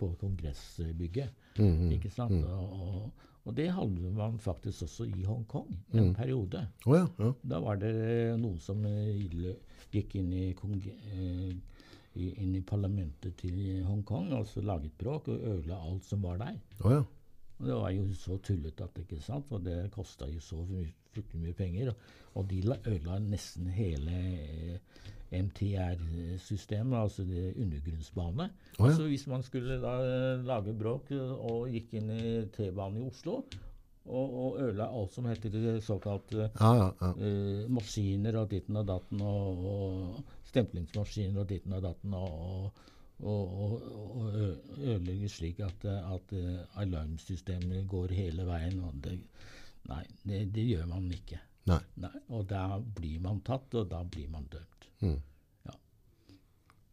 [0.00, 1.34] på kongressbygget.
[1.60, 1.92] Mm.
[1.98, 2.32] Ikke sant?
[2.48, 6.64] Og, og, og det hadde man faktisk også i Hongkong en periode.
[6.88, 7.04] Oh, ja.
[7.20, 7.34] ja.
[7.52, 7.92] Da var det
[8.40, 9.20] noen som eh,
[9.92, 11.52] gikk inn i, kong- eh,
[12.16, 16.58] inn i parlamentet til Hongkong og så laget bråk og ødela alt som var der.
[16.84, 17.02] Oh, ja.
[17.58, 20.58] Og det var jo så tullete at ikke sant, og det kosta jo så
[21.14, 21.90] fryktelig mye penger.
[21.92, 21.96] Og,
[22.34, 24.78] og de la- ødela nesten hele eh,
[25.42, 28.48] MTR-systemet, altså det undergrunnsbane.
[28.78, 28.90] Oh, ja.
[28.90, 33.06] Altså Hvis man skulle da eh, lage bråk eh, og gikk inn i T-banen i
[33.08, 33.40] Oslo
[34.04, 37.12] og, og ødela alt som heter såkalt ja, ja.
[37.16, 40.18] eh, maskiner og ditten og datten og, og
[40.54, 42.82] stemplingsmaskiner og ditten og datten og,
[43.20, 43.74] og, og,
[44.04, 48.80] og ø- ødelegger slik at, at eh, alarmsystemet går hele veien.
[48.86, 49.18] Og det,
[49.90, 51.40] nei, det, det gjør man ikke.
[51.70, 51.80] Nei.
[52.02, 52.64] Nei, og da
[52.98, 54.88] blir man tatt, og da blir man dømt.
[55.00, 55.16] Mm.
[55.68, 55.76] Ja.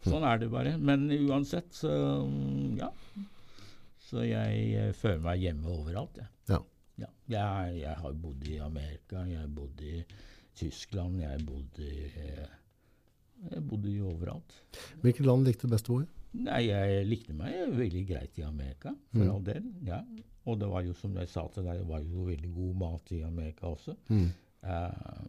[0.08, 0.78] Sånn er det bare.
[0.80, 1.92] Men uansett, så
[2.80, 2.88] ja.
[4.12, 6.32] Så jeg føler meg hjemme overalt, jeg.
[6.52, 6.58] Ja.
[7.02, 7.08] Ja.
[7.32, 10.02] Jeg, jeg har bodd i Amerika, jeg har bodd i
[10.60, 12.58] Tyskland, jeg har bodd i eh,
[13.50, 14.58] Jeg bodde jo overalt.
[15.02, 16.10] Hvilket land likte du best å bo i?
[16.42, 19.66] Nei, jeg likte meg veldig greit i Amerika, for all del.
[19.88, 20.00] Ja.
[20.50, 23.12] Og det var jo som jeg sa til deg, det var jo veldig god mat
[23.14, 23.98] i Amerika også.
[24.10, 24.30] Mm.
[24.62, 25.26] Uh,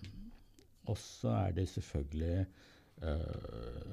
[0.92, 2.46] og så er det selvfølgelig
[3.02, 3.92] uh,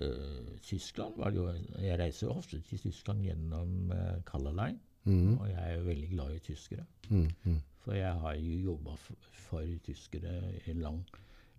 [0.00, 4.80] uh, Tyskland var det jo Jeg reiser ofte til Tyskland gjennom uh, Color Line.
[5.04, 5.38] Mm.
[5.38, 6.84] Og jeg er jo veldig glad i tyskere.
[7.08, 7.30] Mm.
[7.44, 7.60] Mm.
[7.84, 10.34] For jeg har jo jobba for, for tyskere
[10.66, 11.00] i en lang,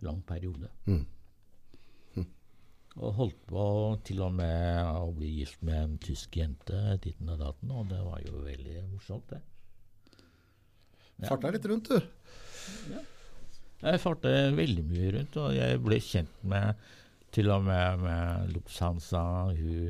[0.00, 0.70] lang periode.
[3.00, 3.64] Og holdt på
[4.04, 8.00] til og med å bli gift med en tysk jente titten og datten, og det
[8.04, 9.40] var jo veldig morsomt, det.
[11.22, 11.30] Ja.
[11.30, 12.98] Farta litt rundt, du.
[13.82, 16.82] Jeg farta veldig mye rundt, og jeg ble kjent med
[17.32, 19.22] til og med med Lufthansa.
[19.56, 19.88] Hun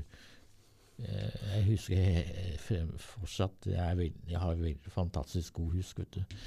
[1.02, 6.20] eh, Jeg husker jeg fortsatt Jeg, er veld, jeg har veldig fantastisk god husk, vet
[6.20, 6.38] du.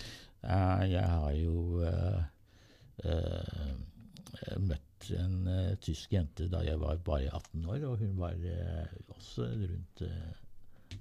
[0.45, 2.23] Eh, jeg har jo uh,
[3.03, 8.37] uh, møtt en uh, tysk jente da jeg var bare 18 år, og hun var
[8.39, 10.31] uh, også rundt uh,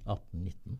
[0.05, 0.77] 18-19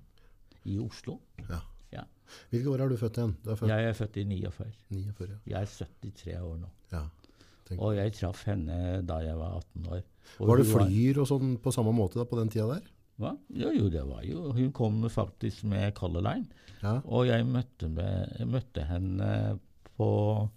[0.71, 1.19] i Oslo.
[1.49, 1.61] Ja.
[1.93, 2.03] Ja.
[2.51, 3.35] Hvilke år er du født igjen?
[3.43, 4.71] Du er født Jeg er født i 49.
[4.89, 5.37] 49, ja.
[5.53, 5.71] Jeg er
[6.01, 6.73] 73 år nå.
[6.95, 7.05] ja.
[7.81, 8.75] Og jeg traff henne
[9.09, 10.01] da jeg var 18 år.
[10.37, 12.91] Var det flyr flyer og sånn på samme måte da, på den tida der?
[13.21, 13.31] Hva?
[13.55, 16.45] Jo, jo, det var jo Hun kom faktisk med Color Line.
[16.81, 16.99] Ja.
[17.05, 19.29] Og jeg møtte, med, møtte henne
[19.95, 20.09] på
[20.43, 20.54] eh,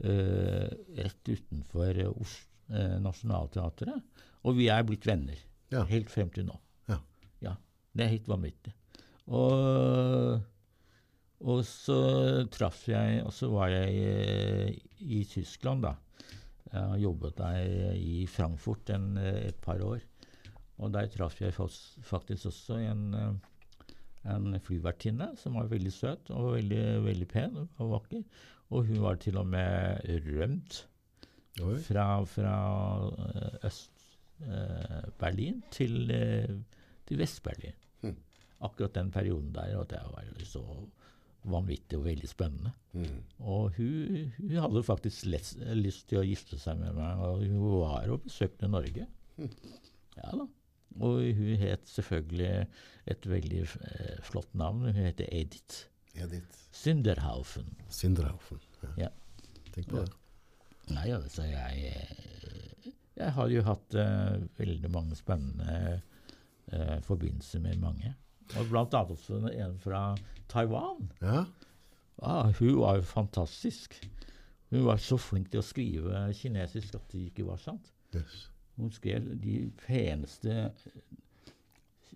[0.00, 2.36] Rett utenfor Os
[2.72, 4.02] eh, Nationaltheatret.
[4.44, 5.38] Og vi er blitt venner
[5.70, 5.84] Ja.
[5.86, 6.56] helt frem til nå.
[6.88, 6.98] Ja.
[7.42, 7.56] Ja,
[7.94, 8.72] Det er helt vanvittig.
[9.30, 10.40] Og,
[11.40, 11.98] og så
[12.50, 15.94] traff jeg Og så var jeg eh, i Tyskland, da.
[16.70, 20.00] Jeg har jobbet der i Frankfurt en, eh, et par år.
[20.80, 23.90] Og der traff jeg faktisk også en, eh,
[24.32, 28.24] en flyvertinne som var veldig søt og veldig, veldig pen og vakker.
[28.70, 30.84] Og hun var til og med rømt
[31.58, 32.54] fra, fra
[33.26, 36.54] eh, Øst-Berlin til, eh,
[37.06, 37.76] til Vest-Berlin.
[38.02, 38.16] Mhm.
[38.60, 39.76] Akkurat den perioden der.
[39.76, 40.64] Og det var jo så
[41.44, 42.72] vanvittig og veldig spennende.
[42.92, 43.22] Mm.
[43.38, 47.80] Og hun, hun hadde faktisk les, lyst til å gifte seg med meg, og hun
[47.80, 49.06] var og besøkte Norge.
[50.18, 50.46] Ja da.
[51.00, 52.66] Og hun het selvfølgelig
[53.08, 54.82] et veldig eh, flott navn.
[54.90, 57.76] Hun heter Edith Edith Synderhaufen.
[57.88, 58.60] Synderhaufen.
[58.82, 58.88] Ja.
[59.06, 59.08] Ja.
[59.74, 60.12] Tenk på det.
[60.90, 66.00] Nei, altså jeg eh, Jeg har jo hatt uh, veldig mange spennende
[66.72, 68.14] uh, forbindelser med mange.
[68.56, 70.16] Og blant annet også en fra
[70.48, 71.10] Taiwan.
[71.20, 71.44] Ja.
[72.22, 73.98] Ah, hun var jo fantastisk.
[74.70, 77.92] Hun var så flink til å skrive kinesisk at det ikke var sant.
[78.16, 78.48] Yes.
[78.80, 80.70] Hun skrev de peneste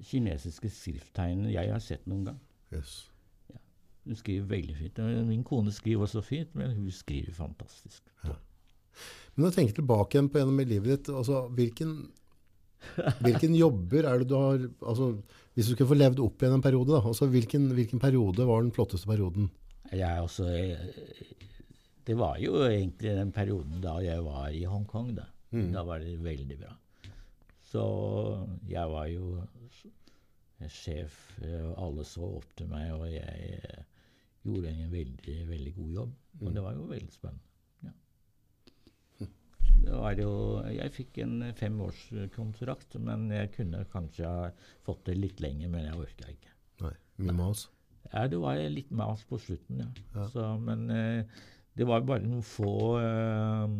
[0.02, 2.40] kinesiske skrifttegnene jeg har sett noen gang.
[2.72, 3.04] Yes.
[4.04, 4.98] Hun skriver veldig fint.
[5.28, 8.02] Min kone skriver også fint, men hun skriver fantastisk.
[8.24, 11.94] Men når du tenker tilbake igjen på gjennom i livet ditt, altså hvilken,
[13.24, 15.08] hvilken jobber er det du har altså,
[15.54, 18.62] Hvis du skulle få levd opp igjen en periode, da, altså hvilken, hvilken periode var
[18.62, 19.48] den flotteste perioden?
[19.92, 20.78] Jeg også eh,
[22.06, 25.14] Det var jo egentlig den perioden da jeg var i Hongkong.
[25.16, 25.26] Da
[25.74, 26.74] Da var det veldig bra.
[27.64, 27.82] Så
[28.70, 29.42] jeg var jo
[30.70, 33.84] sjef, eh, alle så opp til meg, og jeg
[34.44, 36.14] gjorde en veldig, veldig god jobb.
[36.40, 37.50] Og det var jo veldig spennende.
[37.84, 39.28] Ja.
[39.84, 40.32] Det var jo
[40.72, 44.50] Jeg fikk en femårskontrakt, men jeg kunne kanskje ha
[44.86, 46.54] fått det litt lenger, men jeg orka ikke.
[46.84, 47.66] Nei, mye mas.
[48.12, 49.90] Ja, det var litt mas på slutten, ja.
[50.14, 50.28] Ja.
[50.30, 51.42] Så, men eh,
[51.74, 53.72] det var bare noen få eh,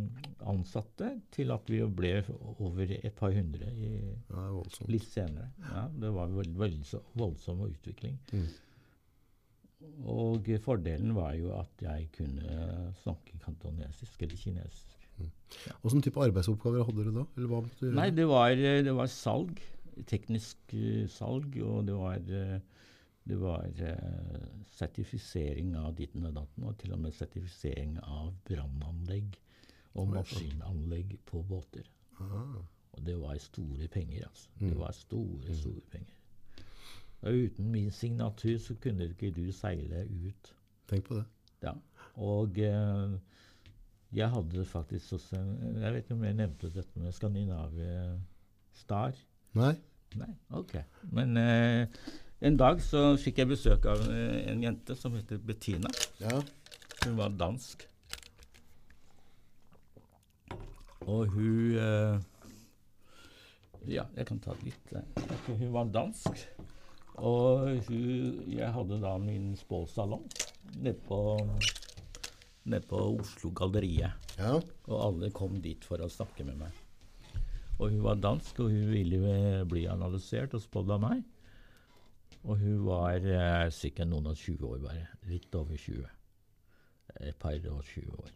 [0.51, 2.17] ansatte til at vi ble
[2.57, 3.93] over et par hundre i,
[4.33, 4.49] Ja,
[4.91, 5.53] litt senere.
[5.69, 8.19] Ja, det var veldig, veldig voldsom utvikling.
[8.33, 8.49] Mm.
[10.05, 14.95] Og fordelen var jo at jeg kunne snakke kantonesisk eller kinesisk.
[15.83, 17.25] Hvilken type arbeidsoppgaver hadde du da?
[17.81, 17.87] Du?
[17.95, 19.61] Nei, det var, det var salg.
[20.11, 22.57] Teknisk eh, salg, og det var, eh,
[23.31, 29.39] det var eh, sertifisering av ditten og datten, og til og med sertifisering av brannanlegg
[29.95, 31.87] og maskinanlegg på båter.
[32.19, 32.65] Aha.
[32.95, 34.51] Og det var store penger, altså.
[34.59, 36.19] Det var store, store penger.
[37.25, 40.51] Og uten min signatur så kunne ikke du seile ut.
[40.91, 41.25] tenk på det.
[41.65, 41.73] Ja.
[42.21, 43.15] Og eh,
[44.15, 45.37] jeg hadde faktisk også
[45.81, 48.19] Jeg vet ikke om jeg nevnte dette med Skandinavia
[48.77, 49.17] Star.
[49.57, 49.73] Nei?
[50.15, 50.77] Nei, ok.
[51.17, 51.87] Men eh,
[52.45, 55.91] en dag så fikk jeg besøk av eh, en jente som heter Bettina.
[56.21, 56.37] Ja.
[57.07, 57.89] Hun var dansk.
[61.05, 62.21] Og hun eh,
[63.89, 64.93] Ja, jeg kan ta litt.
[64.97, 65.03] eh.
[65.59, 66.45] Hun var dansk.
[67.15, 70.25] Og hun, jeg hadde da min spåsalong
[70.81, 71.19] nede på,
[72.65, 74.33] nede på Oslo Galleriet.
[74.39, 74.57] Ja.
[74.89, 76.81] Og alle kom dit for å snakke med meg.
[77.79, 81.23] Og hun var dansk, og hun ville bli analysert og spådd av meg.
[82.45, 85.07] Og hun var eh, sikkert noen og 20 år bare.
[85.31, 86.05] Litt over 20.
[87.25, 88.33] Et par og 20 år.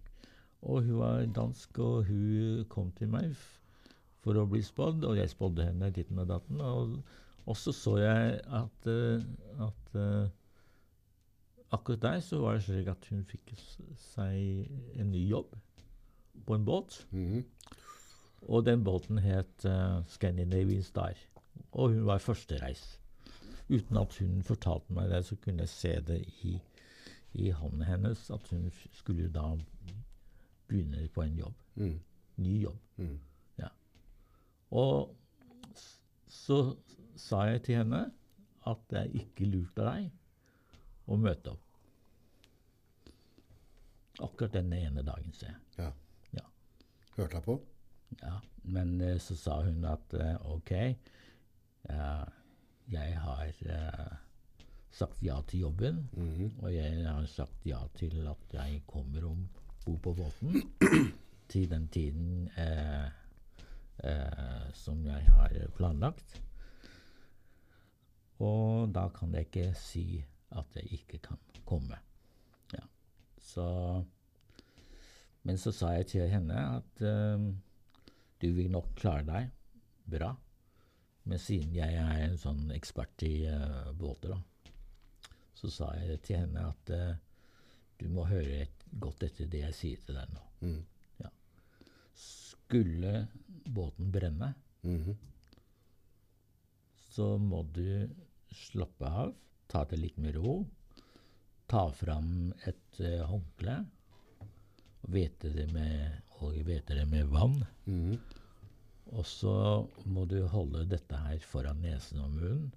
[0.69, 3.35] Og hun var dansk, og hun kom til meg
[4.25, 6.63] for å bli spådd, og jeg spådde henne ditten og datten.
[6.65, 6.97] Og,
[7.49, 9.25] og så så jeg at, eh,
[9.65, 10.29] at eh,
[11.73, 13.55] akkurat der så var det slik at hun fikk
[14.13, 14.69] seg
[15.01, 15.57] en ny jobb
[16.47, 17.07] på en båt.
[17.11, 17.45] Mhm.
[18.49, 21.19] Og den båten het uh, Scandinavian Star.
[21.73, 23.01] Og hun var førstereis.
[23.69, 26.55] Uten at hun fortalte meg det, så kunne jeg se det i,
[27.35, 29.57] i hånden hennes at hun skulle da
[30.69, 31.55] begynne på en jobb.
[31.75, 31.99] Mm.
[32.37, 32.79] Ny jobb.
[32.97, 33.19] Mm.
[33.59, 33.69] Ja.
[34.71, 35.17] Og
[36.29, 36.77] så
[37.19, 38.03] sa jeg til henne
[38.69, 40.11] at det er ikke lurt av deg
[41.09, 41.65] å møte opp.
[44.21, 45.61] Akkurat den ene dagen, sier jeg.
[45.79, 45.91] Ja.
[46.41, 46.45] Ja.
[47.17, 47.59] Hørte jeg på?
[48.23, 48.39] Ja,
[48.75, 50.73] men eh, så sa hun at eh, ok,
[52.89, 54.17] jeg har eh,
[54.99, 56.51] sagt ja til jobben, Mhm.
[56.63, 59.49] og jeg har sagt ja til at jeg kommer om
[59.85, 60.63] bord på båten
[61.49, 63.07] til den tiden eh,
[64.05, 66.41] eh, som jeg har planlagt.
[68.45, 70.25] Og da kan jeg ikke si
[70.57, 71.99] at jeg ikke kan komme.
[72.73, 72.85] Ja.
[73.41, 74.05] Så
[75.43, 77.41] Men så sa jeg til henne at uh,
[78.43, 79.51] du vil nok klare deg
[80.11, 80.35] bra.
[81.25, 84.41] Men siden jeg er en sånn ekspert i uh, båter, da,
[85.55, 87.17] så sa jeg til henne at uh,
[87.99, 90.45] du må høre et, godt etter det jeg sier til deg nå.
[90.63, 90.79] Mm.
[91.25, 91.31] Ja.
[92.15, 93.27] Skulle
[93.67, 95.17] båten brenne, Mhm.
[97.11, 98.09] så må du
[98.55, 99.35] slappe av,
[99.69, 100.63] ta det litt med ro,
[101.69, 103.79] ta fram et uh, håndkle,
[105.09, 107.61] hvete det med, og vete det med vann.
[107.87, 108.17] Mm.
[109.17, 109.55] Og så
[110.09, 112.69] må du holde dette her foran nesen og munnen.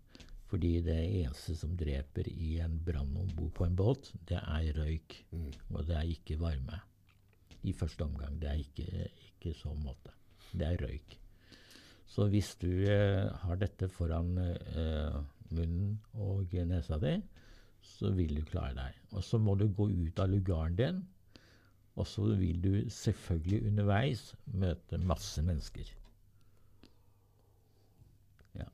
[0.52, 4.74] Fordi det eneste som dreper i en brann om bord på en båt, det er
[4.76, 5.16] røyk.
[5.72, 6.82] Og det er ikke varme.
[7.64, 8.36] I første omgang.
[8.42, 10.12] Det er ikke, ikke sånn måte.
[10.52, 11.16] Det er røyk.
[12.12, 15.22] Så hvis du eh, har dette foran eh,
[15.52, 17.16] munnen og nesa di,
[17.82, 19.00] så vil du klare deg.
[19.12, 21.02] Og så må du gå ut av lugaren din,
[21.96, 25.90] og så vil du selvfølgelig underveis møte masse mennesker.
[28.56, 28.68] Ja.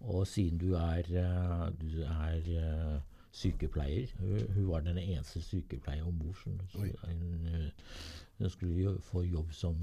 [0.00, 3.00] Og siden du er, eh, du er eh,
[3.32, 7.70] sykepleier hun, hun var den eneste sykepleier om bord hun, eh,
[8.38, 9.76] hun skulle jo få jobb som,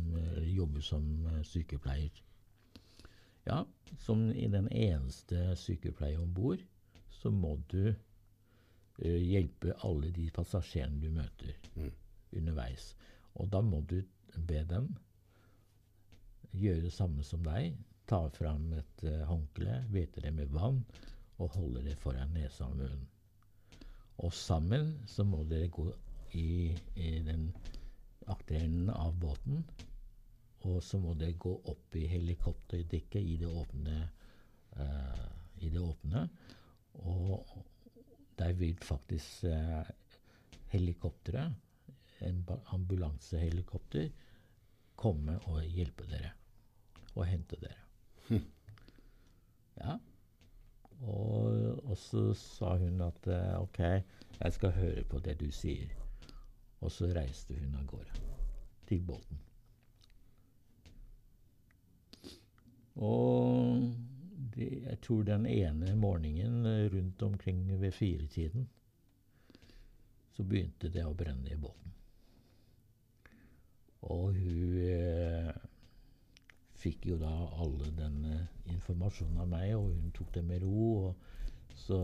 [0.43, 2.26] jobbe som sykepleier.
[3.47, 3.61] Ja,
[4.03, 6.63] som i den eneste sykepleier om bord,
[7.09, 11.53] så må du eh, hjelpe alle de passasjerene du møter
[12.35, 12.91] underveis.
[13.39, 14.01] Og da må du
[14.49, 14.91] be dem
[16.57, 17.77] gjøre det samme som deg.
[18.07, 20.83] Ta fram et eh, håndkle, hvete det med vann
[21.37, 23.07] og holde det foran nesa og munnen.
[24.25, 25.87] Og sammen så må dere gå
[26.33, 27.51] i, i den
[28.27, 29.61] akterenden av båten.
[30.65, 33.97] Og så må det gå opp i helikopterdekket i det åpne.
[34.77, 35.27] Uh,
[35.61, 36.27] I det åpne.
[36.93, 37.45] Og
[38.37, 39.85] der vil faktisk uh,
[40.73, 41.53] helikopteret,
[42.25, 42.41] en
[42.73, 44.09] ambulansehelikopter,
[44.95, 46.33] komme og hjelpe dere.
[47.15, 48.41] Og hente dere.
[49.77, 49.97] Ja.
[51.01, 53.79] Og, og så sa hun at uh, ok,
[54.39, 55.93] jeg skal høre på det du sier.
[56.81, 58.25] Og så reiste hun av gårde
[58.89, 59.46] til båten.
[62.97, 63.93] Og
[64.55, 68.67] det, jeg tror den ene morgenen eh, rundt omkring ved firetiden
[70.37, 71.93] så begynte det å brenne i båten.
[74.05, 75.49] Og hun eh,
[76.77, 78.43] fikk jo da alle den eh,
[78.73, 81.09] informasjonen av meg, og hun tok det med ro.
[81.09, 81.99] og Så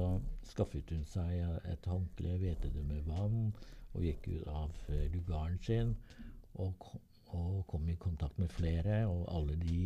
[0.49, 3.53] skaffet hun seg eh, et håndkle, hvete med vann,
[3.93, 4.73] og gikk ut av
[5.13, 5.93] lugaren sin.
[6.57, 6.89] Og,
[7.37, 9.83] og kom i kontakt med flere, og alle de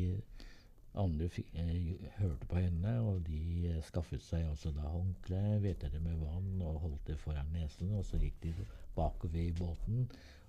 [0.97, 5.91] andre fikk, eh, hørte på henne, og de eh, skaffet seg også da håndkle, hvete
[5.93, 7.93] det med vann og holdt det foran nesen.
[7.97, 8.53] Og så gikk de
[8.97, 10.07] bakover i båten,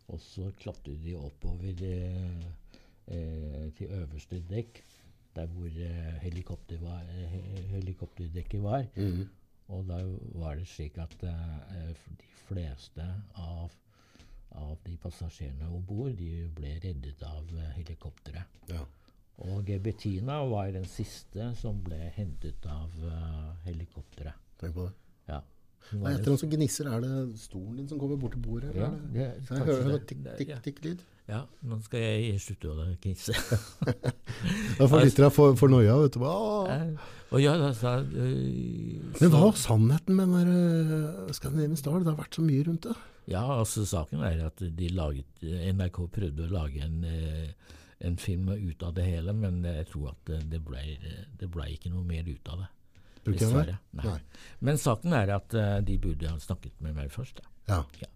[0.08, 2.46] og så klatret de oppover eh,
[3.12, 4.82] eh, til øverste dekk,
[5.36, 7.40] der hvor eh, helikopter var, eh,
[7.74, 8.86] helikopterdekket var.
[8.96, 9.26] Mm.
[9.68, 10.00] Og da
[10.40, 12.14] var det slik at de
[12.48, 13.04] fleste
[13.36, 13.74] av,
[14.56, 18.56] av de passasjerene om bord de ble reddet av helikopteret.
[18.72, 18.86] Ja.
[19.47, 24.35] Og eh, Bettina var den siste som ble hentet av uh, helikopteret.
[24.59, 24.94] Tenk på det.
[25.31, 25.43] Ja.
[25.93, 26.89] Nei, var et som gnisser.
[26.90, 28.74] Er det stolen din som kommer bort til bordet?
[28.77, 29.15] Ja, det?
[29.15, 29.93] det, Jeg hører det.
[29.93, 31.06] noe tikk-tikk-tikk-lyd.
[31.28, 33.35] Ja, nå skal jeg slutte å gnisse.
[34.78, 36.23] Da får lytterne for, for noia, vet du.
[36.24, 41.77] Eh, og ja, da så, øh, Men hva var sannheten med den der uh, Scandinavian
[41.77, 41.98] Star?
[42.01, 42.94] Det har vært så mye rundt det.
[43.28, 48.48] Ja, altså saken er at de laget, NRK prøvde å lage en, eh, en film
[48.52, 50.82] ut av det hele, men jeg tror at det- ble,
[51.40, 52.68] det ble ikke noe mer ut av det.
[53.36, 53.78] Dessverre.
[53.98, 54.04] Nei.
[54.04, 54.20] Nei.
[54.64, 57.42] Men saken er at eh, de burde ha snakket med meg først.
[57.68, 57.82] Ja.
[58.00, 58.08] Ja.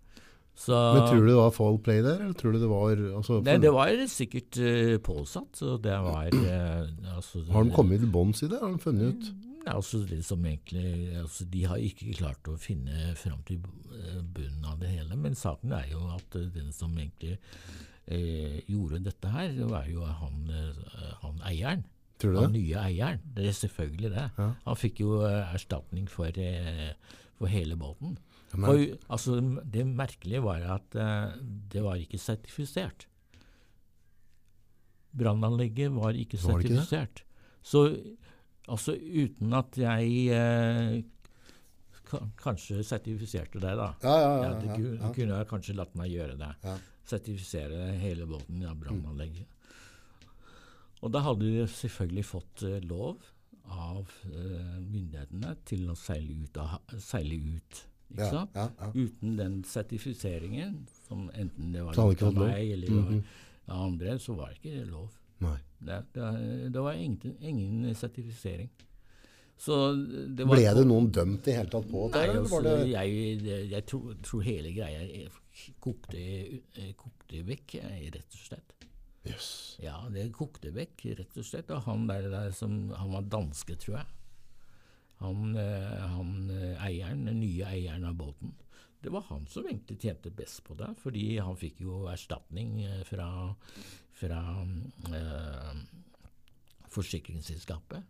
[0.55, 3.39] Så, Men tror du det var foul play der, eller tror du det var altså,
[3.45, 5.57] Nei, det var sikkert uh, påsatt.
[5.57, 8.61] Så det var uh, altså, Har de kommet til bunns i det?
[8.61, 9.31] Har de funnet ut?
[9.63, 14.77] Nei, altså det egentlig, altså De har ikke klart å finne fram til bunnen av
[14.83, 15.17] det hele.
[15.17, 17.39] Men saken er jo at den som egentlig
[18.07, 21.85] gjorde dette her, det var jo han, eh, han eieren.
[22.19, 22.61] Tror du Han det?
[22.63, 23.21] nye eieren.
[23.35, 24.27] Det er selvfølgelig det.
[24.39, 24.49] Ja.
[24.67, 26.93] Han fikk jo eh, erstatning for, eh,
[27.39, 28.17] for hele båten.
[28.55, 31.33] Men- Og, altså, det merkelige var at eh,
[31.73, 33.07] det var ikke sertifisert.
[35.13, 37.23] Brannanlegget var ikke Var sertifisert.
[37.23, 37.27] ikke.
[37.63, 37.83] Så
[38.69, 41.03] altså uten at jeg eh,
[42.09, 43.91] ka- kanskje sertifiserte det, da.
[44.03, 44.43] Ja, ja, ja.
[44.43, 45.13] Ja, ja, ja.
[45.13, 46.53] kunne jeg kanskje latt meg gjøre det.
[47.09, 49.47] Sertifisere hele båten av brannanlegget.
[51.03, 53.17] Og da hadde de selvfølgelig fått eh, lov
[53.73, 56.61] av eh, myndighetene til å seile ut.
[57.03, 57.81] Seile ut
[58.13, 58.55] ikke Ja, sant?
[58.55, 58.91] ja, ja.
[58.95, 63.23] Uten den sertifiseringen, som enten det var av meg eller det Mhm.
[63.69, 65.11] av andre, så var ikke lov.
[65.83, 66.27] Det, det,
[66.73, 68.69] det var ingen, ingen sertifisering.
[69.59, 69.75] Så
[70.37, 72.15] det var Ble det noen dømt i hele tatt på det?
[72.21, 75.03] Nei, eller altså, det jeg, jeg, jeg tror, tror hele greia
[75.83, 76.23] kokte,
[76.99, 78.75] kokte vekk, jeg, rett og slett.
[79.29, 79.77] Yes.
[79.83, 81.71] Ja, det kokte vekk, rett og slett.
[81.71, 84.07] Og han der, der som Han var danske, tror jeg.
[85.23, 88.57] Han, eh, han eh, eieren, den nye eieren av båten.
[89.03, 93.03] Det var han som egentlig tjente best på det, fordi han fikk jo erstatning eh,
[93.07, 93.29] fra,
[94.19, 94.41] fra
[95.15, 95.81] eh,
[96.91, 98.03] forsikringsselskapet.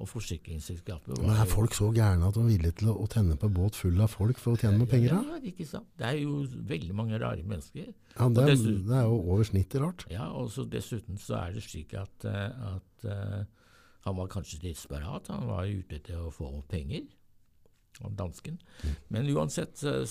[0.00, 3.36] Og forsikringsselskapet var Men er folk så gærne at de er villige til å, tenne
[3.40, 5.12] på båt full av folk for å tjene noe penger?
[5.12, 5.36] da?
[5.36, 5.90] Ja, ikke sant.
[6.00, 6.38] Det er jo
[6.70, 7.90] veldig mange rare mennesker.
[8.14, 10.04] Ja, det, er, dessuten- det er jo over snittet rart.
[10.12, 13.42] Ja, og så dessuten så er det slik at, eh, at uh,
[14.06, 15.28] han var kanskje desperat.
[15.28, 17.08] Han var ute etter å få penger,
[18.00, 18.54] Om dansken.
[19.12, 20.06] Men uansett så,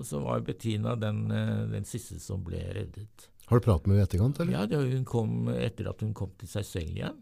[0.00, 3.26] så, var Bettina den, eh, den siste som ble reddet.
[3.50, 4.54] Har du pratet med henne i etterkant, eller?
[4.54, 7.18] Ja, hun kom, etter at hun kom til seg selv igjen,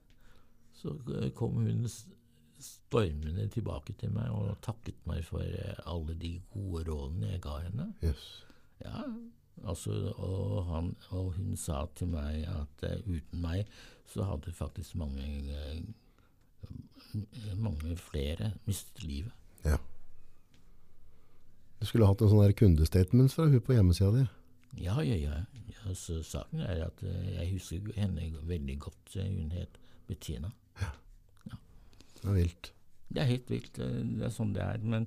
[0.81, 1.87] så eh, kom hun
[2.61, 5.45] stormende tilbake til meg og takket meg for
[5.89, 7.87] alle de gode rådene jeg ga henne.
[8.05, 8.25] Yes.
[8.85, 9.05] Ja,
[9.65, 13.69] altså, og, han, og hun sa til meg at uh, uten meg
[14.09, 15.25] så hadde faktisk mange
[15.57, 15.81] uh,
[17.57, 19.33] mange flere mistet livet.
[19.65, 19.77] Ja.
[21.81, 24.27] Du skulle hatt en sånn kundestatement fra hun på hjemmesida di.
[24.85, 25.43] Ja, ja, ja.
[25.75, 29.17] ja så saken er at uh, jeg husker henne veldig godt.
[29.17, 30.53] Hun het Bettina.
[32.21, 32.73] Det er vilt.
[33.11, 33.79] Det er helt vilt.
[33.81, 34.83] Det er sånn det er.
[34.85, 35.07] Men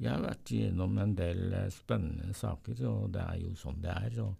[0.00, 3.94] jeg har vært gjennom en del eh, spennende saker, og det er jo sånn det
[3.94, 4.18] er.
[4.24, 4.34] Og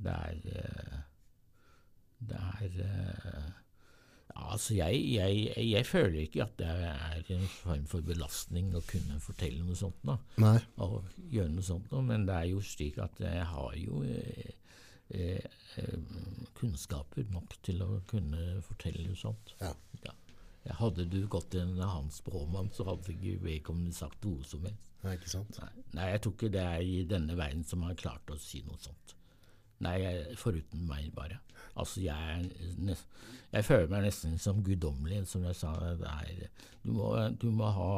[0.00, 1.00] det er eh,
[2.30, 3.50] Det er eh,
[4.30, 8.82] ja, altså jeg, jeg, jeg føler ikke at det er en form for belastning å
[8.86, 9.98] kunne fortelle noe sånt.
[10.06, 10.58] da, Nei.
[10.84, 11.00] og
[11.32, 14.52] gjøre noe sånt da, Men det er jo slik at jeg har jo eh,
[15.10, 15.44] eh,
[15.76, 15.98] eh,
[16.58, 19.54] kunnskaper nok til å kunne fortelle sånt.
[19.60, 19.74] Ja.
[20.06, 20.14] Ja.
[20.76, 24.90] Hadde du gått til en annen språkmann, så hadde ikke vedkommende sagt noe som helst.
[25.02, 25.56] Nei, ikke sant?
[25.56, 28.60] Nei, Nei, jeg tror ikke det er i denne verden som har klart å si
[28.66, 29.14] noe sånt.
[29.80, 31.38] Nei, jeg, foruten meg, bare.
[31.80, 33.06] Altså, jeg, er nes-
[33.54, 35.72] jeg føler meg nesten som guddommelig, som jeg sa.
[36.84, 37.92] Du, må, du må ha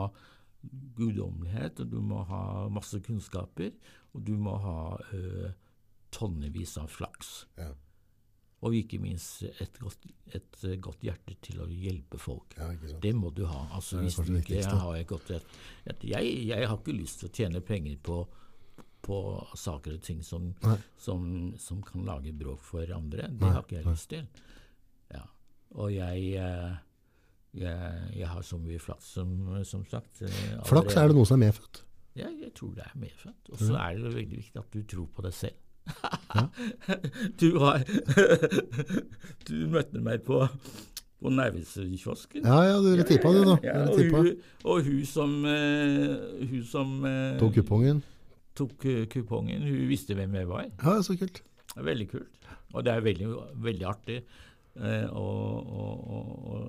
[0.97, 3.73] guddommelighet, og du må ha masse kunnskaper,
[4.15, 4.77] og du må ha
[5.17, 5.51] ø,
[6.13, 7.33] tonnevis av flaks.
[7.59, 7.71] Ja.
[8.63, 12.55] Og ikke minst et godt, et eh, godt hjerte til å hjelpe folk.
[12.61, 12.69] Ja.
[13.03, 13.65] Det må du ha.
[13.75, 14.77] Altså, hvis du ikke viktigste.
[14.85, 18.21] har et godt et, jeg, jeg har ikke lyst til å tjene penger på,
[19.03, 19.19] på
[19.59, 20.53] saker og ting som,
[20.97, 21.25] som,
[21.59, 23.27] som kan lage bråk for andre.
[23.33, 24.29] Det Nei, har ikke jeg lyst til.
[25.11, 25.25] Ja.
[25.75, 26.77] Og jeg, eh,
[27.65, 29.35] jeg, jeg har så mye flaks, som,
[29.67, 30.23] som sagt.
[30.23, 31.83] eh, Flaks er det noe som er medfødt.
[32.15, 33.51] ja, jeg tror det er medfødt.
[33.51, 35.59] Og så er det veldig viktig at du tror på deg selv.
[37.41, 37.83] du har
[39.49, 40.39] Du møtte meg på,
[41.23, 42.47] på Narvesen-kiosken.
[42.47, 43.57] Ja, ja, du tippa du, da.
[43.67, 44.31] Ja, og, hun,
[44.65, 48.05] og hun som, uh, hun som uh, Tok kupongen.
[48.59, 50.71] tok, uh, kupongen, hun visste hvem jeg var.
[50.79, 51.43] Ja, så kult.
[51.77, 52.49] Veldig kult.
[52.73, 53.29] Og det er veldig,
[53.65, 54.19] veldig artig
[54.81, 55.27] eh, å,
[55.61, 56.61] å, å,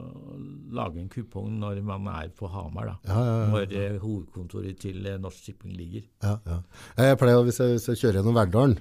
[0.76, 2.96] lage en kupong når man er på Hamar, da.
[3.08, 3.36] Ja, ja.
[3.54, 6.08] Når eh, hovedkontoret til eh, Norsk Shipping ligger.
[6.26, 6.60] ja, ja.
[6.98, 8.78] Jeg pleier, hvis jeg, hvis jeg kjører gjennom Verdalen,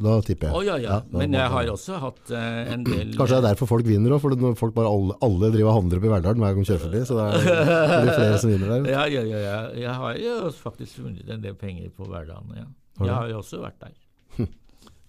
[0.00, 0.56] da tipper jeg.
[0.56, 0.98] Oh, ja, ja.
[0.98, 4.14] ja Men jeg har også hatt uh, en del Kanskje det er derfor folk vinner
[4.16, 6.64] òg, for når folk bare alle, alle driver og handler opp i Verdalen hver gang
[6.64, 7.02] de kjører forbi.
[7.08, 8.88] Så det er, det er flere som vinner der.
[8.94, 9.58] Ja, ja, ja, ja.
[9.84, 12.56] Jeg har jo faktisk vunnet en del penger på Verdalen.
[12.56, 12.66] Ja.
[13.02, 13.94] Jeg har jo også vært der.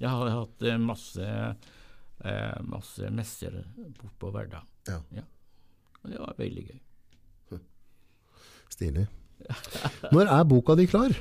[0.04, 1.34] Jeg har hatt eh, masse,
[2.28, 3.62] eh, masse messer
[4.02, 4.70] bort på Verdalen.
[5.16, 5.28] Ja.
[6.04, 6.80] Og det var veldig gøy.
[8.74, 9.06] Stilig.
[10.12, 11.14] Når er boka di klar?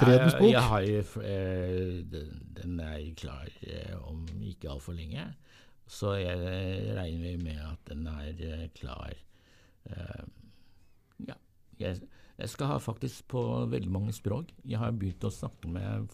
[0.00, 0.48] Fredens bok?
[0.48, 0.86] Jeg, jeg har,
[1.28, 1.98] eh,
[2.56, 5.26] den, er klar eh, om ikke altfor lenge.
[5.90, 9.12] Så jeg eh, regner med at den er klar
[11.26, 11.34] Ja.
[11.78, 11.98] Jeg,
[12.38, 14.52] jeg skal ha faktisk på veldig mange språk.
[14.64, 16.08] Jeg har begynt å snakke med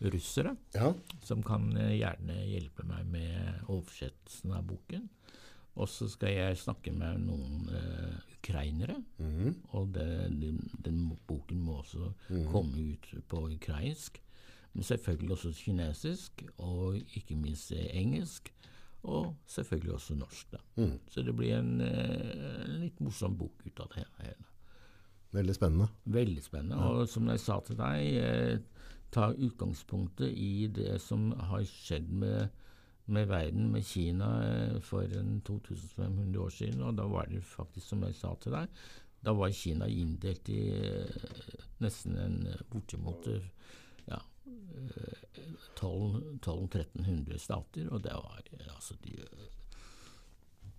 [0.00, 0.92] russere, Ja.
[1.26, 5.08] som kan gjerne hjelpe meg med oversettelsen av boken.
[5.78, 8.98] Og så skal jeg snakke med noen eh, ukrainere.
[9.18, 9.54] Mhm.
[9.78, 10.08] Og det,
[10.42, 12.12] den, den boken må også
[12.50, 14.20] komme ut på ukrainsk.
[14.72, 18.52] Men selvfølgelig også kinesisk, og ikke minst eh, engelsk.
[19.02, 20.52] Og selvfølgelig også norsk.
[20.52, 20.58] da.
[20.76, 20.98] Mm.
[21.10, 24.44] Så det blir en, eh, litt morsom bok ut av det hele.
[25.32, 25.88] Veldig spennende.
[26.04, 26.76] Veldig spennende.
[26.76, 28.58] Og som jeg sa til deg, eh,
[29.10, 32.48] ta utgangspunktet i det som har skjedd med,
[33.08, 35.08] med verden, med Kina, eh, for
[35.48, 36.82] 2500 år siden.
[36.82, 38.80] Og da var det faktisk, som jeg sa til deg,
[39.24, 41.28] da var Kina inndelt i eh,
[41.82, 43.26] nesten en eh, bortimot
[44.06, 45.42] ja, eh,
[45.80, 47.88] 1200-1300 stater.
[47.90, 48.42] Og det var
[48.74, 49.16] altså de,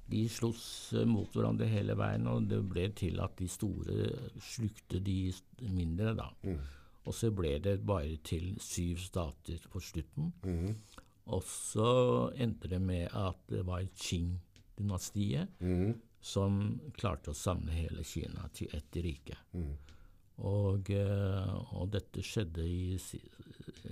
[0.10, 5.22] de sloss mot hverandre hele veien, og det ble til at de store slukte de
[5.68, 6.30] mindre, da.
[7.08, 10.34] Og så ble det bare til syv stater på slutten.
[11.30, 11.90] Og så
[12.42, 15.54] endte det med at det var Qing-dynastiet
[16.20, 19.38] som klarte å samle hele Kina til ett rike.
[20.40, 22.96] Og, eh, og dette skjedde i,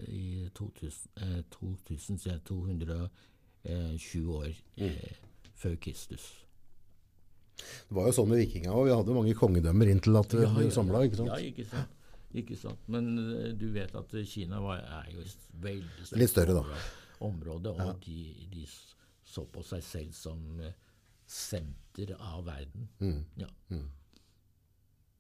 [0.08, 5.18] i 2000, eh, 2000, så er det 220 år eh,
[5.60, 6.30] før Kristus.
[7.58, 8.88] Det var jo sånn med vikinga òg.
[8.88, 11.04] Vi hadde mange kongedømmer inntil at vi ja, samla.
[11.08, 11.32] Ikke sant?
[11.34, 11.94] Ja, ikke sant.
[12.38, 12.80] Ikke sant.
[12.92, 15.24] Men eh, du vet at eh, Kina var, er jo
[15.64, 16.22] veldig større.
[16.22, 16.82] Litt større, da.
[17.26, 18.20] Område, og de,
[18.52, 18.66] de
[19.28, 20.76] så på seg selv som eh,
[21.28, 22.88] senter av verden.
[23.02, 23.24] Mm.
[23.42, 23.50] Ja.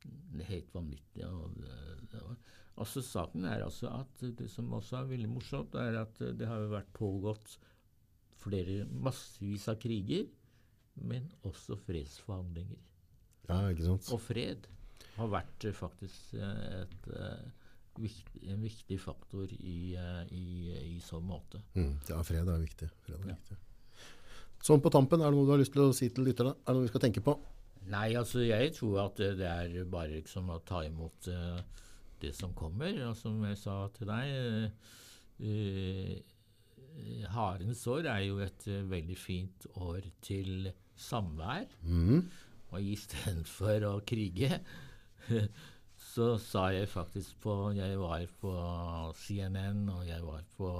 [0.07, 1.25] Det er helt vanvittig.
[1.27, 1.57] Og
[2.13, 2.37] var,
[2.77, 6.47] altså Saken er altså at det som også er veldig morsomt, er at eh, det
[6.49, 7.57] har jo vært pågått
[8.37, 10.27] flere massevis av kriger,
[11.07, 12.79] men også fredsforhandlinger.
[13.47, 14.09] Ja, ikke sant.
[14.13, 14.67] Og fred
[15.17, 17.66] har vært eh, faktisk et, et, eh,
[18.01, 21.61] viktig, en viktig faktor i, eh, i, i så måte.
[21.75, 21.93] Mm.
[22.09, 22.89] Ja, fred er viktig.
[23.05, 23.35] Fred er Ja.
[23.35, 23.57] viktig.
[24.67, 26.55] Sånn på tampen, er det noe du har lyst til å si til lytterne?
[26.65, 27.37] Er det noe vi skal tenke på?
[27.87, 31.61] Nei, altså jeg tror at eh, det er bare liksom å ta imot uh,
[32.19, 32.91] det som kommer.
[33.07, 34.25] Og som jeg sa til deg
[35.39, 36.17] uh,
[37.31, 41.69] Harens år er jo et uh, veldig fint år til samvær.
[41.85, 42.27] Mm.
[42.73, 44.59] Og istedenfor å krige,
[46.07, 48.53] så sa jeg faktisk på Jeg var på
[49.15, 50.71] CNN, og jeg var på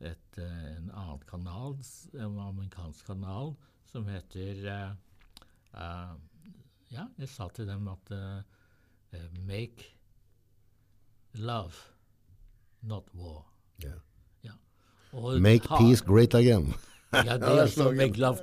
[0.00, 1.76] et, eh, en annen kanal,
[2.14, 3.54] en amerikansk kanal,
[3.90, 4.94] som heter uh,
[5.74, 6.14] uh,
[6.92, 9.90] Ja, jeg sa til dem at eh, Make
[11.34, 11.74] love,
[12.82, 13.44] not war.
[13.82, 14.00] Yeah.
[14.42, 14.54] Ja.
[15.38, 16.74] Make ha- peace great again.
[17.12, 18.38] ja, det er så make love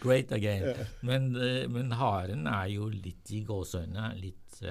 [0.00, 0.86] great again.
[1.02, 1.32] Men,
[1.72, 4.62] men haren er jo litt i gåseøynene litt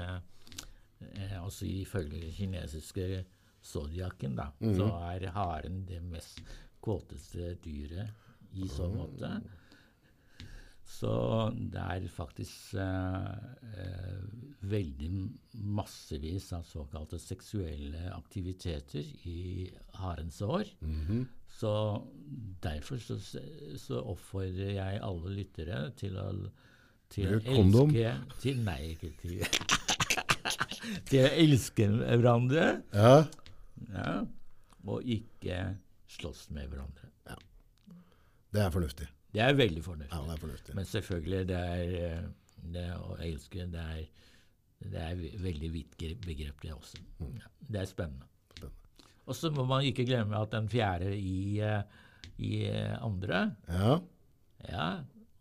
[1.41, 3.23] Altså ifølge kinesiske
[3.63, 6.41] zodiaken, da, så er haren det mest
[6.81, 8.09] kåteste dyret
[8.57, 9.35] i så måte.
[10.91, 11.11] Så
[11.55, 13.27] det er faktisk eh,
[13.79, 14.23] eh,
[14.73, 15.11] veldig
[15.77, 19.69] massevis av såkalte seksuelle aktiviteter i
[20.01, 20.67] harens år.
[21.61, 21.71] Så
[22.63, 23.17] derfor så,
[23.79, 26.27] så oppfordrer jeg alle lyttere til å
[27.11, 29.41] til elske til, Nei, ikke til
[31.09, 33.25] Til å elske hverandre, Ja.
[33.93, 34.13] ja,
[34.87, 35.57] og ikke
[36.09, 37.07] slåss med hverandre.
[38.51, 39.05] Det er fornuftig.
[39.31, 40.11] Det er veldig fornuftig.
[40.11, 40.73] Ja, det er fornuftig.
[40.75, 42.23] Men selvfølgelig, det er, eh,
[42.73, 44.01] det å elske, det er,
[44.91, 46.97] det er veldig vidt gre- begrep, det også.
[47.37, 48.25] Ja, det er spennende.
[48.27, 48.57] Mm.
[48.57, 49.07] Spennende.
[49.27, 51.83] Og så må man ikke glemme at den fjerde i, eh,
[52.43, 53.99] i eh, andre, Ja.
[54.67, 54.89] ja,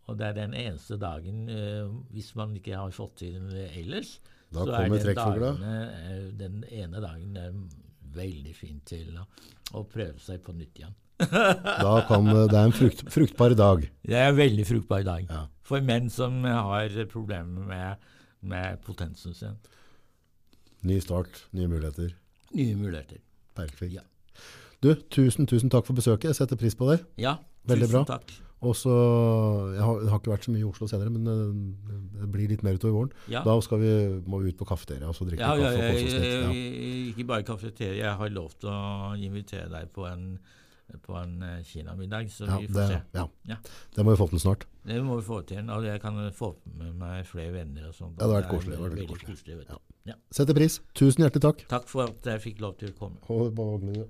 [0.07, 1.45] og det er den eneste dagen,
[2.11, 3.35] hvis man ikke har fått til
[3.75, 4.19] ellers,
[4.51, 5.51] Da så er kommer trekkfugla.
[5.71, 7.53] eh, den ene dagen er
[8.15, 9.25] veldig fint til å,
[9.79, 10.95] å prøve seg på nytt igjen.
[11.21, 13.83] Da kan det er en frukt, fruktbar dag.
[14.03, 15.27] Det er en veldig fruktbar dag.
[15.29, 15.43] Ja.
[15.63, 18.07] For menn som har problemer med,
[18.41, 19.55] med potensen sin.
[20.83, 22.15] Ny start, nye muligheter.
[22.57, 23.21] Nye muligheter.
[23.55, 23.93] Perfekt.
[23.93, 24.01] Ja.
[24.81, 26.31] Du, tusen, tusen takk for besøket.
[26.31, 27.03] Jeg setter pris på det.
[27.21, 27.37] Ja,
[27.69, 28.17] Veldig tusen bra.
[28.17, 28.33] takk.
[28.61, 28.91] Og så,
[29.73, 32.51] jeg har, jeg har ikke vært så mye i Oslo senere, men eh, det blir
[32.51, 33.13] litt mer utover våren.
[33.33, 33.41] Ja.
[33.47, 33.91] Da skal vi,
[34.29, 36.27] må vi ut på kafeteria og så drikke Ja, kaffe og ja, kose oss.
[36.29, 36.51] Ja.
[37.09, 37.95] ikke bare kafeteria.
[38.03, 40.27] Jeg har lov til å invitere deg på en,
[41.07, 43.01] på en eh, kinamiddag, så Ja, vi det, se.
[43.17, 43.25] ja.
[43.49, 43.57] Ja.
[43.97, 44.67] det må vi få til snart.
[44.85, 45.65] Det må vi få til.
[45.73, 48.13] Og jeg kan få med meg flere venner og sånt.
[48.21, 49.33] Ja, det hadde vært koselig, det vært veldig koselig.
[49.41, 49.77] koselig vet du.
[50.13, 50.21] Ja.
[50.33, 50.79] Setter pris.
[50.97, 51.65] Tusen hjertelig takk.
[51.79, 53.17] Takk for at jeg fikk lov til å komme.
[53.25, 54.05] Og det.